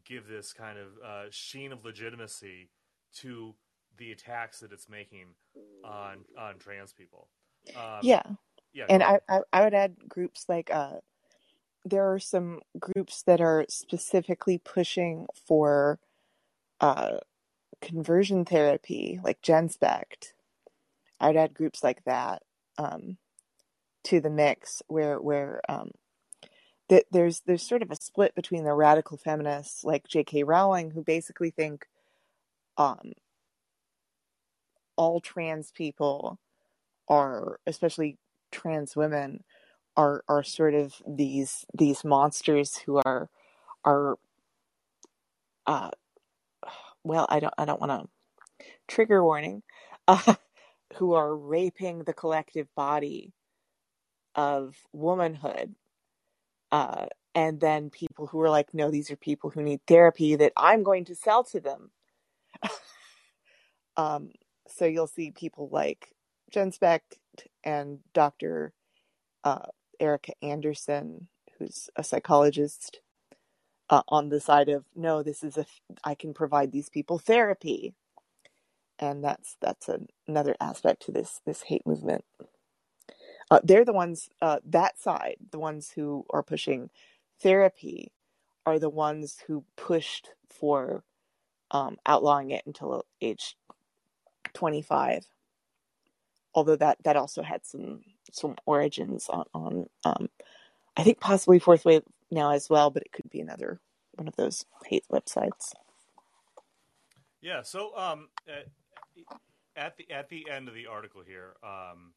give 0.06 0.26
this 0.28 0.52
kind 0.52 0.78
of 0.78 0.86
uh, 1.04 1.24
sheen 1.30 1.72
of 1.72 1.84
legitimacy 1.84 2.70
to 3.16 3.54
the 3.98 4.12
attacks 4.12 4.60
that 4.60 4.72
it's 4.72 4.88
making 4.88 5.26
on 5.84 6.24
on 6.38 6.58
trans 6.58 6.92
people. 6.92 7.28
Um, 7.76 8.00
yeah, 8.02 8.22
yeah, 8.72 8.86
and 8.88 9.02
I, 9.02 9.20
I, 9.28 9.40
I 9.52 9.64
would 9.64 9.74
add 9.74 9.96
groups 10.08 10.46
like 10.48 10.70
uh, 10.72 11.00
there 11.84 12.12
are 12.12 12.18
some 12.18 12.60
groups 12.78 13.22
that 13.22 13.40
are 13.40 13.64
specifically 13.68 14.58
pushing 14.58 15.26
for 15.46 15.98
uh, 16.80 17.18
conversion 17.80 18.44
therapy, 18.44 19.20
like 19.22 19.42
GenSpect. 19.42 20.32
I'd 21.18 21.36
add 21.36 21.54
groups 21.54 21.82
like 21.82 22.04
that. 22.04 22.42
Um, 22.78 23.16
to 24.06 24.20
the 24.20 24.30
mix 24.30 24.82
where 24.86 25.20
where 25.20 25.60
um, 25.68 25.90
that 26.88 27.04
there's 27.10 27.40
there's 27.46 27.62
sort 27.62 27.82
of 27.82 27.90
a 27.90 27.96
split 27.96 28.34
between 28.34 28.64
the 28.64 28.74
radical 28.74 29.16
feminists 29.16 29.84
like 29.84 30.08
J.K. 30.08 30.44
Rowling 30.44 30.90
who 30.90 31.02
basically 31.02 31.50
think 31.50 31.86
um, 32.78 33.12
all 34.96 35.20
trans 35.20 35.70
people 35.72 36.38
are 37.08 37.60
especially 37.66 38.18
trans 38.50 38.96
women 38.96 39.42
are 39.96 40.22
are 40.28 40.42
sort 40.42 40.74
of 40.74 40.94
these 41.06 41.64
these 41.74 42.04
monsters 42.04 42.76
who 42.78 43.00
are 43.04 43.28
are 43.84 44.16
uh 45.66 45.90
well 47.04 47.26
I 47.30 47.40
don't 47.40 47.54
I 47.58 47.64
don't 47.64 47.80
want 47.80 47.92
to 47.92 48.08
trigger 48.88 49.22
warning 49.24 49.62
uh, 50.08 50.34
who 50.96 51.14
are 51.14 51.34
raping 51.36 52.04
the 52.04 52.12
collective 52.14 52.68
body 52.76 53.32
of 54.34 54.76
womanhood. 54.92 55.74
Uh, 56.76 57.06
and 57.34 57.58
then 57.58 57.88
people 57.88 58.26
who 58.26 58.38
are 58.42 58.50
like, 58.50 58.74
no, 58.74 58.90
these 58.90 59.10
are 59.10 59.16
people 59.16 59.48
who 59.48 59.62
need 59.62 59.80
therapy 59.86 60.36
that 60.36 60.52
I'm 60.58 60.82
going 60.82 61.06
to 61.06 61.14
sell 61.14 61.42
to 61.44 61.58
them. 61.58 61.90
um, 63.96 64.30
so 64.68 64.84
you'll 64.84 65.06
see 65.06 65.30
people 65.30 65.70
like 65.72 66.10
GenSpect 66.54 67.16
and 67.64 68.00
Dr. 68.12 68.74
Uh, 69.42 69.66
Erica 69.98 70.32
Anderson, 70.42 71.28
who's 71.58 71.88
a 71.96 72.04
psychologist, 72.04 73.00
uh, 73.88 74.02
on 74.08 74.28
the 74.28 74.40
side 74.40 74.68
of 74.68 74.84
no, 74.94 75.22
this 75.22 75.42
is 75.42 75.56
a 75.56 75.64
I 76.04 76.14
can 76.14 76.34
provide 76.34 76.72
these 76.72 76.90
people 76.90 77.18
therapy, 77.18 77.94
and 78.98 79.24
that's 79.24 79.56
that's 79.62 79.88
a, 79.88 80.00
another 80.28 80.56
aspect 80.60 81.06
to 81.06 81.12
this 81.12 81.40
this 81.46 81.62
hate 81.62 81.86
movement. 81.86 82.24
Uh, 83.50 83.60
they're 83.62 83.84
the 83.84 83.92
ones, 83.92 84.28
uh, 84.42 84.58
that 84.64 84.98
side, 84.98 85.36
the 85.50 85.58
ones 85.58 85.90
who 85.90 86.24
are 86.30 86.42
pushing 86.42 86.90
therapy, 87.40 88.12
are 88.64 88.78
the 88.78 88.90
ones 88.90 89.38
who 89.46 89.64
pushed 89.76 90.30
for 90.48 91.04
um, 91.70 91.96
outlawing 92.06 92.50
it 92.50 92.66
until 92.66 93.04
age 93.20 93.56
25. 94.54 95.26
Although 96.54 96.76
that, 96.76 96.98
that 97.04 97.16
also 97.16 97.42
had 97.42 97.64
some 97.66 98.00
some 98.32 98.56
origins 98.66 99.28
on, 99.28 99.44
on 99.54 99.86
um, 100.04 100.28
I 100.96 101.04
think 101.04 101.20
possibly 101.20 101.58
Fourth 101.58 101.84
Wave 101.84 102.02
now 102.30 102.50
as 102.52 102.68
well, 102.68 102.90
but 102.90 103.02
it 103.02 103.12
could 103.12 103.30
be 103.30 103.40
another 103.40 103.78
one 104.14 104.26
of 104.26 104.36
those 104.36 104.64
hate 104.86 105.04
websites. 105.12 105.72
Yeah. 107.40 107.62
So 107.62 107.96
um, 107.96 108.28
at 109.76 109.96
the 109.96 110.10
at 110.10 110.28
the 110.28 110.48
end 110.50 110.68
of 110.68 110.74
the 110.74 110.86
article 110.86 111.22
here, 111.26 111.54
um, 111.62 112.12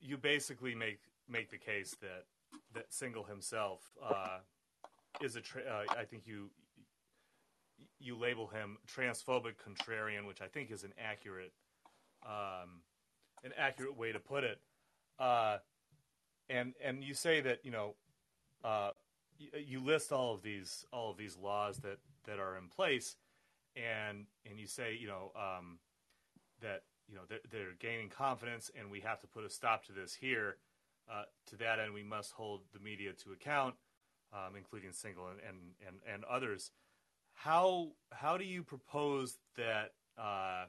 you 0.00 0.16
basically 0.16 0.74
make 0.74 1.00
make 1.28 1.50
the 1.50 1.58
case 1.58 1.96
that 2.00 2.24
that 2.74 2.90
Singal 2.90 3.28
himself 3.28 3.80
uh, 4.02 4.38
is 5.20 5.36
a. 5.36 5.40
Tra- 5.40 5.62
uh, 5.62 5.94
I 5.98 6.04
think 6.04 6.26
you 6.26 6.50
you 8.00 8.16
label 8.16 8.46
him 8.46 8.78
transphobic 8.86 9.54
contrarian, 9.56 10.26
which 10.26 10.40
I 10.40 10.46
think 10.46 10.70
is 10.70 10.84
an 10.84 10.92
accurate 10.98 11.52
um, 12.26 12.82
an 13.44 13.52
accurate 13.56 13.96
way 13.96 14.12
to 14.12 14.18
put 14.18 14.44
it. 14.44 14.60
Uh, 15.18 15.58
and 16.48 16.74
and 16.82 17.02
you 17.04 17.14
say 17.14 17.40
that 17.40 17.60
you 17.64 17.70
know 17.70 17.94
uh, 18.64 18.90
you 19.38 19.80
list 19.80 20.12
all 20.12 20.34
of 20.34 20.42
these 20.42 20.84
all 20.92 21.10
of 21.10 21.16
these 21.16 21.36
laws 21.36 21.78
that 21.78 21.98
that 22.26 22.38
are 22.38 22.56
in 22.56 22.68
place, 22.68 23.16
and 23.76 24.26
and 24.48 24.58
you 24.58 24.66
say 24.66 24.96
you 24.98 25.06
know 25.06 25.32
um, 25.36 25.78
that 26.60 26.82
you 27.08 27.14
know 27.14 27.22
they're, 27.28 27.40
they're, 27.50 27.74
gaining 27.78 28.08
confidence, 28.08 28.70
and 28.78 28.90
we 28.90 29.00
have 29.00 29.20
to 29.20 29.26
put 29.26 29.44
a 29.44 29.50
stop 29.50 29.84
to 29.86 29.92
this 29.92 30.14
here. 30.14 30.56
Uh, 31.10 31.22
to 31.46 31.56
that 31.56 31.78
end, 31.78 31.94
we 31.94 32.02
must 32.02 32.32
hold 32.32 32.60
the 32.74 32.80
media 32.80 33.12
to 33.12 33.32
account, 33.32 33.74
um, 34.32 34.54
including 34.56 34.90
Singal 34.90 35.30
and, 35.30 35.40
and, 35.48 35.58
and, 35.86 35.96
and 36.12 36.24
others. 36.24 36.70
How 37.32 37.92
how 38.12 38.36
do 38.36 38.44
you 38.44 38.62
propose 38.62 39.38
that 39.56 39.92
uh, 40.18 40.64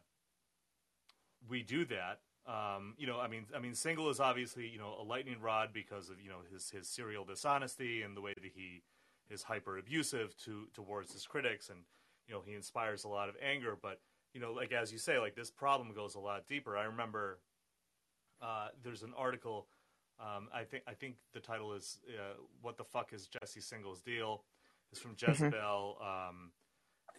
we 1.50 1.64
do 1.64 1.86
that? 1.86 2.20
Um, 2.48 2.96
you 2.98 3.06
know, 3.06 3.20
I 3.20 3.28
mean, 3.28 3.46
I 3.56 3.60
mean, 3.60 3.74
Singal 3.74 4.10
is 4.10 4.20
obviously 4.20 4.68
you 4.68 4.78
know 4.78 4.96
a 5.00 5.04
lightning 5.04 5.42
rod 5.42 5.70
because 5.74 6.10
of 6.10 6.22
you 6.22 6.30
know 6.30 6.40
his 6.52 6.70
his 6.70 6.88
serial 6.88 7.26
dishonesty 7.26 8.02
and 8.02 8.16
the 8.16 8.22
way 8.22 8.34
that 8.34 8.52
he 8.56 8.84
is 9.30 9.44
hyper 9.44 9.78
abusive 9.78 10.36
to 10.46 10.68
towards 10.74 11.12
his 11.12 11.26
critics, 11.26 11.70
and 11.70 11.80
you 12.28 12.34
know 12.34 12.42
he 12.46 12.54
inspires 12.54 13.04
a 13.04 13.10
lot 13.10 13.30
of 13.30 13.36
anger. 13.42 13.78
But 13.80 14.00
you 14.34 14.42
know, 14.42 14.54
like 14.54 14.72
as 14.72 14.92
you 14.92 14.98
say, 14.98 15.20
like 15.20 15.36
this 15.36 15.50
problem 15.50 15.94
goes 15.94 16.16
a 16.16 16.20
lot 16.20 16.48
deeper. 16.48 16.78
I 16.78 16.86
remember 16.86 17.40
uh, 18.42 18.70
there's 18.84 19.04
an 19.04 19.14
article. 19.18 19.68
Um, 20.20 20.50
I 20.54 20.64
think 20.64 20.84
I 20.88 20.94
think 20.94 21.16
the 21.34 21.40
title 21.40 21.74
is 21.74 22.00
uh, 22.10 22.36
"What 22.62 22.78
the 22.78 22.84
fuck 22.84 23.14
is 23.14 23.28
Jesse 23.28 23.62
Singal's 23.62 24.02
deal?" 24.02 24.44
It's 24.92 25.00
from. 25.00 25.16
Jezebel 25.18 25.98
mm-hmm. 26.02 26.30
um, 26.30 26.52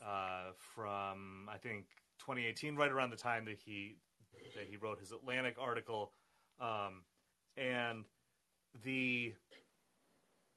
uh, 0.05 0.53
from 0.75 1.49
I 1.53 1.57
think 1.59 1.87
2018, 2.21 2.77
right 2.77 2.91
around 2.91 3.11
the 3.11 3.17
time 3.17 3.45
that 3.47 3.59
he 3.59 3.97
that 4.55 4.67
he 4.69 4.77
wrote 4.77 5.01
his 5.01 5.13
Atlantic 5.13 5.57
article, 5.59 6.13
um, 6.61 7.03
and 7.57 8.05
the 8.85 9.35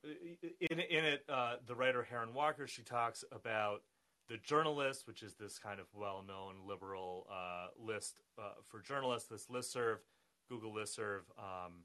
in 0.03 0.79
in 0.79 1.05
it 1.05 1.23
uh, 1.29 1.55
the 1.65 1.75
writer 1.75 2.05
Harron 2.09 2.33
Walker 2.33 2.67
she 2.67 2.83
talks 2.83 3.23
about 3.31 3.81
the 4.29 4.35
JournoList, 4.35 5.05
which 5.05 5.21
is 5.21 5.35
this 5.35 5.59
kind 5.59 5.79
of 5.79 5.87
well-known 5.93 6.55
liberal 6.67 7.27
uh, 7.31 7.67
list 7.77 8.21
uh, 8.39 8.53
for 8.67 8.81
journalists, 8.81 9.27
this 9.29 9.47
listserv, 9.47 9.97
Google 10.49 10.73
listserv, 10.73 11.21
um, 11.37 11.83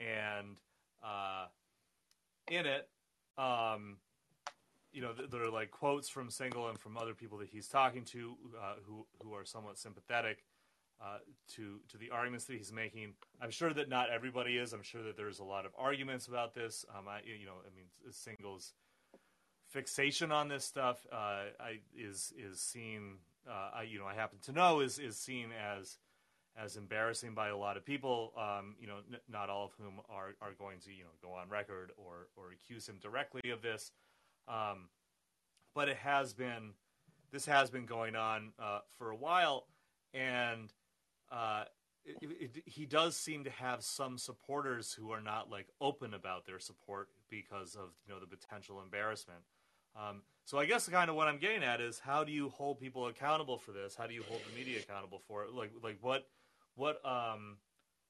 and 0.00 0.58
uh, 1.02 1.46
in 2.48 2.66
it, 2.66 2.88
um, 3.38 3.96
you 4.92 5.00
know, 5.00 5.12
there 5.12 5.42
are 5.42 5.50
like 5.50 5.70
quotes 5.70 6.08
from 6.08 6.28
Singal 6.28 6.68
and 6.68 6.78
from 6.78 6.96
other 6.96 7.14
people 7.14 7.38
that 7.38 7.48
he's 7.48 7.66
talking 7.66 8.04
to, 8.06 8.36
uh, 8.60 8.74
who 8.84 9.06
who 9.22 9.32
are 9.34 9.44
somewhat 9.44 9.78
sympathetic 9.78 10.44
uh, 11.00 11.18
to 11.54 11.80
to 11.88 11.96
the 11.96 12.10
arguments 12.10 12.44
that 12.44 12.56
he's 12.56 12.72
making. 12.72 13.14
I'm 13.40 13.50
sure 13.50 13.72
that 13.72 13.88
not 13.88 14.10
everybody 14.10 14.58
is. 14.58 14.72
I'm 14.72 14.82
sure 14.82 15.02
that 15.02 15.16
there's 15.16 15.38
a 15.38 15.44
lot 15.44 15.64
of 15.64 15.72
arguments 15.78 16.26
about 16.28 16.54
this. 16.54 16.84
Um, 16.96 17.08
I, 17.08 17.20
you 17.24 17.46
know, 17.46 17.54
I 17.66 17.74
mean, 17.74 17.86
Singal's 18.10 18.74
fixation 19.72 20.30
on 20.30 20.48
this 20.48 20.64
stuff 20.64 21.06
uh, 21.12 21.50
I, 21.58 21.80
is 21.96 22.32
is 22.38 22.60
seen. 22.60 23.16
Uh, 23.48 23.70
I, 23.78 23.82
you 23.82 23.98
know, 23.98 24.06
I 24.06 24.14
happen 24.14 24.38
to 24.44 24.52
know 24.52 24.80
is 24.80 24.98
is 24.98 25.16
seen 25.16 25.48
as 25.52 25.98
as 26.56 26.76
embarrassing 26.76 27.34
by 27.34 27.48
a 27.48 27.56
lot 27.56 27.76
of 27.76 27.84
people. 27.84 28.32
Um, 28.36 28.76
you 28.78 28.86
know, 28.86 28.98
n- 29.10 29.18
not 29.28 29.48
all 29.48 29.66
of 29.66 29.72
whom 29.78 30.00
are 30.08 30.34
are 30.40 30.52
going 30.58 30.78
to 30.80 30.92
you 30.92 31.04
know 31.04 31.10
go 31.22 31.32
on 31.32 31.48
record 31.48 31.92
or 31.96 32.28
or 32.36 32.52
accuse 32.52 32.88
him 32.88 32.98
directly 33.00 33.50
of 33.50 33.62
this. 33.62 33.90
Um, 34.46 34.88
but 35.74 35.88
it 35.88 35.96
has 35.96 36.34
been 36.34 36.74
this 37.32 37.46
has 37.46 37.70
been 37.70 37.86
going 37.86 38.14
on 38.14 38.52
uh, 38.58 38.80
for 38.98 39.10
a 39.10 39.16
while, 39.16 39.66
and 40.12 40.72
uh, 41.30 41.64
it, 42.04 42.16
it, 42.22 42.62
he 42.66 42.84
does 42.84 43.16
seem 43.16 43.44
to 43.44 43.50
have 43.50 43.82
some 43.82 44.18
supporters 44.18 44.92
who 44.92 45.10
are 45.10 45.20
not 45.20 45.50
like 45.50 45.68
open 45.80 46.14
about 46.14 46.46
their 46.46 46.58
support 46.58 47.08
because 47.30 47.74
of 47.74 47.90
you 48.06 48.12
know 48.12 48.20
the 48.20 48.26
potential 48.26 48.82
embarrassment. 48.82 49.40
Um, 49.96 50.22
so 50.44 50.58
I 50.58 50.66
guess 50.66 50.88
kind 50.88 51.08
of 51.08 51.16
what 51.16 51.28
I'm 51.28 51.38
getting 51.38 51.62
at 51.62 51.80
is 51.80 51.98
how 51.98 52.24
do 52.24 52.32
you 52.32 52.48
hold 52.48 52.80
people 52.80 53.06
accountable 53.06 53.58
for 53.58 53.72
this? 53.72 53.94
How 53.94 54.06
do 54.06 54.14
you 54.14 54.22
hold 54.22 54.40
the 54.48 54.58
media 54.58 54.80
accountable 54.80 55.22
for 55.28 55.44
it? 55.44 55.54
Like 55.54 55.72
like 55.82 55.98
what 56.00 56.26
what 56.74 57.04
um, 57.04 57.58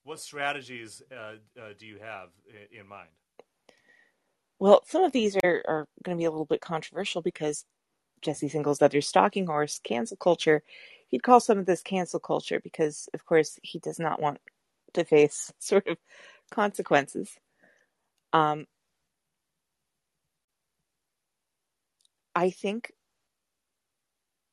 what 0.04 0.20
strategies 0.20 1.02
uh, 1.12 1.34
uh, 1.60 1.70
do 1.78 1.86
you 1.86 1.98
have 1.98 2.28
in, 2.48 2.80
in 2.80 2.88
mind? 2.88 3.08
Well, 4.58 4.82
some 4.86 5.02
of 5.02 5.12
these 5.12 5.36
are, 5.42 5.62
are 5.66 5.88
going 6.04 6.16
to 6.16 6.20
be 6.20 6.24
a 6.24 6.30
little 6.30 6.46
bit 6.46 6.60
controversial 6.60 7.20
because 7.20 7.64
Jesse 8.20 8.48
Singal's 8.48 8.80
other 8.80 9.00
stalking 9.00 9.46
horse, 9.46 9.80
cancel 9.82 10.16
culture, 10.16 10.62
he'd 11.08 11.24
call 11.24 11.40
some 11.40 11.58
of 11.58 11.66
this 11.66 11.82
cancel 11.82 12.20
culture 12.20 12.60
because, 12.60 13.08
of 13.12 13.26
course, 13.26 13.58
he 13.62 13.80
does 13.80 13.98
not 13.98 14.20
want 14.20 14.38
to 14.94 15.04
face 15.04 15.52
sort 15.58 15.88
of 15.88 15.98
consequences. 16.50 17.36
Um, 18.32 18.66
I 22.34 22.50
think, 22.50 22.92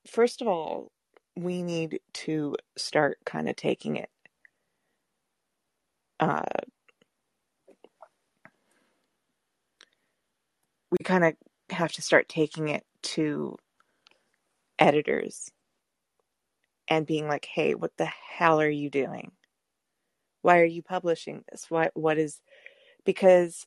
first 0.07 0.41
of 0.41 0.47
all, 0.47 0.91
we 1.35 1.61
need 1.63 1.99
to 2.13 2.55
start 2.77 3.17
kind 3.25 3.49
of 3.49 3.55
taking 3.55 3.95
it. 3.95 4.09
Uh, 6.19 6.41
we 10.91 10.97
kind 11.03 11.23
of 11.23 11.33
have 11.69 11.91
to 11.93 12.01
start 12.01 12.27
taking 12.29 12.67
it 12.69 12.83
to 13.01 13.55
editors 14.79 15.51
and 16.89 17.05
being 17.05 17.27
like, 17.27 17.45
"Hey, 17.45 17.73
what 17.73 17.95
the 17.97 18.05
hell 18.05 18.59
are 18.59 18.69
you 18.69 18.89
doing? 18.89 19.31
Why 20.41 20.59
are 20.59 20.65
you 20.65 20.81
publishing 20.81 21.43
this? 21.51 21.65
Why 21.69 21.89
what 21.93 22.17
is 22.17 22.41
because 23.05 23.65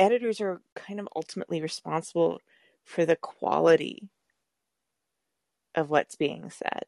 editors 0.00 0.42
are 0.42 0.62
kind 0.76 1.00
of 1.00 1.08
ultimately 1.16 1.62
responsible 1.62 2.40
for 2.84 3.06
the 3.06 3.16
quality 3.16 4.10
of 5.76 5.90
what's 5.90 6.16
being 6.16 6.50
said. 6.50 6.84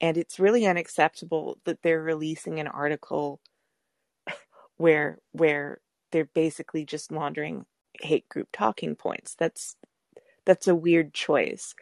And 0.00 0.18
it's 0.18 0.40
really 0.40 0.66
unacceptable 0.66 1.58
that 1.64 1.82
they're 1.82 2.02
releasing 2.02 2.60
an 2.60 2.68
article 2.68 3.40
where 4.76 5.18
where 5.32 5.80
they're 6.12 6.30
basically 6.34 6.84
just 6.84 7.12
laundering 7.12 7.66
hate 8.00 8.28
group 8.28 8.48
talking 8.52 8.96
points. 8.96 9.34
That's 9.36 9.76
that's 10.46 10.68
a 10.68 10.74
weird 10.74 11.14
choice. 11.14 11.74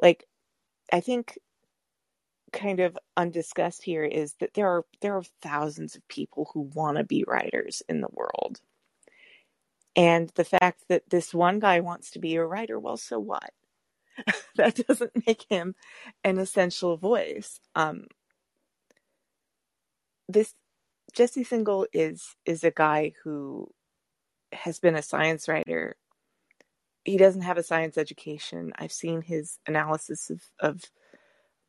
Like 0.00 0.26
I 0.92 1.00
think 1.00 1.38
kind 2.52 2.80
of 2.80 2.98
undiscussed 3.16 3.82
here 3.84 4.04
is 4.04 4.34
that 4.40 4.54
there 4.54 4.68
are 4.68 4.84
there 5.02 5.16
are 5.16 5.24
thousands 5.42 5.96
of 5.96 6.08
people 6.08 6.50
who 6.54 6.62
want 6.74 6.98
to 6.98 7.04
be 7.04 7.24
writers 7.28 7.82
in 7.88 8.00
the 8.00 8.08
world. 8.12 8.60
And 9.96 10.30
the 10.34 10.44
fact 10.44 10.84
that 10.88 11.08
this 11.08 11.32
one 11.32 11.58
guy 11.58 11.80
wants 11.80 12.10
to 12.12 12.18
be 12.18 12.36
a 12.36 12.44
writer, 12.44 12.78
well, 12.78 12.98
so 12.98 13.18
what? 13.18 13.50
that 14.56 14.86
doesn't 14.86 15.26
make 15.26 15.46
him 15.48 15.74
an 16.22 16.38
essential 16.38 16.96
voice. 16.98 17.60
Um, 17.74 18.06
this 20.28 20.54
Jesse 21.14 21.44
Singal 21.44 21.86
is 21.92 22.34
is 22.44 22.64
a 22.64 22.70
guy 22.70 23.12
who 23.24 23.70
has 24.52 24.78
been 24.78 24.96
a 24.96 25.02
science 25.02 25.48
writer. 25.48 25.96
He 27.04 27.16
doesn't 27.16 27.42
have 27.42 27.58
a 27.58 27.62
science 27.62 27.96
education. 27.96 28.72
I've 28.78 28.92
seen 28.92 29.22
his 29.22 29.58
analysis 29.66 30.30
of 30.30 30.42
of 30.60 30.82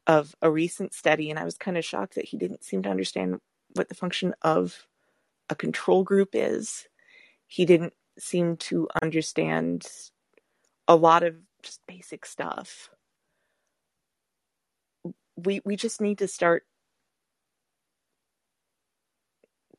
of 0.07 0.35
a 0.41 0.49
recent 0.51 0.93
study, 0.93 1.29
and 1.29 1.39
I 1.39 1.43
was 1.43 1.57
kind 1.57 1.77
of 1.77 1.85
shocked 1.85 2.15
that 2.15 2.25
he 2.25 2.37
didn't 2.37 2.63
seem 2.63 2.83
to 2.83 2.89
understand 2.89 3.39
what 3.75 3.89
the 3.89 3.95
function 3.95 4.33
of 4.41 4.87
a 5.49 5.55
control 5.55 6.03
group 6.03 6.29
is. 6.33 6.87
He 7.47 7.65
didn't 7.65 7.93
seem 8.19 8.57
to 8.57 8.87
understand 9.01 9.87
a 10.87 10.95
lot 10.95 11.23
of 11.23 11.35
just 11.63 11.81
basic 11.87 12.25
stuff. 12.25 12.89
We 15.35 15.61
we 15.65 15.75
just 15.75 16.01
need 16.01 16.19
to 16.19 16.27
start 16.27 16.65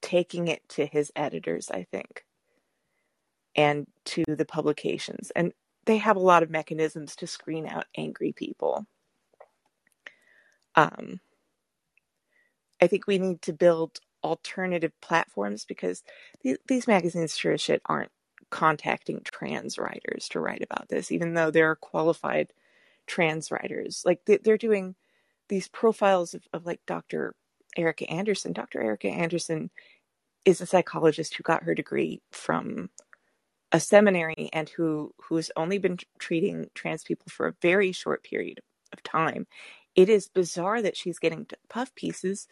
taking 0.01 0.49
it 0.49 0.62
to 0.70 0.86
his 0.86 1.12
editors, 1.16 1.70
I 1.70 1.84
think 1.91 2.24
and 3.57 3.86
to 4.05 4.24
the 4.26 4.45
publications. 4.45 5.30
And 5.34 5.53
they 5.84 5.99
have 5.99 6.16
a 6.16 6.20
lot 6.20 6.43
of 6.43 6.51
mechanisms 6.51 7.16
to 7.16 7.26
screen 7.26 7.66
out 7.66 7.86
angry 7.97 8.32
people. 8.32 8.86
Um, 10.76 11.20
I 12.80 12.86
think 12.86 13.07
we 13.07 13.18
need 13.18 13.43
to 13.43 13.53
build 13.53 13.99
alternative 14.22 14.93
platforms 15.03 15.64
because 15.64 16.03
th- 16.43 16.59
these 16.68 16.86
magazines 16.86 17.36
sure 17.36 17.53
as 17.53 17.61
shit 17.61 17.82
aren't 17.86 18.12
contacting 18.51 19.22
trans 19.24 19.78
writers 19.78 20.28
to 20.30 20.40
write 20.40 20.62
about 20.62 20.88
this, 20.88 21.12
even 21.12 21.34
though 21.34 21.51
there 21.51 21.70
are 21.70 21.76
qualified 21.76 22.53
trans 23.07 23.51
writers. 23.51 24.03
Like 24.07 24.20
they're 24.26 24.59
doing 24.59 24.94
these 25.49 25.68
profiles 25.68 26.34
of, 26.34 26.42
of 26.53 26.66
like 26.66 26.80
Dr. 26.86 27.34
Erica 27.76 28.09
Anderson. 28.11 28.53
Dr. 28.53 28.82
Erica 28.82 29.09
Anderson 29.09 29.70
is 30.44 30.61
a 30.61 30.66
psychologist 30.66 31.34
who 31.34 31.42
got 31.42 31.64
her 31.64 31.74
degree 31.74 32.22
from 32.32 32.90
a 33.72 33.80
seminary 33.80 34.49
and 34.53 34.68
who 34.70 35.12
who's 35.28 35.51
only 35.57 35.78
been 35.78 35.99
treating 36.18 36.68
trans 36.74 37.03
people 37.05 37.26
for 37.28 37.46
a 37.46 37.55
very 37.61 37.92
short 37.92 38.24
period 38.24 38.61
of 38.92 39.03
time 39.03 39.46
it 39.94 40.09
is 40.09 40.28
bizarre 40.28 40.80
that 40.80 40.96
she's 40.96 41.18
getting 41.18 41.46
puff 41.68 41.94
pieces 41.94 42.46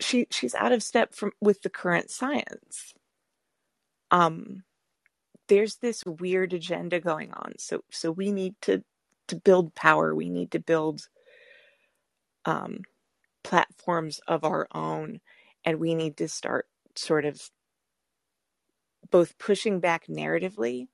she 0.00 0.26
she's 0.30 0.54
out 0.54 0.72
of 0.72 0.82
step 0.82 1.14
from 1.14 1.32
with 1.40 1.60
the 1.62 1.70
current 1.70 2.10
science 2.10 2.94
um 4.10 4.62
there's 5.48 5.76
this 5.76 6.04
weird 6.04 6.52
agenda 6.52 7.00
going 7.00 7.32
on. 7.32 7.54
So 7.58 7.82
so 7.90 8.10
we 8.10 8.32
need 8.32 8.54
to 8.62 8.82
to 9.28 9.36
build 9.36 9.74
power. 9.74 10.14
We 10.14 10.28
need 10.28 10.50
to 10.52 10.60
build 10.60 11.08
um, 12.44 12.80
platforms 13.44 14.20
of 14.26 14.44
our 14.44 14.68
own, 14.72 15.20
and 15.64 15.78
we 15.78 15.94
need 15.94 16.16
to 16.18 16.28
start 16.28 16.66
sort 16.94 17.24
of 17.24 17.50
both 19.10 19.38
pushing 19.38 19.80
back 19.80 20.06
narratively, 20.06 20.88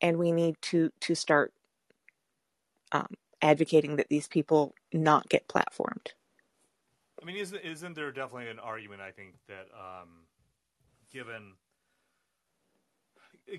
and 0.00 0.18
we 0.18 0.32
need 0.32 0.56
to 0.62 0.90
to 1.00 1.14
start 1.14 1.52
um, 2.92 3.14
advocating 3.42 3.96
that 3.96 4.08
these 4.08 4.28
people 4.28 4.74
not 4.92 5.28
get 5.28 5.48
platformed. 5.48 6.08
I 7.20 7.24
mean, 7.24 7.36
isn't 7.36 7.60
isn't 7.64 7.94
there 7.94 8.12
definitely 8.12 8.48
an 8.48 8.58
argument? 8.58 9.00
I 9.00 9.10
think 9.10 9.34
that 9.48 9.68
um, 9.74 10.08
given 11.12 11.54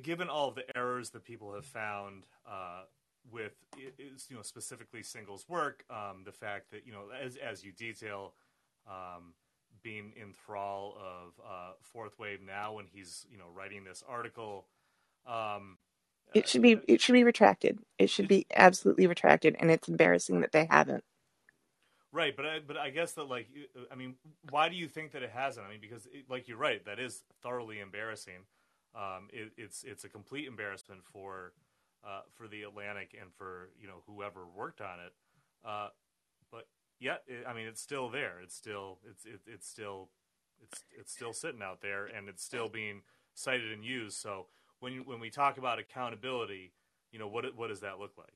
given 0.04 0.30
all 0.30 0.50
of 0.50 0.56
the 0.56 0.78
errors 0.78 1.10
that 1.12 1.24
people 1.24 1.54
have 1.54 1.66
found 1.66 2.24
uh, 2.50 2.84
with 3.32 3.54
you 3.78 4.36
know 4.36 4.42
specifically 4.42 5.04
Singal's 5.04 5.48
work, 5.48 5.84
um, 5.90 6.24
the 6.26 6.32
fact 6.32 6.72
that 6.72 6.86
you 6.86 6.92
know 6.92 7.06
as 7.20 7.38
as 7.38 7.64
you 7.64 7.72
detail, 7.72 8.34
um, 8.88 9.34
being 9.84 10.14
in 10.16 10.34
thrall 10.34 10.98
of 10.98 11.34
uh, 11.46 11.72
Fourth 11.82 12.20
Wave 12.20 12.40
now 12.42 12.74
when 12.74 12.86
he's 12.92 13.26
you 13.32 13.38
know 13.38 13.46
writing 13.54 13.84
this 13.84 14.04
article. 14.08 14.66
Um, 15.28 15.78
it 16.34 16.48
should 16.48 16.62
be 16.62 16.80
it 16.88 17.02
should 17.02 17.14
be 17.14 17.24
retracted. 17.24 17.80
It 17.98 18.10
should 18.10 18.28
be 18.28 18.46
absolutely 18.56 19.08
retracted, 19.08 19.56
and 19.60 19.70
it's 19.70 19.88
embarrassing 19.88 20.42
that 20.42 20.52
they 20.52 20.66
haven't. 20.70 21.04
Right, 22.14 22.36
but 22.36 22.46
I, 22.46 22.60
but 22.60 22.76
I 22.78 22.90
guess 22.90 23.14
that 23.14 23.30
like 23.30 23.48
I 23.92 23.96
mean, 23.96 24.16
why 24.50 24.70
do 24.70 24.76
you 24.76 24.88
think 24.88 25.12
that 25.12 25.24
it 25.24 25.32
hasn't? 25.32 25.66
I 25.66 25.70
mean, 25.70 25.80
because 25.82 26.08
it, 26.08 26.26
like 26.30 26.48
you're 26.48 26.58
right, 26.58 26.84
that 26.86 27.00
is 27.00 27.24
thoroughly 27.42 27.80
embarrassing. 27.80 28.46
Um, 28.96 29.30
it, 29.32 29.52
it's 29.58 29.84
it's 29.84 30.04
a 30.04 30.10
complete 30.10 30.48
embarrassment 30.48 31.02
for 31.12 31.54
uh, 32.06 32.22
for 32.36 32.48
the 32.48 32.64
Atlantic 32.64 33.16
and 33.20 33.32
for 33.34 33.70
you 33.80 33.88
know 33.88 34.04
whoever 34.08 34.46
worked 34.48 34.82
on 34.82 35.00
it. 35.00 35.14
Uh, 35.66 35.90
but 36.52 36.68
yet, 37.00 37.24
it, 37.28 37.46
I 37.48 37.54
mean, 37.54 37.68
it's 37.68 37.82
still 37.82 38.10
there. 38.10 38.36
It's 38.44 38.56
still 38.56 39.00
it's 39.10 39.26
it, 39.26 39.42
it's 39.48 39.68
still 39.68 40.10
it's 40.62 40.84
it's 41.00 41.14
still 41.14 41.34
sitting 41.34 41.62
out 41.62 41.82
there, 41.82 42.06
and 42.06 42.30
it's 42.30 42.44
still 42.44 42.70
being 42.70 43.02
cited 43.34 43.72
and 43.72 43.84
used. 43.86 44.18
So 44.18 44.48
when 44.80 45.06
when 45.06 45.20
we 45.20 45.30
talk 45.30 45.58
about 45.58 45.80
accountability, 45.80 46.74
you 47.12 47.20
know 47.20 47.28
what 47.28 47.56
what 47.56 47.68
does 47.70 47.82
that 47.82 48.00
look 48.00 48.18
like? 48.18 48.34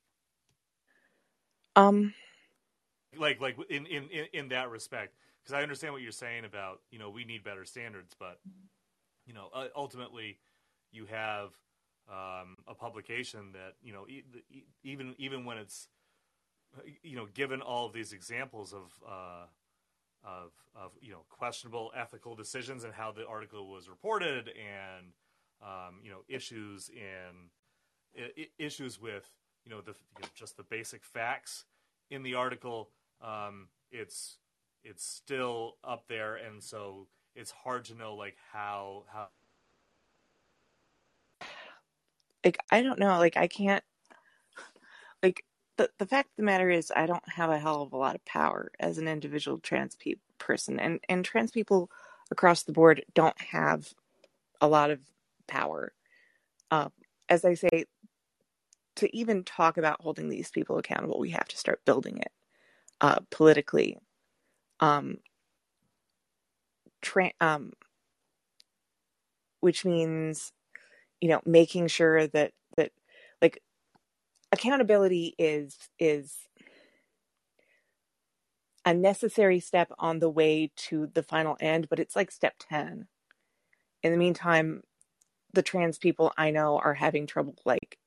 Um, 1.75 2.13
like 3.17 3.41
like 3.41 3.57
in 3.69 3.85
in 3.85 4.09
in 4.33 4.49
that 4.49 4.69
respect, 4.69 5.15
because 5.41 5.53
I 5.53 5.63
understand 5.63 5.93
what 5.93 6.01
you're 6.01 6.11
saying 6.11 6.45
about 6.45 6.81
you 6.91 6.99
know 6.99 7.09
we 7.09 7.25
need 7.25 7.43
better 7.43 7.65
standards, 7.65 8.15
but 8.19 8.39
you 9.25 9.33
know 9.33 9.49
ultimately 9.75 10.39
you 10.95 11.05
have 11.05 11.49
um, 12.09 12.57
a 12.67 12.73
publication 12.75 13.51
that 13.53 13.73
you 13.81 13.93
know 13.93 14.05
even 14.83 15.15
even 15.17 15.45
when 15.45 15.57
it's 15.57 15.87
you 17.03 17.15
know 17.15 17.27
given 17.33 17.61
all 17.61 17.85
of 17.85 17.93
these 17.93 18.13
examples 18.13 18.73
of 18.73 18.91
uh, 19.07 19.45
of 20.23 20.51
of 20.75 20.91
you 21.01 21.11
know 21.11 21.25
questionable 21.29 21.91
ethical 21.95 22.35
decisions 22.35 22.83
and 22.83 22.93
how 22.93 23.11
the 23.11 23.25
article 23.27 23.67
was 23.69 23.89
reported 23.89 24.49
and 24.49 25.13
um, 25.61 25.99
you 26.03 26.09
know 26.09 26.21
issues 26.27 26.89
in 26.89 27.49
I- 28.17 28.47
issues 28.57 28.99
with 29.01 29.29
you 29.65 29.71
know 29.71 29.81
the 29.81 29.95
you 30.17 30.23
know, 30.23 30.29
just 30.35 30.57
the 30.57 30.63
basic 30.63 31.03
facts 31.03 31.65
in 32.09 32.23
the 32.23 32.35
article 32.35 32.89
um, 33.21 33.69
it's 33.91 34.37
it's 34.83 35.03
still 35.03 35.77
up 35.83 36.05
there. 36.07 36.35
And 36.35 36.63
so 36.63 37.07
it's 37.35 37.51
hard 37.51 37.85
to 37.85 37.95
know 37.95 38.15
like 38.15 38.37
how 38.51 39.03
how 39.11 39.27
like 42.45 42.59
I 42.71 42.83
don't 42.83 42.99
know, 42.99 43.19
like 43.19 43.37
I 43.37 43.47
can't 43.47 43.83
like 45.23 45.43
the 45.77 45.89
the 45.99 46.05
fact 46.05 46.29
of 46.29 46.37
the 46.37 46.43
matter 46.43 46.69
is 46.69 46.91
I 46.95 47.05
don't 47.05 47.27
have 47.29 47.49
a 47.49 47.59
hell 47.59 47.81
of 47.83 47.93
a 47.93 47.97
lot 47.97 48.15
of 48.15 48.25
power 48.25 48.71
as 48.79 48.97
an 48.97 49.07
individual 49.07 49.59
trans 49.59 49.95
pe- 49.95 50.15
person 50.39 50.79
and 50.79 50.99
and 51.09 51.25
trans 51.25 51.51
people 51.51 51.89
across 52.31 52.63
the 52.63 52.73
board 52.73 53.03
don't 53.13 53.39
have 53.41 53.89
a 54.61 54.67
lot 54.67 54.91
of 54.91 54.99
power. 55.47 55.93
Um, 56.71 56.91
as 57.29 57.45
I 57.45 57.55
say, 57.55 57.85
to 58.97 59.15
even 59.17 59.43
talk 59.43 59.77
about 59.77 60.01
holding 60.01 60.29
these 60.29 60.51
people 60.51 60.77
accountable, 60.77 61.19
we 61.19 61.31
have 61.31 61.47
to 61.49 61.57
start 61.57 61.85
building 61.85 62.17
it 62.17 62.31
uh, 63.01 63.19
politically. 63.31 63.97
Um, 64.79 65.17
tra- 67.01 67.33
um, 67.41 67.73
which 69.61 69.85
means 69.85 70.51
you 71.21 71.29
know 71.29 71.41
making 71.45 71.87
sure 71.87 72.27
that 72.27 72.51
that 72.77 72.91
like 73.41 73.61
accountability 74.51 75.35
is 75.37 75.77
is 75.99 76.35
a 78.85 78.93
necessary 78.93 79.59
step 79.59 79.91
on 79.97 80.19
the 80.19 80.29
way 80.29 80.71
to 80.75 81.07
the 81.13 81.23
final 81.23 81.57
end 81.59 81.87
but 81.89 81.99
it's 81.99 82.15
like 82.15 82.31
step 82.31 82.53
10 82.59 83.07
in 84.03 84.11
the 84.11 84.17
meantime 84.17 84.81
the 85.53 85.63
trans 85.63 85.97
people 85.97 86.31
i 86.37 86.51
know 86.51 86.77
are 86.77 86.93
having 86.93 87.25
trouble 87.25 87.55
like 87.65 87.97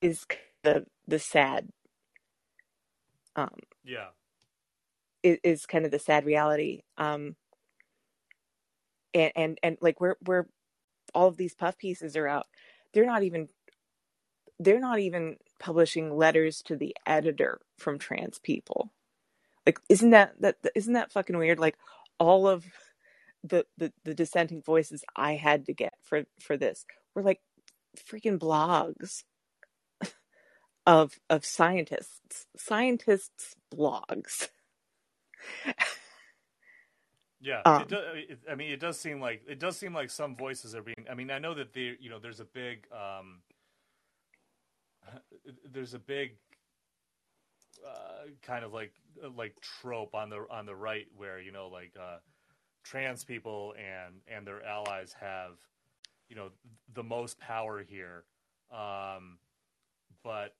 is 0.00 0.26
the 0.62 0.84
the 1.08 1.18
sad 1.18 1.68
um 3.36 3.50
yeah. 3.84 4.08
is, 5.22 5.38
is 5.44 5.66
kind 5.66 5.84
of 5.84 5.90
the 5.90 5.98
sad 5.98 6.24
reality. 6.24 6.82
Um 6.96 7.36
and 9.16 9.32
and, 9.36 9.58
and 9.64 9.78
like 9.82 10.00
where 10.00 10.16
where 10.26 10.48
all 11.14 11.28
of 11.28 11.38
these 11.38 11.54
puff 11.54 11.78
pieces 11.78 12.16
are 12.16 12.28
out 12.28 12.46
they're 12.94 13.06
not 13.06 13.24
even 13.24 13.48
they're 14.60 14.80
not 14.80 15.00
even 15.00 15.36
publishing 15.60 16.16
letters 16.16 16.62
to 16.62 16.76
the 16.76 16.96
editor 17.06 17.60
from 17.78 17.98
trans 17.98 18.38
people. 18.40 18.92
Like 19.66 19.80
isn't 19.88 20.10
that 20.10 20.34
that 20.40 20.56
isn't 20.76 20.94
that 20.94 21.12
fucking 21.12 21.38
weird? 21.38 21.58
Like 21.60 21.76
all 22.20 22.48
of 22.48 22.64
the 23.44 23.66
the, 23.78 23.92
the 24.04 24.14
dissenting 24.14 24.62
voices 24.62 25.04
i 25.16 25.34
had 25.34 25.66
to 25.66 25.74
get 25.74 25.94
for 26.02 26.24
for 26.40 26.56
this 26.56 26.84
were 27.14 27.22
like 27.22 27.40
freaking 27.98 28.38
blogs 28.38 29.24
of 30.86 31.14
of 31.30 31.44
scientists 31.44 32.46
scientists 32.56 33.54
blogs 33.74 34.48
Yeah, 37.46 37.62
um, 37.64 37.86
it 37.88 38.40
I 38.50 38.56
mean, 38.56 38.72
it 38.72 38.80
does 38.80 38.98
seem 38.98 39.20
like 39.20 39.42
it 39.48 39.60
does 39.60 39.76
seem 39.76 39.94
like 39.94 40.10
some 40.10 40.34
voices 40.34 40.74
are 40.74 40.82
being. 40.82 41.06
I 41.08 41.14
mean, 41.14 41.30
I 41.30 41.38
know 41.38 41.54
that 41.54 41.72
the 41.72 41.96
you 42.00 42.10
know 42.10 42.18
there's 42.18 42.40
a 42.40 42.44
big 42.44 42.88
um, 42.90 43.38
there's 45.72 45.94
a 45.94 46.00
big 46.00 46.32
uh, 47.86 48.30
kind 48.42 48.64
of 48.64 48.72
like 48.72 48.92
like 49.36 49.54
trope 49.60 50.12
on 50.12 50.28
the 50.28 50.44
on 50.50 50.66
the 50.66 50.74
right 50.74 51.06
where 51.16 51.40
you 51.40 51.52
know 51.52 51.68
like 51.68 51.92
uh, 51.96 52.16
trans 52.82 53.22
people 53.24 53.74
and 53.78 54.16
and 54.26 54.44
their 54.44 54.66
allies 54.66 55.14
have 55.20 55.52
you 56.28 56.34
know 56.34 56.48
the 56.94 57.04
most 57.04 57.38
power 57.38 57.80
here, 57.88 58.24
um, 58.72 59.38
but 60.24 60.56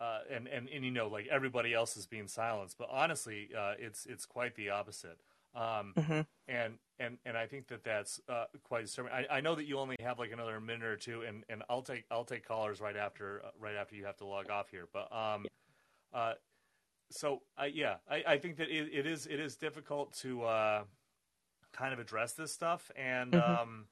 uh, 0.00 0.20
and 0.30 0.46
and 0.46 0.68
and 0.68 0.84
you 0.84 0.92
know 0.92 1.08
like 1.08 1.26
everybody 1.26 1.74
else 1.74 1.96
is 1.96 2.06
being 2.06 2.28
silenced. 2.28 2.78
But 2.78 2.90
honestly, 2.92 3.48
uh, 3.58 3.72
it's 3.76 4.06
it's 4.06 4.24
quite 4.24 4.54
the 4.54 4.70
opposite. 4.70 5.18
Um, 5.54 5.94
mm-hmm. 5.96 6.20
And 6.48 6.74
and 6.98 7.18
and 7.24 7.36
I 7.36 7.46
think 7.46 7.68
that 7.68 7.84
that's 7.84 8.20
uh, 8.28 8.44
quite 8.64 8.82
disturbing. 8.82 9.12
I, 9.12 9.26
I 9.36 9.40
know 9.40 9.54
that 9.54 9.66
you 9.66 9.78
only 9.78 9.96
have 10.00 10.18
like 10.18 10.32
another 10.32 10.60
minute 10.60 10.84
or 10.84 10.96
two, 10.96 11.22
and, 11.22 11.44
and 11.48 11.62
I'll 11.68 11.82
take 11.82 12.04
I'll 12.10 12.24
take 12.24 12.46
callers 12.46 12.80
right 12.80 12.96
after 12.96 13.42
uh, 13.44 13.50
right 13.58 13.76
after 13.76 13.96
you 13.96 14.04
have 14.04 14.16
to 14.18 14.26
log 14.26 14.50
off 14.50 14.68
here. 14.70 14.88
But 14.92 15.12
um, 15.12 15.46
yeah. 16.12 16.18
uh, 16.18 16.34
so 17.10 17.42
I 17.56 17.66
yeah, 17.66 17.96
I, 18.10 18.24
I 18.26 18.38
think 18.38 18.56
that 18.56 18.68
it, 18.68 18.90
it 18.92 19.06
is 19.06 19.26
it 19.26 19.40
is 19.40 19.56
difficult 19.56 20.12
to 20.20 20.42
uh, 20.44 20.82
kind 21.72 21.92
of 21.92 21.98
address 21.98 22.32
this 22.32 22.52
stuff 22.52 22.90
and 22.96 23.32
mm-hmm. 23.32 23.62
um, 23.62 23.84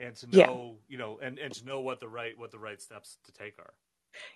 and 0.00 0.16
to 0.16 0.26
know 0.28 0.36
yeah. 0.38 0.72
you 0.88 0.98
know 0.98 1.18
and, 1.22 1.38
and 1.38 1.52
to 1.54 1.64
know 1.64 1.80
what 1.80 2.00
the 2.00 2.08
right 2.08 2.36
what 2.36 2.50
the 2.50 2.58
right 2.58 2.80
steps 2.80 3.18
to 3.24 3.32
take 3.32 3.58
are. 3.58 3.74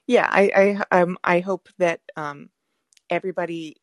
Yeah, 0.07 0.29
I 0.31 0.83
I 0.91 1.01
um 1.01 1.19
I 1.25 1.41
hope 1.41 1.69
that 1.79 2.01
um 2.17 2.51
everybody 3.11 3.77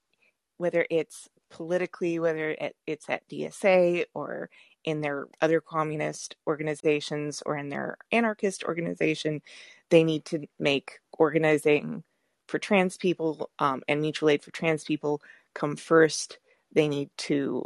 whether 0.57 0.85
it's 0.89 1.27
politically, 1.53 2.19
whether 2.19 2.55
it's 2.87 3.09
at 3.09 3.27
DSA 3.29 4.05
or 4.13 4.49
in 4.83 5.01
their 5.01 5.27
other 5.41 5.61
communist 5.61 6.35
organizations 6.47 7.41
or 7.45 7.55
in 7.57 7.69
their 7.69 7.97
anarchist 8.11 8.63
organization, 8.63 9.41
they 9.89 10.03
need 10.03 10.25
to 10.25 10.45
make 10.59 10.99
organizing 11.17 12.03
for 12.47 12.59
trans 12.59 12.97
people 12.97 13.49
um, 13.59 13.81
and 13.87 14.01
mutual 14.01 14.29
aid 14.29 14.43
for 14.43 14.51
trans 14.51 14.83
people 14.83 15.21
come 15.53 15.75
first. 15.75 16.39
They 16.73 16.87
need 16.87 17.09
to 17.19 17.63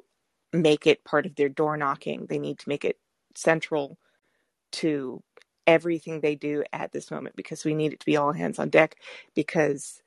make 0.54 0.86
it 0.86 1.04
part 1.04 1.26
of 1.26 1.36
their 1.36 1.50
door 1.50 1.78
knocking. 1.78 2.28
They 2.28 2.40
need 2.40 2.60
to 2.60 2.70
make 2.70 2.86
it 2.86 2.98
central 3.36 3.98
to 4.74 5.24
everything 5.66 6.22
they 6.22 6.36
do 6.36 6.64
at 6.74 6.92
this 6.92 7.10
moment 7.10 7.36
because 7.36 7.66
we 7.66 7.74
need 7.74 7.94
it 7.94 8.00
to 8.02 8.06
be 8.06 8.18
all 8.18 8.32
hands 8.32 8.60
on 8.60 8.70
deck 8.70 8.96
because 9.34 10.02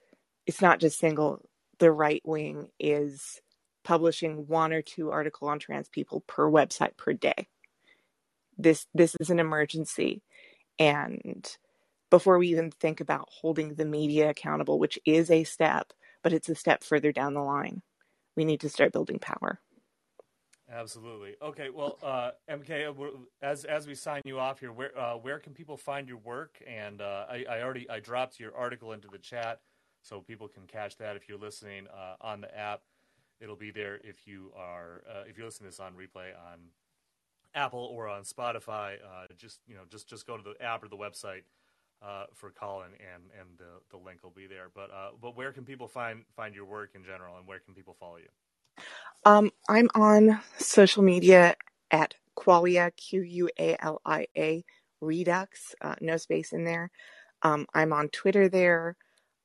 it's 0.47 0.63
not 0.63 0.81
just 0.81 1.01
Singal. 1.01 1.41
The 1.79 1.91
right 1.91 2.23
wing 2.25 2.69
is 2.79 3.41
publishing 3.85 4.47
one 4.47 4.73
or 4.73 4.83
two 4.83 5.11
article 5.11 5.49
on 5.49 5.59
trans 5.59 5.89
people 5.89 6.21
per 6.27 6.51
website 6.51 6.97
per 6.97 7.13
day. 7.13 7.49
This 8.59 8.87
this 8.95 9.17
is 9.21 9.31
an 9.31 9.41
emergency 9.41 10.23
and 10.79 11.57
before 12.11 12.39
we 12.39 12.49
even 12.49 12.71
think 12.71 13.01
about 13.01 13.29
holding 13.31 13.75
the 13.75 13.85
media 13.85 14.31
accountable, 14.31 14.79
which 14.79 14.99
is 15.05 15.31
a 15.31 15.45
step, 15.45 15.93
but 16.23 16.33
it's 16.33 16.49
a 16.49 16.55
step 16.55 16.83
further 16.83 17.13
down 17.13 17.35
the 17.35 17.43
line. 17.43 17.83
We 18.37 18.45
need 18.45 18.61
to 18.61 18.69
start 18.69 18.93
building 18.93 19.19
power. 19.21 19.61
Absolutely. 20.73 21.35
Okay. 21.43 21.69
Well, 21.71 21.99
uh, 22.03 22.31
MK, 22.49 22.95
as 23.43 23.65
as 23.65 23.89
we 23.89 23.95
sign 23.95 24.23
you 24.25 24.39
off 24.39 24.61
here, 24.61 24.73
where 24.73 24.97
uh, 24.99 25.15
where 25.15 25.39
can 25.41 25.53
people 25.53 25.77
find 25.77 26.09
your 26.09 26.19
work? 26.19 26.63
And 26.67 27.01
uh, 27.01 27.27
I, 27.29 27.45
I, 27.51 27.63
already 27.63 27.91
I 27.91 27.99
dropped 27.99 28.39
your 28.39 28.55
article 28.57 28.93
into 28.93 29.09
the 29.09 29.19
chat, 29.19 29.61
so 30.03 30.21
people 30.21 30.47
can 30.47 30.67
catch 30.69 30.97
that 30.99 31.17
if 31.17 31.29
you're 31.29 31.39
listening 31.39 31.87
uh, 31.89 32.15
on 32.21 32.41
the 32.41 32.57
app. 32.57 32.83
It'll 33.41 33.57
be 33.57 33.71
there 33.71 34.01
if 34.05 34.27
you 34.27 34.53
are 34.57 35.03
uh, 35.11 35.23
if 35.29 35.37
you're 35.39 35.47
listening 35.47 35.71
to 35.71 35.77
this 35.77 35.81
on 35.81 35.95
replay 35.95 36.31
on 36.53 36.61
Apple 37.55 37.89
or 37.93 38.09
on 38.09 38.23
Spotify. 38.23 38.95
Uh, 38.95 39.27
just 39.37 39.61
you 39.67 39.75
know, 39.75 39.83
just 39.91 40.09
just 40.09 40.27
go 40.27 40.37
to 40.37 40.43
the 40.43 40.63
app 40.65 40.83
or 40.85 40.89
the 40.89 40.97
website 40.97 41.43
uh, 42.03 42.27
for 42.35 42.51
Callin, 42.51 42.91
and 43.15 43.25
and 43.39 43.59
the, 43.59 43.97
the 43.97 44.03
link 44.03 44.23
will 44.23 44.31
be 44.31 44.47
there. 44.47 44.69
But 44.75 44.91
uh, 44.91 45.11
but 45.21 45.37
where 45.37 45.53
can 45.53 45.65
people 45.65 45.89
find 45.89 46.25
find 46.37 46.55
your 46.55 46.67
work 46.67 46.91
in 46.95 47.05
general, 47.05 47.39
and 47.39 47.47
where 47.47 47.61
can 47.61 47.75
people 47.75 47.97
follow 47.99 48.17
you? 48.17 48.29
Um, 49.25 49.51
I'm 49.69 49.89
on 49.95 50.41
social 50.59 51.03
media 51.03 51.57
at 51.91 52.15
Qualia 52.37 52.91
Q 52.97 53.23
U 53.23 53.51
A 53.59 53.77
L 53.85 54.01
I 54.05 54.27
A 54.37 54.65
Redux, 55.01 55.75
uh, 55.83 55.97
no 56.01 56.17
space 56.17 56.53
in 56.53 56.65
there. 56.65 56.91
Um, 57.43 57.67
I'm 57.75 57.93
on 57.93 58.09
Twitter 58.09 58.49
there. 58.49 58.97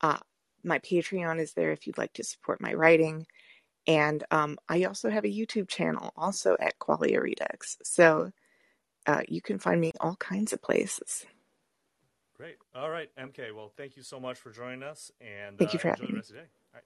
Uh, 0.01 0.17
my 0.63 0.79
Patreon 0.79 1.39
is 1.39 1.53
there 1.53 1.71
if 1.71 1.87
you'd 1.87 1.97
like 1.97 2.13
to 2.13 2.23
support 2.23 2.61
my 2.61 2.73
writing. 2.73 3.25
And 3.87 4.23
um, 4.31 4.57
I 4.67 4.83
also 4.85 5.09
have 5.09 5.25
a 5.25 5.29
YouTube 5.29 5.67
channel, 5.67 6.11
also 6.15 6.57
at 6.59 6.79
Qualia 6.79 7.21
Redux. 7.21 7.77
So 7.83 8.31
uh, 9.05 9.21
you 9.27 9.41
can 9.41 9.59
find 9.59 9.79
me 9.79 9.91
all 9.99 10.15
kinds 10.15 10.53
of 10.53 10.61
places. 10.61 11.25
Great. 12.35 12.57
All 12.73 12.89
right, 12.89 13.09
MK. 13.17 13.53
Well, 13.55 13.71
thank 13.77 13.95
you 13.95 14.03
so 14.03 14.19
much 14.19 14.37
for 14.37 14.51
joining 14.51 14.83
us, 14.83 15.09
and 15.21 15.57
thank 15.57 15.71
you 15.71 15.77
uh, 15.77 15.81
for 15.81 15.87
having 15.89 16.15
me. 16.15 16.21
All 16.33 16.35
right, 16.73 16.83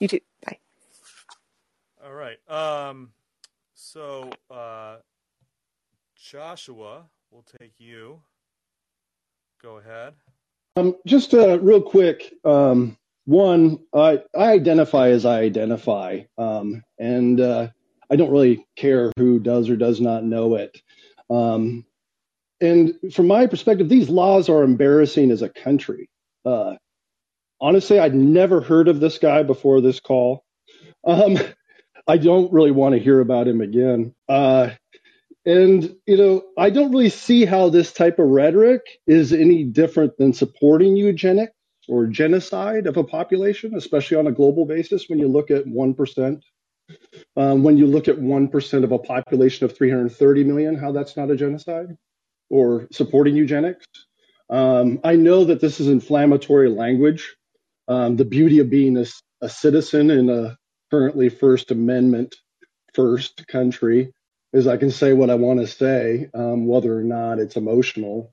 you 0.00 0.08
too. 0.08 0.20
Bye. 0.44 0.58
All 2.02 2.14
right. 2.14 2.38
Um, 2.48 3.10
so 3.74 4.30
uh, 4.50 4.96
Joshua, 6.14 7.04
we'll 7.30 7.44
take 7.60 7.74
you. 7.78 8.20
Go 9.62 9.78
ahead. 9.78 10.14
Um, 10.76 10.96
just 11.06 11.34
uh, 11.34 11.58
real 11.60 11.82
quick. 11.82 12.34
Um, 12.44 12.96
one, 13.26 13.80
I, 13.92 14.22
I 14.34 14.52
identify 14.52 15.08
as 15.08 15.26
I 15.26 15.40
identify, 15.40 16.22
um, 16.38 16.82
and 16.98 17.40
uh, 17.40 17.68
I 18.08 18.16
don't 18.16 18.30
really 18.30 18.64
care 18.76 19.12
who 19.18 19.40
does 19.40 19.68
or 19.68 19.76
does 19.76 20.00
not 20.00 20.24
know 20.24 20.54
it. 20.54 20.80
Um, 21.28 21.84
and 22.60 22.94
from 23.12 23.26
my 23.26 23.46
perspective, 23.46 23.88
these 23.88 24.08
laws 24.08 24.48
are 24.48 24.62
embarrassing 24.62 25.32
as 25.32 25.42
a 25.42 25.48
country. 25.48 26.08
Uh, 26.44 26.76
honestly, 27.60 27.98
I'd 27.98 28.14
never 28.14 28.60
heard 28.60 28.88
of 28.88 29.00
this 29.00 29.18
guy 29.18 29.42
before 29.42 29.80
this 29.80 29.98
call. 30.00 30.44
Um, 31.04 31.36
I 32.06 32.18
don't 32.18 32.52
really 32.52 32.70
want 32.70 32.94
to 32.94 33.02
hear 33.02 33.20
about 33.20 33.48
him 33.48 33.60
again. 33.60 34.14
Uh, 34.28 34.70
and, 35.44 35.96
you 36.06 36.16
know, 36.16 36.44
I 36.56 36.70
don't 36.70 36.92
really 36.92 37.10
see 37.10 37.44
how 37.44 37.68
this 37.70 37.92
type 37.92 38.20
of 38.20 38.28
rhetoric 38.28 38.82
is 39.06 39.32
any 39.32 39.64
different 39.64 40.16
than 40.16 40.32
supporting 40.32 40.96
eugenics 40.96 41.55
or 41.88 42.06
genocide 42.06 42.86
of 42.86 42.96
a 42.96 43.04
population, 43.04 43.74
especially 43.74 44.16
on 44.16 44.26
a 44.26 44.32
global 44.32 44.66
basis 44.66 45.08
when 45.08 45.18
you 45.18 45.28
look 45.28 45.50
at 45.50 45.66
1%. 45.66 46.42
Um, 47.36 47.62
when 47.62 47.76
you 47.76 47.86
look 47.86 48.06
at 48.08 48.16
1% 48.16 48.84
of 48.84 48.92
a 48.92 48.98
population 48.98 49.64
of 49.64 49.76
330 49.76 50.44
million, 50.44 50.76
how 50.76 50.92
that's 50.92 51.16
not 51.16 51.30
a 51.30 51.36
genocide 51.36 51.96
or 52.48 52.86
supporting 52.92 53.36
eugenics. 53.36 53.86
Um, 54.48 55.00
I 55.02 55.16
know 55.16 55.44
that 55.46 55.60
this 55.60 55.80
is 55.80 55.88
inflammatory 55.88 56.70
language. 56.70 57.36
Um, 57.88 58.16
the 58.16 58.24
beauty 58.24 58.60
of 58.60 58.70
being 58.70 58.96
a, 58.96 59.06
a, 59.40 59.48
citizen 59.48 60.10
in 60.10 60.30
a 60.30 60.56
currently 60.90 61.28
First 61.28 61.70
Amendment 61.70 62.36
first 62.94 63.46
country 63.48 64.12
is 64.52 64.66
I 64.66 64.76
can 64.76 64.90
say 64.90 65.12
what 65.12 65.30
I 65.30 65.34
want 65.34 65.60
to 65.60 65.66
say, 65.66 66.30
um, 66.34 66.66
whether 66.66 66.96
or 66.96 67.02
not 67.02 67.38
it's 67.38 67.56
emotional. 67.56 68.32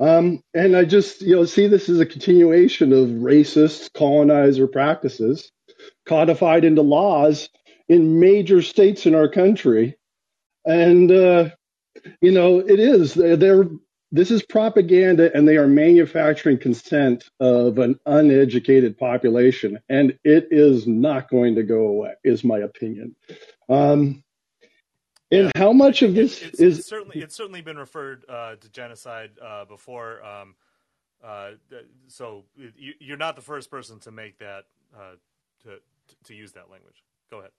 Um, 0.00 0.42
and 0.54 0.74
I 0.76 0.84
just, 0.86 1.20
you 1.20 1.36
know, 1.36 1.44
see 1.44 1.66
this 1.66 1.88
as 1.88 2.00
a 2.00 2.06
continuation 2.06 2.92
of 2.92 3.08
racist 3.08 3.92
colonizer 3.92 4.66
practices 4.66 5.52
codified 6.06 6.64
into 6.64 6.82
laws 6.82 7.50
in 7.88 8.18
major 8.18 8.62
states 8.62 9.04
in 9.06 9.14
our 9.14 9.28
country. 9.28 9.96
And, 10.64 11.12
uh, 11.12 11.50
you 12.22 12.32
know, 12.32 12.60
it 12.60 12.80
is. 12.80 13.14
They're 13.14 13.66
this 14.12 14.30
is 14.30 14.42
propaganda, 14.42 15.30
and 15.36 15.46
they 15.46 15.56
are 15.56 15.68
manufacturing 15.68 16.58
consent 16.58 17.30
of 17.38 17.78
an 17.78 17.98
uneducated 18.06 18.98
population, 18.98 19.78
and 19.88 20.18
it 20.24 20.48
is 20.50 20.86
not 20.86 21.30
going 21.30 21.54
to 21.54 21.62
go 21.62 21.86
away. 21.86 22.14
Is 22.24 22.42
my 22.42 22.58
opinion. 22.58 23.14
Um, 23.68 24.24
and 25.30 25.50
yeah, 25.54 25.60
how 25.60 25.72
much 25.72 26.02
of 26.02 26.14
this 26.14 26.42
it's, 26.42 26.60
is 26.60 26.78
it's 26.80 26.88
certainly 26.88 27.20
it's 27.20 27.34
certainly 27.34 27.60
been 27.60 27.78
referred 27.78 28.24
uh, 28.28 28.56
to 28.56 28.68
genocide 28.70 29.30
uh, 29.44 29.64
before. 29.64 30.24
Um, 30.24 30.54
uh, 31.22 31.50
so 32.08 32.44
you, 32.56 33.14
are 33.14 33.18
not 33.18 33.36
the 33.36 33.42
first 33.42 33.70
person 33.70 33.98
to 34.00 34.10
make 34.10 34.38
that 34.38 34.64
uh, 34.96 35.14
to 35.64 35.78
to 36.24 36.34
use 36.34 36.52
that 36.52 36.70
language. 36.70 37.02
Go 37.30 37.38
ahead. 37.38 37.50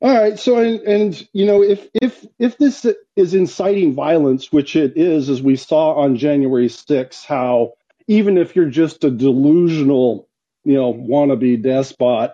All 0.00 0.12
right. 0.12 0.36
So, 0.36 0.58
and, 0.58 0.80
and, 0.80 1.28
you 1.32 1.46
know, 1.46 1.62
if 1.62 1.86
if 1.94 2.26
if 2.38 2.58
this 2.58 2.86
is 3.14 3.34
inciting 3.34 3.94
violence, 3.94 4.50
which 4.50 4.74
it 4.74 4.96
is, 4.96 5.28
as 5.28 5.40
we 5.40 5.56
saw 5.56 5.94
on 5.94 6.16
January 6.16 6.68
6th, 6.68 7.24
how 7.24 7.74
even 8.08 8.36
if 8.36 8.56
you're 8.56 8.70
just 8.70 9.04
a 9.04 9.10
delusional, 9.10 10.28
you 10.64 10.74
know, 10.74 10.92
wannabe 10.92 11.62
despot, 11.62 12.32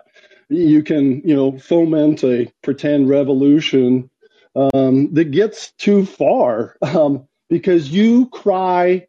you 0.49 0.81
can, 0.81 1.21
you 1.23 1.35
know, 1.35 1.59
foment 1.59 2.23
a 2.23 2.51
pretend 2.63 3.07
revolution 3.07 4.09
um, 4.55 5.13
that 5.13 5.31
gets 5.31 5.71
too 5.73 6.05
far 6.05 6.75
um, 6.81 7.27
because 7.49 7.89
you 7.89 8.27
cry 8.27 9.07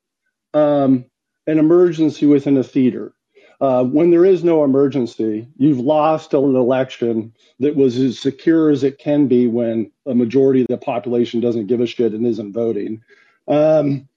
um, 0.54 1.04
an 1.46 1.58
emergency 1.58 2.26
within 2.26 2.56
a 2.56 2.64
theater. 2.64 3.12
Uh, 3.60 3.84
when 3.84 4.10
there 4.10 4.24
is 4.24 4.42
no 4.42 4.64
emergency, 4.64 5.46
you've 5.58 5.78
lost 5.78 6.32
an 6.32 6.56
election 6.56 7.34
that 7.58 7.76
was 7.76 7.98
as 7.98 8.18
secure 8.18 8.70
as 8.70 8.82
it 8.82 8.98
can 8.98 9.26
be 9.26 9.46
when 9.46 9.90
a 10.06 10.14
majority 10.14 10.62
of 10.62 10.66
the 10.68 10.78
population 10.78 11.40
doesn't 11.40 11.66
give 11.66 11.80
a 11.80 11.86
shit 11.86 12.14
and 12.14 12.26
isn't 12.26 12.54
voting. 12.54 13.02
Um, 13.48 14.08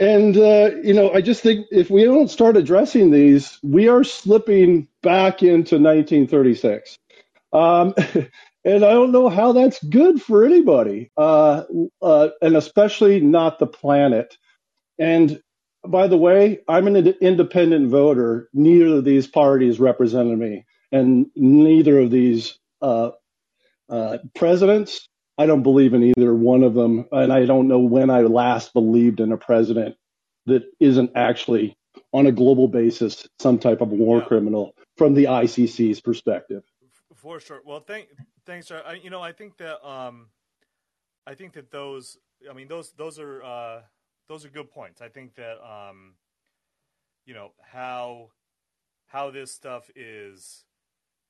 and, 0.00 0.36
uh, 0.36 0.70
you 0.82 0.94
know, 0.94 1.12
I 1.12 1.20
just 1.20 1.42
think 1.42 1.66
if 1.70 1.90
we 1.90 2.04
don't 2.04 2.30
start 2.30 2.56
addressing 2.56 3.12
these, 3.12 3.58
we 3.62 3.88
are 3.88 4.02
slipping 4.02 4.88
back 5.02 5.42
into 5.42 5.76
1936. 5.76 6.98
Um, 7.52 7.94
and 8.68 8.84
I 8.84 8.90
don't 8.90 9.12
know 9.12 9.30
how 9.30 9.52
that's 9.52 9.82
good 9.82 10.20
for 10.20 10.44
anybody, 10.44 11.10
uh, 11.16 11.62
uh, 12.02 12.28
and 12.42 12.54
especially 12.54 13.18
not 13.18 13.58
the 13.58 13.66
planet. 13.66 14.36
And 14.98 15.40
by 15.86 16.06
the 16.06 16.18
way, 16.18 16.60
I'm 16.68 16.86
an 16.86 16.96
independent 17.22 17.88
voter. 17.88 18.50
Neither 18.52 18.98
of 18.98 19.04
these 19.04 19.26
parties 19.26 19.80
represented 19.80 20.38
me, 20.38 20.66
and 20.92 21.28
neither 21.34 21.98
of 21.98 22.10
these 22.10 22.58
uh, 22.82 23.12
uh, 23.88 24.18
presidents. 24.34 25.08
I 25.38 25.46
don't 25.46 25.62
believe 25.62 25.94
in 25.94 26.02
either 26.02 26.34
one 26.34 26.62
of 26.62 26.74
them, 26.74 27.06
and 27.10 27.32
I 27.32 27.46
don't 27.46 27.68
know 27.68 27.78
when 27.78 28.10
I 28.10 28.22
last 28.22 28.74
believed 28.74 29.20
in 29.20 29.32
a 29.32 29.38
president 29.38 29.96
that 30.44 30.64
isn't 30.78 31.12
actually, 31.14 31.74
on 32.12 32.26
a 32.26 32.32
global 32.32 32.68
basis, 32.68 33.26
some 33.38 33.58
type 33.58 33.80
of 33.80 33.88
war 33.88 34.18
yeah. 34.18 34.24
criminal 34.26 34.74
from 34.98 35.14
the 35.14 35.24
ICC's 35.24 36.00
perspective. 36.00 36.64
For 37.18 37.40
sure. 37.40 37.60
Well, 37.64 37.80
thank, 37.80 38.08
thanks. 38.46 38.70
I, 38.70 38.94
you 39.02 39.10
know, 39.10 39.20
I 39.20 39.32
think 39.32 39.58
that 39.58 39.86
um, 39.86 40.28
I 41.26 41.34
think 41.34 41.52
that 41.54 41.70
those. 41.70 42.16
I 42.48 42.54
mean, 42.54 42.68
those 42.68 42.92
those 42.92 43.18
are. 43.18 43.42
Uh, 43.42 43.80
those 44.28 44.44
are 44.44 44.50
good 44.50 44.70
points. 44.70 45.00
I 45.00 45.08
think 45.08 45.34
that 45.36 45.56
um, 45.64 46.14
you 47.24 47.34
know 47.34 47.52
how 47.60 48.30
how 49.06 49.30
this 49.30 49.52
stuff 49.52 49.90
is 49.96 50.64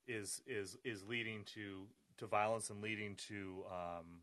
is 0.07 0.43
is 0.47 0.77
is 0.85 1.05
leading 1.05 1.45
to 1.55 1.87
to 2.19 2.27
violence 2.27 2.71
and 2.71 2.83
leading 2.83 3.15
to 3.29 3.65
um, 3.71 4.23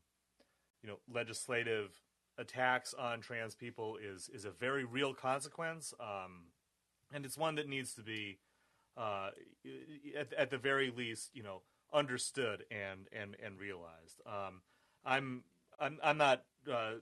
you 0.83 0.89
know 0.89 0.99
legislative 1.11 1.91
attacks 2.37 2.93
on 2.93 3.21
trans 3.21 3.55
people 3.55 3.97
is 3.97 4.29
is 4.29 4.45
a 4.45 4.51
very 4.51 4.83
real 4.83 5.13
consequence, 5.13 5.93
um, 5.99 6.47
and 7.13 7.25
it's 7.25 7.37
one 7.37 7.55
that 7.55 7.67
needs 7.67 7.93
to 7.93 8.01
be 8.01 8.39
uh, 8.97 9.29
at, 10.17 10.33
at 10.33 10.49
the 10.49 10.57
very 10.57 10.91
least 10.91 11.31
you 11.33 11.43
know 11.43 11.61
understood 11.93 12.63
and 12.71 13.07
and 13.11 13.35
and 13.43 13.59
realized. 13.59 14.21
Um, 14.25 14.61
I'm 15.05 15.43
I'm 15.79 15.99
I'm 16.03 16.17
not 16.17 16.43
uh, 16.71 16.95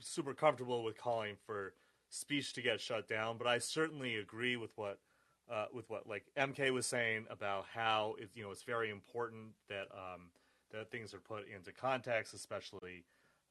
super 0.00 0.34
comfortable 0.34 0.82
with 0.82 0.98
calling 0.98 1.36
for 1.46 1.74
speech 2.10 2.52
to 2.54 2.62
get 2.62 2.80
shut 2.80 3.08
down, 3.08 3.38
but 3.38 3.46
I 3.46 3.58
certainly 3.58 4.16
agree 4.16 4.56
with 4.56 4.70
what 4.76 4.98
uh, 5.50 5.66
with 5.72 5.88
what 5.90 6.08
like 6.08 6.24
MK 6.36 6.70
was 6.72 6.86
saying 6.86 7.26
about 7.30 7.66
how 7.72 8.14
it, 8.18 8.30
you 8.34 8.42
know 8.42 8.50
it's 8.50 8.62
very 8.62 8.90
important 8.90 9.52
that 9.68 9.88
um, 9.92 10.30
that 10.72 10.90
things 10.90 11.14
are 11.14 11.20
put 11.20 11.46
into 11.48 11.72
context, 11.72 12.34
especially 12.34 13.04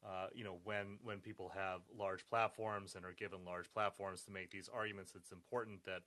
uh, 0.05 0.27
you 0.33 0.43
know 0.43 0.57
when 0.63 0.97
when 1.03 1.19
people 1.19 1.51
have 1.55 1.81
large 1.97 2.27
platforms 2.29 2.95
and 2.95 3.05
are 3.05 3.13
given 3.13 3.39
large 3.45 3.71
platforms 3.73 4.23
to 4.23 4.31
make 4.31 4.51
these 4.51 4.69
arguments. 4.73 5.13
It's 5.15 5.31
important 5.31 5.83
that 5.85 6.01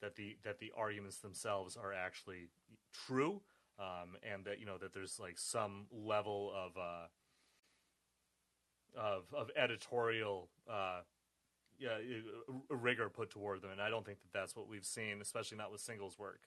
that 0.00 0.16
the 0.16 0.36
that 0.44 0.58
the 0.58 0.72
arguments 0.76 1.18
themselves 1.18 1.76
are 1.76 1.92
actually 1.92 2.48
true, 3.06 3.40
um, 3.78 4.16
and 4.22 4.44
that 4.44 4.58
you 4.58 4.66
know 4.66 4.78
that 4.78 4.92
there's 4.92 5.18
like 5.20 5.38
some 5.38 5.86
level 5.92 6.52
of 6.54 6.76
uh, 6.76 7.06
of 9.00 9.24
of 9.34 9.50
editorial 9.56 10.48
uh, 10.70 11.00
yeah, 11.80 11.96
rigor 12.68 13.08
put 13.08 13.30
toward 13.30 13.62
them, 13.62 13.70
and 13.70 13.80
I 13.80 13.88
don't 13.88 14.04
think 14.04 14.20
that 14.20 14.32
that's 14.38 14.54
what 14.54 14.68
we've 14.68 14.84
seen, 14.84 15.20
especially 15.22 15.56
not 15.56 15.72
with 15.72 15.80
Singal's 15.80 16.18
work. 16.18 16.40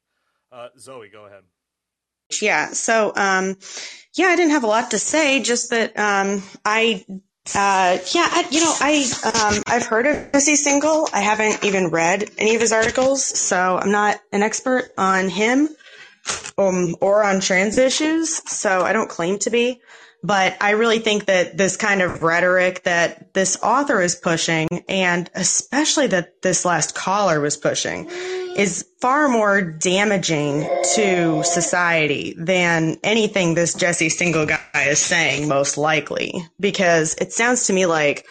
Uh, 0.51 0.67
Zoe, 0.77 1.09
go 1.09 1.25
ahead. 1.25 1.43
Yeah, 2.41 2.67
so 2.67 3.11
um, 3.15 3.57
yeah, 4.13 4.27
I 4.27 4.35
didn't 4.35 4.51
have 4.51 4.63
a 4.63 4.67
lot 4.67 4.91
to 4.91 4.99
say, 4.99 5.41
just 5.41 5.71
that 5.71 5.97
um, 5.97 6.43
I 6.63 7.05
uh, 7.55 7.97
yeah, 8.13 8.29
I, 8.31 8.47
you 8.51 8.61
know, 8.61 8.73
I 8.79 9.53
um, 9.53 9.63
I've 9.67 9.85
heard 9.85 10.07
of 10.07 10.31
Jesse 10.31 10.53
Singal. 10.53 11.09
I 11.13 11.19
haven't 11.19 11.63
even 11.65 11.89
read 11.89 12.31
any 12.37 12.55
of 12.55 12.61
his 12.61 12.71
articles, 12.71 13.23
so 13.23 13.77
I'm 13.77 13.91
not 13.91 14.21
an 14.31 14.41
expert 14.41 14.93
on 14.97 15.27
him 15.27 15.67
um, 16.57 16.95
or 17.01 17.21
on 17.23 17.41
trans 17.41 17.77
issues. 17.77 18.49
So 18.49 18.83
I 18.83 18.93
don't 18.93 19.09
claim 19.09 19.39
to 19.39 19.49
be. 19.49 19.81
But 20.25 20.55
I 20.61 20.71
really 20.71 20.99
think 20.99 21.25
that 21.25 21.57
this 21.57 21.75
kind 21.75 22.01
of 22.01 22.23
rhetoric 22.23 22.83
that 22.83 23.33
this 23.33 23.57
author 23.61 24.01
is 24.01 24.15
pushing, 24.15 24.69
and 24.87 25.29
especially 25.35 26.07
that 26.07 26.41
this 26.41 26.63
last 26.63 26.95
caller 26.95 27.41
was 27.41 27.57
pushing, 27.57 28.09
is 28.55 28.85
far 29.01 29.27
more 29.29 29.61
damaging 29.61 30.67
to 30.95 31.43
society 31.43 32.35
than 32.37 32.97
anything 33.03 33.53
this 33.53 33.73
Jesse 33.73 34.09
Singal 34.09 34.47
guy 34.47 34.83
is 34.83 34.99
saying, 34.99 35.47
most 35.47 35.77
likely. 35.77 36.45
Because 36.59 37.15
it 37.15 37.33
sounds 37.33 37.67
to 37.67 37.73
me 37.73 37.85
like 37.85 38.25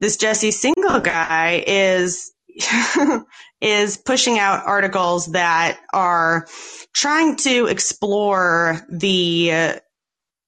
this 0.00 0.16
Jesse 0.16 0.50
Singal 0.50 1.02
guy 1.02 1.64
is 1.66 2.32
is 3.60 3.96
pushing 3.96 4.38
out 4.38 4.66
articles 4.66 5.26
that 5.32 5.78
are 5.92 6.46
trying 6.92 7.36
to 7.36 7.66
explore 7.66 8.80
the 8.90 9.80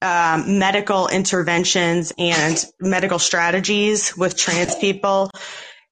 um, 0.03 0.59
medical 0.59 1.09
interventions 1.09 2.13
and 2.19 2.65
medical 2.81 3.19
strategies 3.19 4.17
with 4.17 4.37
trans 4.37 4.75
people. 4.77 5.31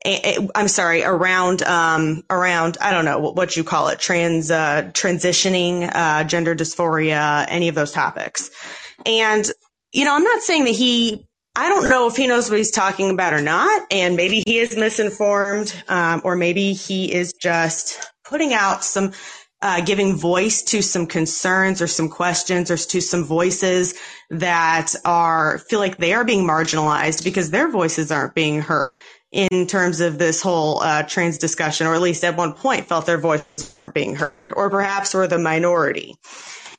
I'm 0.04 0.68
sorry, 0.68 1.02
around 1.02 1.62
um, 1.62 2.24
around 2.28 2.76
I 2.80 2.90
don't 2.90 3.06
know 3.06 3.18
what, 3.20 3.36
what 3.36 3.56
you 3.56 3.64
call 3.64 3.88
it, 3.88 3.98
trans 3.98 4.50
uh, 4.50 4.90
transitioning, 4.92 5.90
uh, 5.94 6.24
gender 6.24 6.54
dysphoria, 6.54 7.46
any 7.48 7.68
of 7.68 7.74
those 7.74 7.92
topics. 7.92 8.50
And 9.06 9.50
you 9.92 10.04
know, 10.04 10.14
I'm 10.14 10.24
not 10.24 10.42
saying 10.42 10.64
that 10.64 10.74
he. 10.74 11.26
I 11.56 11.68
don't 11.68 11.88
know 11.88 12.08
if 12.08 12.16
he 12.16 12.26
knows 12.26 12.50
what 12.50 12.58
he's 12.58 12.72
talking 12.72 13.10
about 13.10 13.32
or 13.32 13.40
not, 13.40 13.86
and 13.92 14.16
maybe 14.16 14.42
he 14.44 14.58
is 14.58 14.76
misinformed, 14.76 15.72
um, 15.88 16.20
or 16.24 16.34
maybe 16.34 16.72
he 16.72 17.12
is 17.12 17.32
just 17.32 18.04
putting 18.24 18.52
out 18.52 18.82
some 18.82 19.12
uh, 19.62 19.80
giving 19.80 20.16
voice 20.16 20.62
to 20.62 20.82
some 20.82 21.06
concerns 21.06 21.80
or 21.80 21.86
some 21.86 22.08
questions 22.08 22.70
or 22.70 22.76
to 22.76 23.00
some 23.00 23.24
voices 23.24 23.94
that 24.30 24.94
are 25.04 25.58
feel 25.58 25.78
like 25.78 25.96
they 25.96 26.12
are 26.12 26.24
being 26.24 26.46
marginalized 26.46 27.24
because 27.24 27.50
their 27.50 27.70
voices 27.70 28.10
aren't 28.12 28.34
being 28.34 28.60
heard 28.60 28.90
in 29.34 29.66
terms 29.66 30.00
of 30.00 30.16
this 30.16 30.40
whole 30.40 30.80
uh, 30.80 31.02
trans 31.02 31.38
discussion, 31.38 31.88
or 31.88 31.94
at 31.94 32.00
least 32.00 32.22
at 32.22 32.36
one 32.36 32.52
point 32.52 32.86
felt 32.86 33.04
their 33.04 33.18
voice 33.18 33.42
being 33.92 34.14
heard, 34.14 34.32
or 34.52 34.70
perhaps 34.70 35.12
were 35.12 35.26
the 35.26 35.38
minority. 35.38 36.14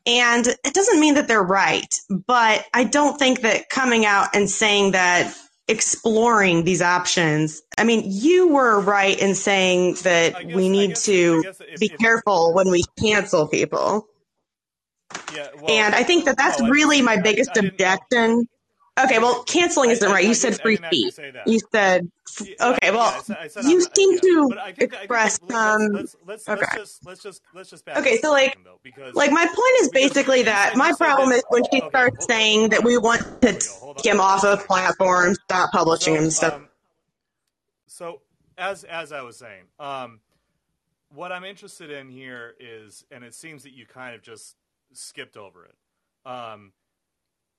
And 0.07 0.47
it 0.47 0.73
doesn't 0.73 0.99
mean 0.99 1.15
that 1.15 1.27
they're 1.27 1.43
right, 1.43 1.87
but 2.09 2.65
I 2.73 2.85
don't 2.85 3.17
think 3.17 3.41
that 3.41 3.69
coming 3.69 4.05
out 4.05 4.29
and 4.33 4.49
saying 4.49 4.91
that 4.91 5.35
exploring 5.67 6.63
these 6.63 6.81
options. 6.81 7.61
I 7.77 7.83
mean, 7.83 8.03
you 8.05 8.49
were 8.49 8.79
right 8.79 9.19
in 9.19 9.35
saying 9.35 9.95
that 10.03 10.33
guess, 10.33 10.55
we 10.55 10.69
need 10.69 10.89
guess, 10.89 11.05
to 11.05 11.43
if, 11.45 11.79
be 11.79 11.87
if, 11.87 11.97
careful 11.97 12.49
if, 12.49 12.55
when 12.55 12.71
we 12.71 12.83
cancel 12.99 13.47
people. 13.47 14.07
Yeah, 15.33 15.47
well, 15.55 15.71
and 15.71 15.95
I 15.95 16.03
think 16.03 16.25
that 16.25 16.37
that's 16.37 16.61
really 16.61 17.01
my 17.01 17.19
biggest 17.19 17.51
I, 17.55 17.61
I 17.61 17.65
objection. 17.65 18.47
Okay, 18.97 19.19
well, 19.19 19.43
canceling 19.43 19.89
isn't 19.89 20.09
right. 20.09 20.23
You 20.23 20.33
said 20.33 20.59
free 20.61 20.77
speech. 20.77 21.19
You 21.45 21.59
said 21.71 22.09
okay. 22.61 22.91
Well, 22.91 23.23
you 23.63 23.81
seem 23.93 24.19
to 24.19 24.73
express 24.77 25.39
um. 25.53 25.91
Let's, 25.91 26.15
let's, 26.25 26.47
okay. 26.47 26.61
Let's 26.61 26.75
just 26.75 27.05
let's 27.05 27.21
just 27.21 27.41
let's 27.53 27.69
just 27.69 27.87
okay. 27.89 28.17
So 28.19 28.31
like, 28.31 28.57
like 29.13 29.31
my 29.31 29.45
point 29.45 29.75
is 29.81 29.89
basically 29.89 30.43
that 30.43 30.77
my 30.77 30.93
problem 30.93 31.31
is 31.33 31.43
when 31.49 31.63
she 31.73 31.81
starts 31.89 32.25
saying 32.25 32.69
that 32.69 32.85
we 32.85 32.97
want 32.97 33.21
to 33.41 33.53
take 33.53 34.05
him 34.05 34.21
off 34.21 34.45
of 34.45 34.65
platforms, 34.65 35.39
stop 35.43 35.71
publishing 35.73 36.15
him 36.15 36.29
stuff. 36.29 36.53
Um, 36.53 36.69
so 37.87 38.21
as 38.57 38.85
as 38.85 39.11
I 39.11 39.23
was 39.23 39.37
saying, 39.37 39.63
um, 39.77 40.21
what 41.13 41.33
I'm 41.33 41.43
interested 41.43 41.91
in 41.91 42.09
here 42.09 42.55
is, 42.61 43.03
and 43.11 43.25
it 43.25 43.33
seems 43.33 43.63
that 43.63 43.73
you 43.73 43.85
kind 43.85 44.15
of 44.15 44.21
just 44.21 44.55
skipped 44.93 45.35
over 45.35 45.65
it. 45.65 45.75
Um, 46.29 46.71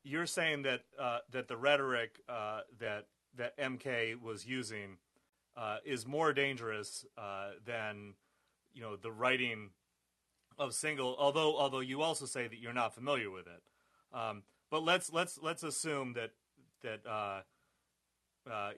you're 0.06 0.26
saying 0.26 0.62
that 0.62 0.82
uh, 0.98 1.18
that 1.32 1.48
the 1.48 1.56
rhetoric 1.56 2.20
uh, 2.28 2.60
that 2.78 3.06
that 3.36 3.58
MK 3.58 4.20
was 4.20 4.46
using 4.46 4.98
uh, 5.56 5.78
is 5.84 6.06
more 6.06 6.32
dangerous 6.32 7.04
uh, 7.18 7.50
than 7.64 8.14
you 8.72 8.82
know 8.82 8.96
the 8.96 9.10
writing 9.10 9.70
of 10.58 10.70
Singal. 10.70 11.16
Although 11.18 11.56
although 11.56 11.80
you 11.80 12.02
also 12.02 12.24
say 12.24 12.46
that 12.46 12.58
you're 12.58 12.72
not 12.72 12.94
familiar 12.94 13.30
with 13.30 13.46
it, 13.46 13.62
um, 14.16 14.44
but 14.70 14.84
let's 14.84 15.12
let's 15.12 15.38
let's 15.42 15.64
assume 15.64 16.12
that 16.12 16.30
that 16.82 17.00
uh, 17.04 17.40
uh, 18.48 18.70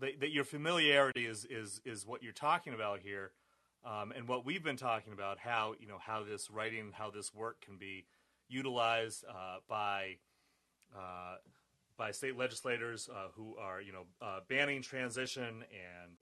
that 0.00 0.30
your 0.32 0.44
familiarity 0.44 1.24
is 1.24 1.46
is 1.46 1.80
is 1.86 2.06
what 2.06 2.22
you're 2.22 2.32
talking 2.32 2.74
about 2.74 3.00
here. 3.00 3.32
Um, 3.86 4.12
and 4.12 4.26
what 4.26 4.46
we've 4.46 4.64
been 4.64 4.78
talking 4.78 5.12
about, 5.12 5.38
how 5.38 5.74
you 5.78 5.86
know 5.86 5.98
how 5.98 6.24
this 6.24 6.50
writing, 6.50 6.92
how 6.92 7.10
this 7.10 7.34
work 7.34 7.60
can 7.60 7.76
be 7.76 8.06
utilized 8.48 9.24
by 9.68 10.16
by 11.96 12.10
state 12.10 12.36
legislators 12.36 13.08
uh, 13.12 13.28
who 13.34 13.56
are, 13.56 13.80
you 13.80 13.92
know, 13.92 14.04
uh, 14.20 14.40
banning 14.48 14.82
transition 14.82 15.64
and, 15.72 16.12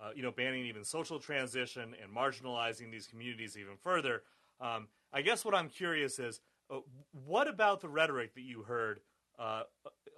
uh, 0.00 0.10
you 0.14 0.22
know, 0.22 0.30
banning 0.30 0.66
even 0.66 0.84
social 0.84 1.18
transition 1.18 1.94
and 2.02 2.14
marginalizing 2.14 2.90
these 2.90 3.06
communities 3.06 3.56
even 3.56 3.76
further. 3.76 4.22
Um, 4.60 4.88
I 5.12 5.22
guess 5.22 5.44
what 5.44 5.54
I'm 5.54 5.68
curious 5.68 6.18
is, 6.18 6.40
uh, 6.70 6.80
what 7.26 7.48
about 7.48 7.80
the 7.80 7.88
rhetoric 7.88 8.34
that 8.34 8.42
you 8.42 8.62
heard 8.62 9.00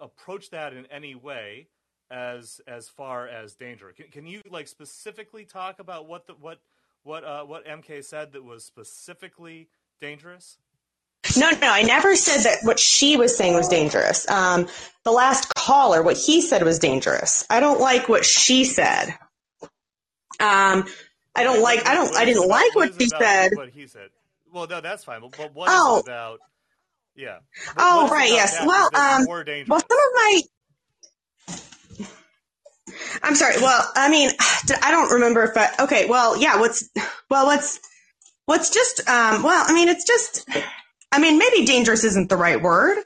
approach 0.01 0.51
that 0.51 0.75
in 0.75 0.85
any 0.87 1.15
way 1.15 1.69
as 2.11 2.61
as 2.67 2.89
far 2.89 3.27
as 3.27 3.55
danger? 3.55 3.93
Can, 3.97 4.09
can 4.11 4.27
you 4.27 4.43
like 4.51 4.69
specifically 4.69 5.45
talk 5.45 5.79
about 5.79 6.07
what 6.07 6.27
the 6.27 6.35
what 6.35 6.61
what 7.03 7.49
what 7.49 7.67
MK 7.67 8.05
said 8.05 8.33
that 8.33 8.45
was 8.45 8.65
specifically 8.65 9.69
dangerous? 10.01 10.59
No, 11.37 11.51
no, 11.51 11.71
I 11.71 11.83
never 11.83 12.17
said 12.17 12.45
that 12.45 12.59
what 12.63 12.79
she 12.79 13.17
was 13.17 13.37
saying 13.37 13.55
was 13.55 13.69
dangerous. 13.69 14.29
Um, 14.29 14.69
the 15.05 15.11
last 15.11 15.55
caller, 15.55 16.03
what 16.03 16.17
he 16.17 16.41
said 16.41 16.63
was 16.63 16.79
dangerous. 16.79 17.45
I 17.49 17.61
don't 17.61 17.81
like 17.81 18.09
what 18.09 18.25
she 18.25 18.65
said. 18.65 19.09
Um, 20.41 20.85
I 21.35 21.43
don't 21.43 21.63
like. 21.63 21.87
I 21.87 21.95
don't. 21.95 22.15
I 22.17 22.25
didn't 22.25 22.49
like 22.49 22.75
what 22.75 23.01
she 23.01 23.09
said. 23.09 23.53
What 23.55 23.71
he 23.71 23.87
said. 23.87 24.11
Well, 24.53 24.67
no, 24.67 24.81
that's 24.81 25.05
fine. 25.05 25.21
But 25.21 25.55
what 25.55 25.69
oh. 25.71 26.01
about? 26.01 26.41
Yeah. 27.17 27.39
What, 27.75 27.77
oh, 27.79 28.09
right. 28.09 28.31
Yes. 28.31 28.59
Well, 28.65 28.87
um, 28.95 29.27
well, 29.27 29.81
some 29.81 29.99
of 29.99 30.15
my. 30.15 30.43
I'm 33.23 33.35
sorry. 33.35 33.57
Well, 33.61 33.93
I 33.97 34.09
mean, 34.09 34.31
I 34.83 34.91
don't 34.91 35.13
remember 35.13 35.43
if 35.45 35.57
I. 35.57 35.85
Okay. 35.85 36.07
Well, 36.07 36.37
yeah. 36.37 36.61
What's 36.61 36.89
well, 37.31 37.47
what's 37.47 37.81
what's 38.47 38.71
just 38.71 39.09
um. 39.09 39.43
Well, 39.43 39.65
I 39.67 39.73
mean, 39.73 39.89
it's 39.89 40.07
just 40.07 40.49
I 41.15 41.21
mean, 41.21 41.39
maybe 41.39 41.65
dangerous 41.65 42.03
isn't 42.03 42.29
the 42.29 42.37
right 42.37 42.61
word, 42.61 42.99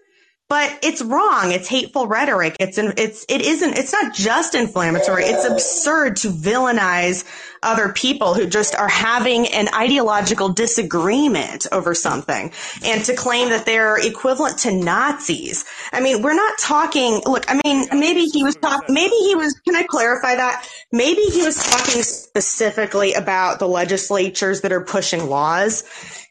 but 0.48 0.78
it's 0.82 1.02
wrong. 1.02 1.52
It's 1.52 1.68
hateful 1.68 2.06
rhetoric. 2.06 2.56
It's 2.58 2.78
it's 2.78 3.26
it 3.28 3.42
isn't. 3.42 3.76
It's 3.76 3.92
not 3.92 4.14
just 4.14 4.54
inflammatory. 4.54 5.24
It's 5.24 5.44
absurd 5.44 6.16
to 6.16 6.28
villainize 6.28 7.24
other 7.62 7.92
people 7.92 8.34
who 8.34 8.46
just 8.46 8.74
are 8.74 8.88
having 8.88 9.46
an 9.48 9.68
ideological 9.74 10.50
disagreement 10.50 11.66
over 11.72 11.94
something, 11.94 12.52
and 12.84 13.04
to 13.04 13.14
claim 13.14 13.50
that 13.50 13.66
they're 13.66 13.98
equivalent 14.04 14.58
to 14.60 14.72
Nazis. 14.72 15.64
I 15.92 16.00
mean, 16.00 16.22
we're 16.22 16.34
not 16.34 16.58
talking. 16.58 17.22
Look, 17.26 17.44
I 17.48 17.60
mean, 17.64 17.86
maybe 17.92 18.26
he 18.26 18.44
was 18.44 18.56
talking. 18.56 18.94
Maybe 18.94 19.14
he 19.16 19.34
was. 19.34 19.54
Can 19.66 19.76
I 19.76 19.84
clarify 19.84 20.36
that? 20.36 20.68
Maybe 20.92 21.22
he 21.22 21.42
was 21.42 21.56
talking 21.56 22.02
specifically 22.02 23.14
about 23.14 23.58
the 23.58 23.68
legislatures 23.68 24.62
that 24.62 24.72
are 24.72 24.84
pushing 24.84 25.28
laws 25.28 25.84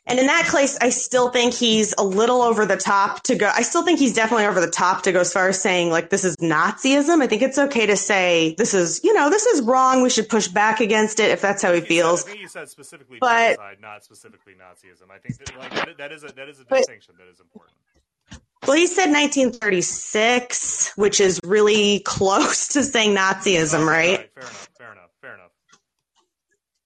And 0.05 0.19
in 0.19 0.28
that 0.28 0.47
case, 0.49 0.78
I 0.82 0.89
still 0.89 1.30
think 1.30 1.53
he's 1.53 1.93
a 1.97 2.03
little 2.03 2.41
over 2.41 2.65
the 2.65 2.78
top 2.78 3.23
to 3.23 3.36
go. 3.36 3.51
I 3.53 3.61
still 3.61 3.84
think 3.84 3.99
he's 3.99 4.13
definitely 4.13 4.45
over 4.45 4.61
the 4.61 4.71
top 4.71 5.03
to 5.03 5.11
go 5.11 5.19
as 5.19 5.34
far 5.34 5.49
as 5.49 5.61
saying 5.61 5.89
like 5.91 6.09
this 6.09 6.23
is 6.23 6.38
Nazism. 6.38 7.21
I 7.21 7.28
think 7.28 7.41
it's 7.41 7.57
okay 7.57 7.86
to 7.86 7.97
say 7.97 8.55
this 8.57 8.73
is, 8.73 9.01
you 9.03 9.13
know, 9.13 9.30
this 9.30 9.45
is 9.45 9.61
wrong. 9.61 10.01
We 10.01 10.09
should 10.09 10.30
push 10.30 10.47
back 10.47 10.80
against 10.80 11.16
it 11.20 11.32
if 11.32 11.41
that's 11.41 11.61
how 11.61 11.74
he 11.74 11.82
feels. 11.82 12.22
Said, 12.22 12.30
I 12.30 12.32
think 12.32 12.41
you 12.41 12.47
said 12.47 12.70
specifically 12.70 13.18
but, 13.20 13.55
genocide, 13.55 13.78
not 13.82 14.03
specifically 14.03 14.53
Nazism. 14.53 15.11
I 15.11 15.20
think 15.20 15.38
that, 15.38 15.57
like, 15.57 15.72
that, 15.74 15.97
that 15.97 16.11
is 16.11 16.24
a 16.24 16.28
that 16.28 16.49
is 16.49 16.59
a 16.59 16.65
but, 16.65 16.78
distinction 16.78 17.15
that 17.18 17.28
is 17.28 17.39
important. 17.39 17.76
Well, 18.68 18.76
he 18.76 18.88
said 18.88 19.11
1936, 19.11 20.93
which 20.97 21.22
is 21.22 21.39
really 21.43 21.99
close 22.05 22.70
to 22.70 22.84
saying 22.84 23.15
Nazism, 23.15 23.88
right? 23.88 24.20
right? 24.20 24.32
Fair 24.34 24.43
enough. 24.43 24.70
Fair 24.78 24.91
enough. 24.91 25.07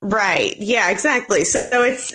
Right. 0.03 0.55
Yeah, 0.57 0.89
exactly. 0.89 1.43
So 1.43 1.59
it's 1.83 2.11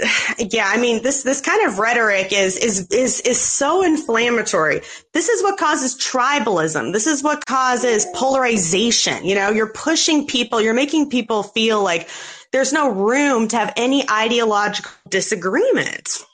yeah, 0.53 0.69
I 0.69 0.77
mean 0.77 1.05
this 1.05 1.23
this 1.23 1.41
kind 1.41 1.69
of 1.69 1.79
rhetoric 1.79 2.33
is 2.33 2.57
is 2.57 2.89
is 2.89 3.21
is 3.21 3.41
so 3.41 3.85
inflammatory. 3.85 4.81
This 5.13 5.29
is 5.29 5.41
what 5.43 5.57
causes 5.57 5.97
tribalism. 5.97 6.93
This 6.93 7.07
is 7.07 7.23
what 7.23 7.47
causes 7.47 8.05
polarization. 8.13 9.25
You 9.25 9.37
know, 9.37 9.51
you're 9.51 9.73
pushing 9.73 10.27
people, 10.27 10.61
you're 10.61 10.75
making 10.75 11.11
people 11.11 11.45
feel 11.45 11.81
like 11.83 12.09
there's 12.53 12.73
no 12.73 12.91
room 12.91 13.47
to 13.49 13.57
have 13.57 13.73
any 13.77 14.09
ideological 14.11 14.91
disagreement. 15.09 16.25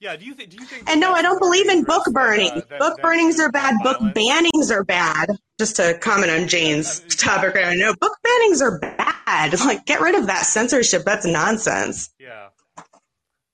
Yeah, 0.00 0.14
do 0.14 0.24
you 0.24 0.34
think? 0.34 0.50
Do 0.50 0.58
you 0.60 0.64
think? 0.64 0.88
And 0.88 1.00
no, 1.00 1.12
I 1.12 1.22
don't 1.22 1.40
believe 1.40 1.68
in 1.68 1.82
book 1.82 2.04
burning. 2.12 2.50
Uh, 2.52 2.60
that, 2.68 2.78
book 2.78 2.96
that, 2.96 3.02
burnings 3.02 3.40
are 3.40 3.50
bad. 3.50 3.74
Book 3.82 3.98
bannings 4.14 4.70
are 4.70 4.84
bad. 4.84 5.30
Just 5.58 5.76
to 5.76 5.98
comment 5.98 6.30
on 6.30 6.46
Jane's 6.46 7.00
topic 7.16 7.54
right 7.56 7.76
now, 7.76 7.94
book 8.00 8.16
bannings 8.24 8.62
are 8.62 8.78
bad. 8.78 9.04
Like, 9.58 9.84
get 9.84 10.00
rid 10.00 10.14
of 10.14 10.28
that 10.28 10.46
censorship. 10.46 11.02
That's 11.04 11.26
nonsense. 11.26 12.08
Yeah. 12.18 12.48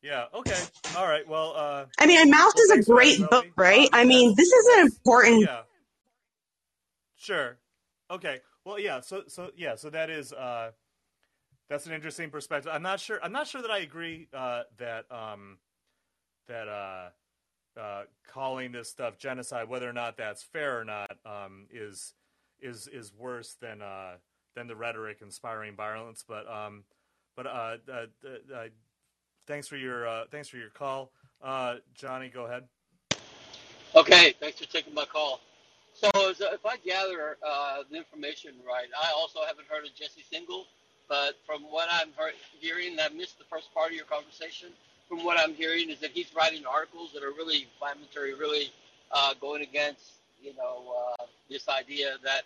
Yeah. 0.03 0.27
Okay. 0.33 0.61
All 0.97 1.07
right. 1.09 1.27
Well. 1.27 1.55
Uh, 1.57 1.87
I 1.99 2.07
mean, 2.07 2.31
Maus 2.33 2.53
well, 2.55 2.55
is 2.57 2.71
a 2.71 2.83
great 2.93 3.19
book, 3.29 3.47
right? 3.57 3.89
I 3.93 4.05
mean, 4.05 4.35
this 4.37 4.53
is 4.53 4.67
an 4.77 4.87
important. 4.87 5.41
Yeah. 5.43 5.63
Sure. 7.17 7.59
Okay. 8.09 8.41
Well, 8.65 8.79
yeah. 8.79 9.01
So, 9.01 9.25
so 9.27 9.51
yeah. 9.57 9.75
So 9.75 9.91
that 9.91 10.11
is. 10.11 10.33
uh 10.33 10.71
That's 11.69 11.87
an 11.87 11.93
interesting 11.93 12.31
perspective. 12.31 12.71
I'm 12.73 12.83
not 12.83 13.01
sure. 13.01 13.19
I'm 13.23 13.33
not 13.33 13.49
sure 13.49 13.63
that 13.63 13.71
I 13.71 13.79
agree 13.79 14.29
uh, 14.33 14.63
that. 14.79 15.11
um 15.11 15.59
that 16.49 16.69
uh, 16.69 17.09
uh, 17.79 18.03
calling 18.29 18.73
this 18.73 18.89
stuff 18.89 19.19
genocide, 19.19 19.69
whether 19.69 19.89
or 19.89 19.93
not 19.93 20.17
that's 20.17 20.43
fair 20.43 20.81
or 20.81 20.85
not, 20.85 21.17
um, 21.27 21.67
is 21.73 22.15
is 22.61 22.89
is 22.89 23.13
worse 23.13 23.57
than 23.61 23.83
uh, 23.83 24.13
than 24.55 24.67
the 24.67 24.77
rhetoric 24.77 25.19
inspiring 25.23 25.75
violence. 25.75 26.25
But 26.27 26.49
um, 26.51 26.85
but 27.37 27.47
uh, 27.47 27.77
uh, 27.93 28.07
uh, 28.55 28.65
thanks 29.47 29.69
for 29.69 29.77
your 29.77 30.25
thanks 30.31 30.49
for 30.49 30.57
your 30.57 30.71
call, 30.71 31.13
Johnny. 31.95 32.29
Go 32.29 32.47
ahead. 32.47 32.65
Okay, 33.97 34.35
thanks 34.41 34.59
for 34.59 34.67
taking 34.67 34.95
my 34.95 35.05
call. 35.05 35.41
So, 35.93 36.11
if 36.17 36.67
I 36.67 36.77
gather 36.79 37.39
the 37.91 37.97
information 37.97 38.55
right, 38.67 38.89
I 39.01 39.13
also 39.15 39.41
haven't 39.47 39.69
heard 39.69 39.85
of 39.85 39.95
Jesse 39.95 40.25
Singal, 40.33 40.65
but 41.09 41.35
from 41.47 41.63
what 41.63 41.89
I'm 41.91 42.09
hearing, 42.59 42.97
I 42.99 43.09
missed 43.15 43.39
the 43.39 43.45
first 43.45 43.73
part 43.73 43.91
of 43.91 43.97
your 43.97 44.07
conversation 44.07 44.71
from 45.09 45.25
what 45.25 45.39
I'm 45.39 45.55
hearing, 45.55 45.91
is 45.91 46.01
that 46.01 46.11
he's 46.11 46.35
writing 46.35 46.65
articles 46.67 47.13
that 47.13 47.23
are 47.23 47.33
really 47.33 47.63
inflammatory, 47.63 48.35
really 48.35 48.73
uh, 49.13 49.35
going 49.41 49.63
against, 49.63 50.13
you 50.43 50.55
know, 50.57 50.83
uh, 51.21 51.25
this 51.49 51.69
idea 51.69 52.17
that 52.25 52.43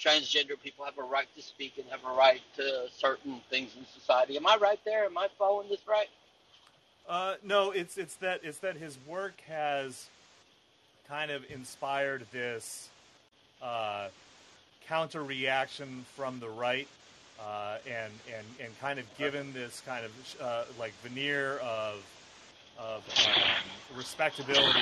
transgender 0.00 0.60
people 0.62 0.84
have 0.84 0.98
a 0.98 1.02
right 1.02 1.28
to 1.36 1.42
speak 1.42 1.74
and 1.78 1.86
have 1.88 2.00
a 2.04 2.16
right 2.16 2.40
to 2.56 2.88
certain 2.96 3.40
things 3.50 3.70
in 3.78 3.86
society. 3.86 4.36
Am 4.36 4.46
I 4.46 4.56
right 4.60 4.80
there? 4.84 5.04
Am 5.04 5.16
I 5.16 5.28
following 5.38 5.68
this 5.68 5.86
right? 5.88 6.08
Uh, 7.08 7.34
no, 7.42 7.72
it's 7.72 7.98
it's 7.98 8.14
that 8.16 8.40
it's 8.44 8.58
that 8.58 8.76
his 8.76 8.96
work 9.06 9.40
has 9.48 10.06
kind 11.08 11.30
of 11.30 11.44
inspired 11.50 12.24
this 12.32 12.88
uh, 13.60 14.08
counter 14.86 15.22
reaction 15.22 16.04
from 16.16 16.38
the 16.40 16.48
right 16.48 16.88
uh, 17.42 17.78
and 17.86 18.12
and 18.36 18.46
and 18.60 18.80
kind 18.80 18.98
of 18.98 19.18
given 19.18 19.52
this 19.52 19.82
kind 19.84 20.04
of 20.04 20.36
uh, 20.40 20.64
like 20.78 20.92
veneer 21.02 21.58
of 21.58 22.02
of 22.78 23.02
um, 23.26 23.42
respectability 23.96 24.80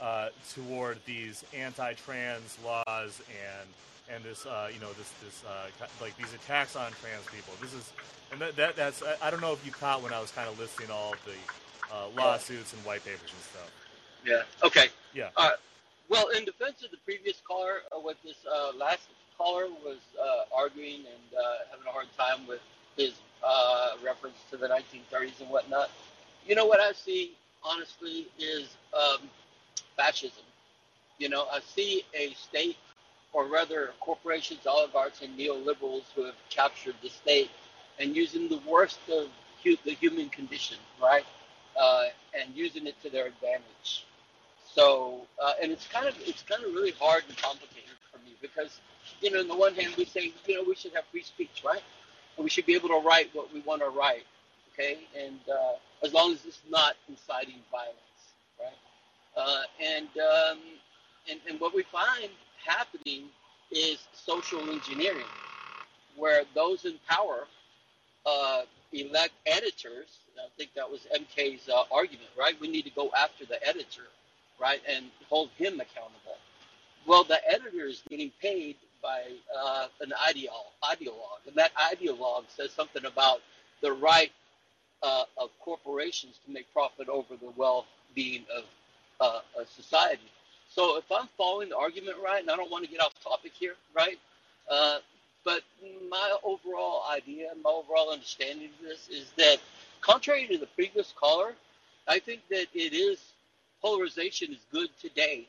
uh, 0.00 0.28
toward 0.54 0.98
these 1.06 1.44
anti-trans 1.54 2.58
laws 2.64 3.22
and 3.28 3.68
and 4.14 4.24
this 4.24 4.46
uh, 4.46 4.68
you 4.72 4.80
know 4.80 4.92
this 4.94 5.12
this 5.22 5.42
uh, 5.46 5.86
like 6.00 6.16
these 6.16 6.32
attacks 6.34 6.76
on 6.76 6.90
trans 7.00 7.26
people. 7.26 7.54
This 7.60 7.74
is 7.74 7.92
and 8.30 8.40
that, 8.40 8.56
that 8.56 8.76
that's 8.76 9.02
I 9.22 9.30
don't 9.30 9.40
know 9.40 9.52
if 9.52 9.64
you 9.64 9.72
caught 9.72 10.02
when 10.02 10.12
I 10.12 10.20
was 10.20 10.30
kind 10.30 10.48
of 10.48 10.58
listing 10.58 10.90
all 10.90 11.12
of 11.12 11.24
the 11.24 11.94
uh, 11.94 12.08
lawsuits 12.16 12.72
and 12.72 12.84
white 12.84 13.04
papers 13.04 13.30
and 13.32 13.42
stuff. 13.42 13.70
Yeah. 14.24 14.66
Okay. 14.66 14.86
Yeah. 15.14 15.28
well, 16.08 16.28
in 16.28 16.44
defense 16.44 16.82
of 16.84 16.90
the 16.90 16.96
previous 17.04 17.42
caller, 17.46 17.80
with 18.02 18.16
this 18.22 18.36
last 18.78 19.08
caller 19.42 19.66
was 19.84 19.98
uh, 20.20 20.56
arguing 20.56 21.00
and 21.14 21.38
uh, 21.38 21.42
having 21.70 21.86
a 21.86 21.92
hard 21.92 22.06
time 22.18 22.46
with 22.46 22.60
his 22.96 23.14
uh, 23.44 23.90
reference 24.04 24.38
to 24.50 24.56
the 24.56 24.68
1930s 24.68 25.40
and 25.40 25.50
whatnot. 25.50 25.90
You 26.46 26.54
know 26.54 26.66
what 26.66 26.80
I 26.80 26.92
see, 26.92 27.32
honestly, 27.64 28.28
is 28.38 28.76
um, 28.94 29.28
fascism. 29.96 30.44
You 31.18 31.28
know, 31.28 31.46
I 31.52 31.60
see 31.60 32.02
a 32.14 32.32
state, 32.34 32.76
or 33.32 33.46
rather 33.46 33.90
corporations, 34.00 34.66
oligarchs, 34.66 35.22
and 35.22 35.38
neoliberals 35.38 36.04
who 36.14 36.24
have 36.24 36.34
captured 36.50 36.94
the 37.02 37.08
state 37.10 37.50
and 37.98 38.16
using 38.16 38.48
the 38.48 38.60
worst 38.68 39.00
of 39.10 39.28
hu- 39.64 39.76
the 39.84 39.92
human 39.92 40.28
condition, 40.30 40.78
right, 41.02 41.24
uh, 41.80 42.04
and 42.40 42.54
using 42.54 42.86
it 42.86 43.00
to 43.02 43.10
their 43.10 43.26
advantage. 43.26 44.04
So, 44.74 45.26
uh, 45.42 45.52
and 45.62 45.72
it's 45.72 45.86
kind 45.86 46.06
of 46.06 46.14
it's 46.26 46.42
kind 46.42 46.64
of 46.64 46.74
really 46.74 46.92
hard 46.92 47.24
and 47.28 47.36
complicated 47.38 47.96
for 48.10 48.18
me 48.18 48.34
because 48.40 48.80
you 49.20 49.30
know, 49.30 49.40
on 49.40 49.48
the 49.48 49.56
one 49.56 49.74
hand, 49.74 49.94
we 49.96 50.04
say, 50.04 50.32
you 50.46 50.56
know, 50.56 50.64
we 50.66 50.74
should 50.74 50.94
have 50.94 51.04
free 51.10 51.22
speech, 51.22 51.62
right? 51.64 51.82
And 52.36 52.44
we 52.44 52.50
should 52.50 52.66
be 52.66 52.74
able 52.74 52.88
to 52.90 53.02
write 53.04 53.30
what 53.34 53.52
we 53.52 53.60
want 53.60 53.82
to 53.82 53.88
write, 53.88 54.24
okay? 54.72 54.98
And 55.18 55.38
uh, 55.52 55.74
as 56.06 56.12
long 56.12 56.32
as 56.32 56.44
it's 56.46 56.60
not 56.70 56.96
inciting 57.08 57.60
violence, 57.70 57.96
right? 58.60 58.78
Uh, 59.36 59.62
and, 59.82 60.08
um, 60.08 60.58
and 61.30 61.40
and 61.48 61.60
what 61.60 61.74
we 61.74 61.84
find 61.84 62.30
happening 62.64 63.24
is 63.70 63.98
social 64.12 64.70
engineering, 64.70 65.28
where 66.16 66.44
those 66.54 66.84
in 66.84 66.94
power 67.08 67.46
uh, 68.26 68.62
elect 68.92 69.32
editors. 69.46 70.20
I 70.38 70.48
think 70.58 70.70
that 70.76 70.90
was 70.90 71.00
MK's 71.14 71.68
uh, 71.70 71.84
argument, 71.92 72.30
right? 72.38 72.60
We 72.60 72.68
need 72.68 72.84
to 72.84 72.90
go 72.92 73.10
after 73.18 73.46
the 73.46 73.62
editor, 73.66 74.08
right, 74.60 74.80
and 74.88 75.06
hold 75.28 75.50
him 75.58 75.74
accountable. 75.80 76.38
Well, 77.06 77.24
the 77.24 77.40
editor 77.48 77.86
is 77.86 78.02
getting 78.10 78.32
paid 78.42 78.76
by 79.02 79.22
uh, 79.56 79.86
an 80.00 80.12
ideologue, 80.28 80.72
ideologue, 80.84 81.46
and 81.46 81.56
that 81.56 81.72
ideologue 81.74 82.44
says 82.48 82.70
something 82.70 83.04
about 83.04 83.40
the 83.80 83.92
right 83.92 84.30
uh, 85.02 85.24
of 85.36 85.50
corporations 85.60 86.38
to 86.46 86.52
make 86.52 86.72
profit 86.72 87.08
over 87.08 87.34
the 87.36 87.52
well-being 87.56 88.44
of 88.56 88.64
uh, 89.20 89.40
a 89.60 89.66
society. 89.66 90.30
So 90.68 90.96
if 90.96 91.04
I'm 91.10 91.28
following 91.36 91.68
the 91.70 91.76
argument 91.76 92.16
right, 92.24 92.40
and 92.40 92.50
I 92.50 92.56
don't 92.56 92.70
want 92.70 92.84
to 92.84 92.90
get 92.90 93.00
off 93.00 93.12
topic 93.22 93.52
here, 93.58 93.74
right? 93.94 94.18
Uh, 94.70 94.98
but 95.44 95.62
my 96.08 96.36
overall 96.44 97.02
idea, 97.12 97.50
my 97.62 97.70
overall 97.70 98.12
understanding 98.12 98.70
of 98.78 98.88
this 98.88 99.08
is 99.08 99.32
that, 99.36 99.58
contrary 100.00 100.46
to 100.46 100.58
the 100.58 100.66
previous 100.66 101.12
caller, 101.16 101.54
I 102.06 102.20
think 102.20 102.40
that 102.50 102.66
it 102.72 102.94
is 102.94 103.18
polarization 103.82 104.52
is 104.52 104.60
good 104.70 104.88
today, 105.00 105.46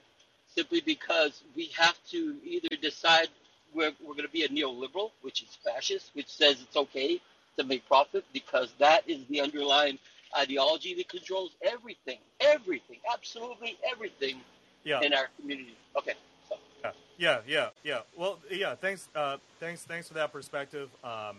simply 0.56 0.82
because 0.82 1.44
we 1.56 1.66
have 1.78 1.96
to 2.10 2.36
either 2.44 2.76
decide 2.82 3.30
we're, 3.74 3.92
we're 4.02 4.14
going 4.14 4.28
to 4.28 4.32
be 4.32 4.44
a 4.44 4.50
neoliberal, 4.50 5.12
which 5.22 5.44
is 5.44 5.58
fascist, 5.64 6.12
which 6.14 6.30
says 6.30 6.62
it's 6.62 6.76
okay 6.76 7.22
to 7.58 7.64
make 7.64 7.88
profit 7.88 8.26
because 8.34 8.74
that 8.80 9.08
is 9.08 9.26
the 9.30 9.42
underlying 9.42 10.00
ideology 10.38 10.96
that 10.96 11.10
controls 11.10 11.52
everything, 11.62 12.18
everything, 12.40 12.98
absolutely 13.12 13.78
everything 13.90 14.38
yeah. 14.84 15.02
in 15.02 15.14
our 15.14 15.28
community. 15.40 15.76
Okay. 15.98 16.14
So. 16.50 16.56
Yeah, 16.82 16.92
yeah, 17.18 17.40
yeah, 17.48 17.70
yeah. 17.84 18.00
Well, 18.18 18.40
yeah. 18.50 18.76
Thanks, 18.76 19.08
uh, 19.16 19.38
thanks, 19.60 19.84
thanks 19.84 20.08
for 20.08 20.16
that 20.16 20.32
perspective. 20.32 20.90
Um, 21.04 21.38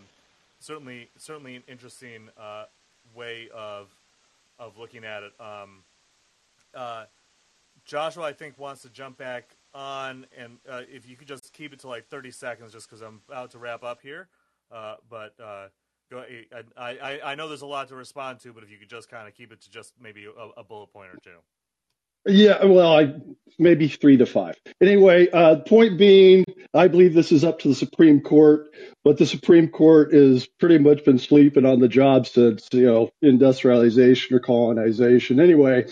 certainly, 0.59 1.09
certainly 1.17 1.57
an 1.57 1.63
interesting 1.67 2.29
uh, 2.39 2.65
way 3.13 3.49
of 3.53 3.87
of 4.57 4.77
looking 4.77 5.03
at 5.03 5.23
it. 5.23 5.33
Um, 5.39 5.83
uh, 6.73 7.05
Joshua, 7.85 8.23
I 8.23 8.33
think, 8.33 8.57
wants 8.57 8.81
to 8.83 8.89
jump 8.89 9.17
back 9.17 9.54
on, 9.75 10.25
and 10.35 10.57
uh, 10.67 10.81
if 10.89 11.07
you 11.07 11.15
could 11.15 11.27
just 11.27 11.53
keep 11.53 11.73
it 11.73 11.79
to 11.81 11.87
like 11.87 12.07
30 12.07 12.31
seconds, 12.31 12.71
just 12.71 12.89
because 12.89 13.01
I'm 13.01 13.21
about 13.29 13.51
to 13.51 13.59
wrap 13.59 13.83
up 13.83 14.01
here. 14.01 14.29
Uh, 14.71 14.95
but 15.09 15.33
uh, 15.39 15.67
go, 16.09 16.23
I, 16.77 16.97
I, 16.97 17.19
I 17.23 17.35
know 17.35 17.47
there's 17.47 17.61
a 17.61 17.67
lot 17.67 17.89
to 17.89 17.95
respond 17.95 18.39
to, 18.41 18.53
but 18.53 18.63
if 18.63 18.71
you 18.71 18.77
could 18.77 18.89
just 18.89 19.09
kind 19.09 19.27
of 19.27 19.35
keep 19.35 19.51
it 19.51 19.61
to 19.61 19.69
just 19.69 19.93
maybe 20.01 20.25
a, 20.25 20.59
a 20.59 20.63
bullet 20.63 20.91
point 20.91 21.09
or 21.09 21.17
two. 21.23 21.37
Yeah, 22.27 22.65
well, 22.65 22.97
I 22.97 23.13
maybe 23.59 23.87
three 23.87 24.17
to 24.17 24.25
five. 24.25 24.55
Anyway, 24.81 25.29
uh, 25.29 25.57
point 25.57 25.99
being, 25.99 26.43
I 26.73 26.87
believe 26.87 27.13
this 27.13 27.31
is 27.31 27.43
up 27.43 27.59
to 27.59 27.67
the 27.67 27.75
Supreme 27.75 28.19
Court, 28.19 28.73
but 29.03 29.19
the 29.19 29.27
Supreme 29.27 29.67
Court 29.67 30.11
has 30.11 30.47
pretty 30.47 30.79
much 30.79 31.05
been 31.05 31.19
sleeping 31.19 31.65
on 31.65 31.79
the 31.79 31.87
job 31.87 32.25
since 32.25 32.67
you 32.71 32.87
know 32.87 33.11
industrialization 33.21 34.35
or 34.35 34.39
colonization. 34.39 35.39
Anyway, 35.39 35.85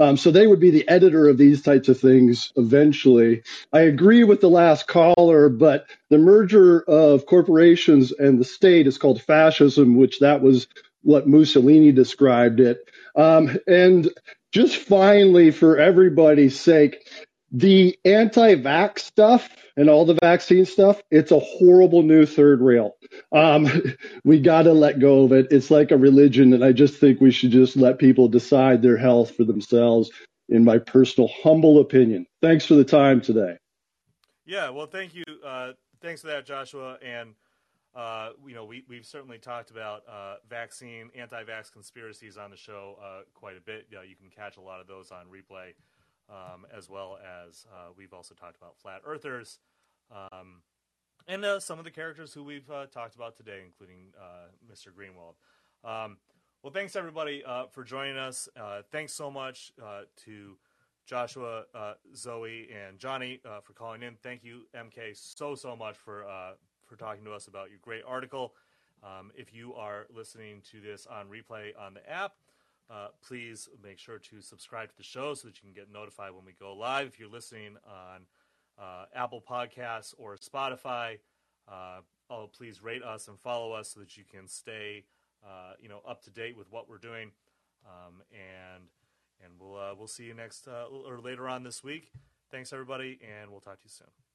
um, 0.00 0.16
so 0.16 0.30
they 0.30 0.46
would 0.46 0.60
be 0.60 0.70
the 0.70 0.88
editor 0.88 1.28
of 1.28 1.36
these 1.36 1.62
types 1.62 1.88
of 1.88 2.00
things 2.00 2.52
eventually. 2.56 3.42
I 3.72 3.80
agree 3.80 4.24
with 4.24 4.40
the 4.40 4.48
last 4.48 4.88
caller, 4.88 5.50
but 5.50 5.86
the 6.08 6.18
merger 6.18 6.80
of 6.80 7.26
corporations 7.26 8.10
and 8.10 8.40
the 8.40 8.44
state 8.44 8.86
is 8.86 8.98
called 8.98 9.22
fascism, 9.22 9.96
which 9.96 10.20
that 10.20 10.40
was 10.40 10.66
what 11.02 11.28
Mussolini 11.28 11.92
described 11.92 12.60
it. 12.60 12.78
Um, 13.14 13.58
and 13.66 14.08
just 14.52 14.76
finally, 14.76 15.50
for 15.50 15.78
everybody's 15.78 16.58
sake, 16.58 17.06
the 17.52 17.98
anti-vax 18.04 19.00
stuff 19.00 19.48
and 19.76 19.88
all 19.88 20.04
the 20.04 20.18
vaccine 20.20 20.64
stuff, 20.64 21.00
it's 21.10 21.32
a 21.32 21.38
horrible 21.38 22.02
new 22.02 22.26
third 22.26 22.60
rail. 22.60 22.96
Um, 23.32 23.68
we 24.24 24.40
got 24.40 24.62
to 24.62 24.72
let 24.72 25.00
go 25.00 25.24
of 25.24 25.32
it. 25.32 25.48
It's 25.50 25.70
like 25.70 25.90
a 25.90 25.96
religion, 25.96 26.52
and 26.52 26.64
I 26.64 26.72
just 26.72 26.98
think 26.98 27.20
we 27.20 27.30
should 27.30 27.50
just 27.50 27.76
let 27.76 27.98
people 27.98 28.28
decide 28.28 28.82
their 28.82 28.96
health 28.96 29.34
for 29.36 29.44
themselves. 29.44 30.10
In 30.48 30.64
my 30.64 30.78
personal 30.78 31.30
humble 31.44 31.78
opinion. 31.78 32.26
Thanks 32.42 32.66
for 32.66 32.74
the 32.74 32.84
time 32.84 33.20
today. 33.20 33.56
Yeah, 34.44 34.70
well, 34.70 34.88
thank 34.88 35.14
you. 35.14 35.22
Uh, 35.46 35.74
thanks 36.02 36.22
for 36.22 36.26
that, 36.26 36.44
Joshua. 36.44 36.98
And 37.00 37.34
uh, 37.94 38.30
you 38.46 38.54
know, 38.54 38.64
we 38.64 38.84
we've 38.88 39.06
certainly 39.06 39.38
talked 39.38 39.70
about 39.70 40.02
uh, 40.08 40.36
vaccine, 40.48 41.10
anti-vax 41.16 41.72
conspiracies 41.72 42.36
on 42.36 42.50
the 42.50 42.56
show 42.56 42.96
uh, 43.02 43.20
quite 43.34 43.56
a 43.56 43.60
bit. 43.60 43.86
you 43.90 44.16
can 44.16 44.30
catch 44.30 44.56
a 44.56 44.60
lot 44.60 44.80
of 44.80 44.86
those 44.86 45.10
on 45.10 45.26
replay, 45.26 45.72
um, 46.30 46.66
as 46.76 46.88
well 46.88 47.18
as 47.46 47.66
uh, 47.72 47.88
we've 47.96 48.12
also 48.12 48.34
talked 48.34 48.56
about 48.56 48.76
flat 48.76 49.02
earthers, 49.04 49.58
um, 50.10 50.62
and 51.28 51.44
uh, 51.44 51.60
some 51.60 51.78
of 51.78 51.84
the 51.84 51.90
characters 51.90 52.32
who 52.32 52.42
we've 52.42 52.70
talked 52.92 53.14
about 53.14 53.36
today, 53.36 53.60
including 53.64 54.12
Mr. 54.70 54.88
Greenwald. 54.88 55.34
Um, 55.88 56.18
well, 56.62 56.72
thanks 56.72 56.96
everybody 56.96 57.42
for 57.72 57.84
joining 57.84 58.16
us. 58.16 58.48
thanks 58.90 59.12
so 59.12 59.30
much 59.30 59.72
to 60.24 60.56
Joshua, 61.06 61.64
Zoe, 62.14 62.68
and 62.70 62.98
Johnny 62.98 63.40
for 63.62 63.72
calling 63.72 64.02
in. 64.02 64.16
Thank 64.22 64.44
you, 64.44 64.62
MK, 64.74 65.16
so 65.16 65.54
so 65.54 65.76
much 65.76 65.96
for 65.96 66.24
for 66.86 66.96
talking 66.96 67.24
to 67.24 67.32
us 67.32 67.46
about 67.46 67.70
your 67.70 67.78
great 67.82 68.02
article. 68.06 68.54
Um, 69.02 69.30
if 69.34 69.54
you 69.54 69.74
are 69.74 70.06
listening 70.14 70.62
to 70.72 70.80
this 70.80 71.06
on 71.06 71.28
replay 71.28 71.70
on 71.78 71.94
the 71.94 72.10
app, 72.10 72.34
uh, 72.90 73.08
please 73.26 73.68
make 73.82 73.98
sure 73.98 74.18
to 74.18 74.40
subscribe 74.40 74.88
to 74.90 74.96
the 74.96 75.02
show 75.02 75.34
so 75.34 75.48
that 75.48 75.56
you 75.56 75.62
can 75.62 75.72
get 75.72 75.92
notified 75.92 76.32
when 76.32 76.44
we 76.44 76.52
go 76.52 76.74
live. 76.74 77.06
If 77.06 77.18
you're 77.18 77.28
listening 77.28 77.76
on 77.86 78.22
uh, 78.78 79.04
Apple 79.14 79.42
Podcasts 79.48 80.14
or 80.18 80.36
Spotify, 80.36 81.18
uh, 81.68 82.00
oh, 82.28 82.50
please 82.56 82.82
rate 82.82 83.02
us 83.02 83.28
and 83.28 83.38
follow 83.38 83.72
us 83.72 83.92
so 83.92 84.00
that 84.00 84.16
you 84.16 84.24
can 84.24 84.48
stay, 84.48 85.04
uh, 85.44 85.74
you 85.80 85.88
know, 85.88 86.00
up 86.08 86.22
to 86.24 86.30
date 86.30 86.56
with 86.56 86.70
what 86.70 86.88
we're 86.88 86.98
doing. 86.98 87.30
Um, 87.86 88.22
and 88.32 88.84
and 89.42 89.52
we'll 89.58 89.76
uh, 89.76 89.94
we'll 89.96 90.08
see 90.08 90.24
you 90.24 90.34
next 90.34 90.68
uh, 90.68 90.84
or 90.84 91.18
later 91.18 91.48
on 91.48 91.62
this 91.62 91.82
week. 91.82 92.10
Thanks 92.50 92.72
everybody, 92.72 93.18
and 93.22 93.50
we'll 93.50 93.60
talk 93.60 93.78
to 93.78 93.84
you 93.84 93.90
soon. 93.90 94.29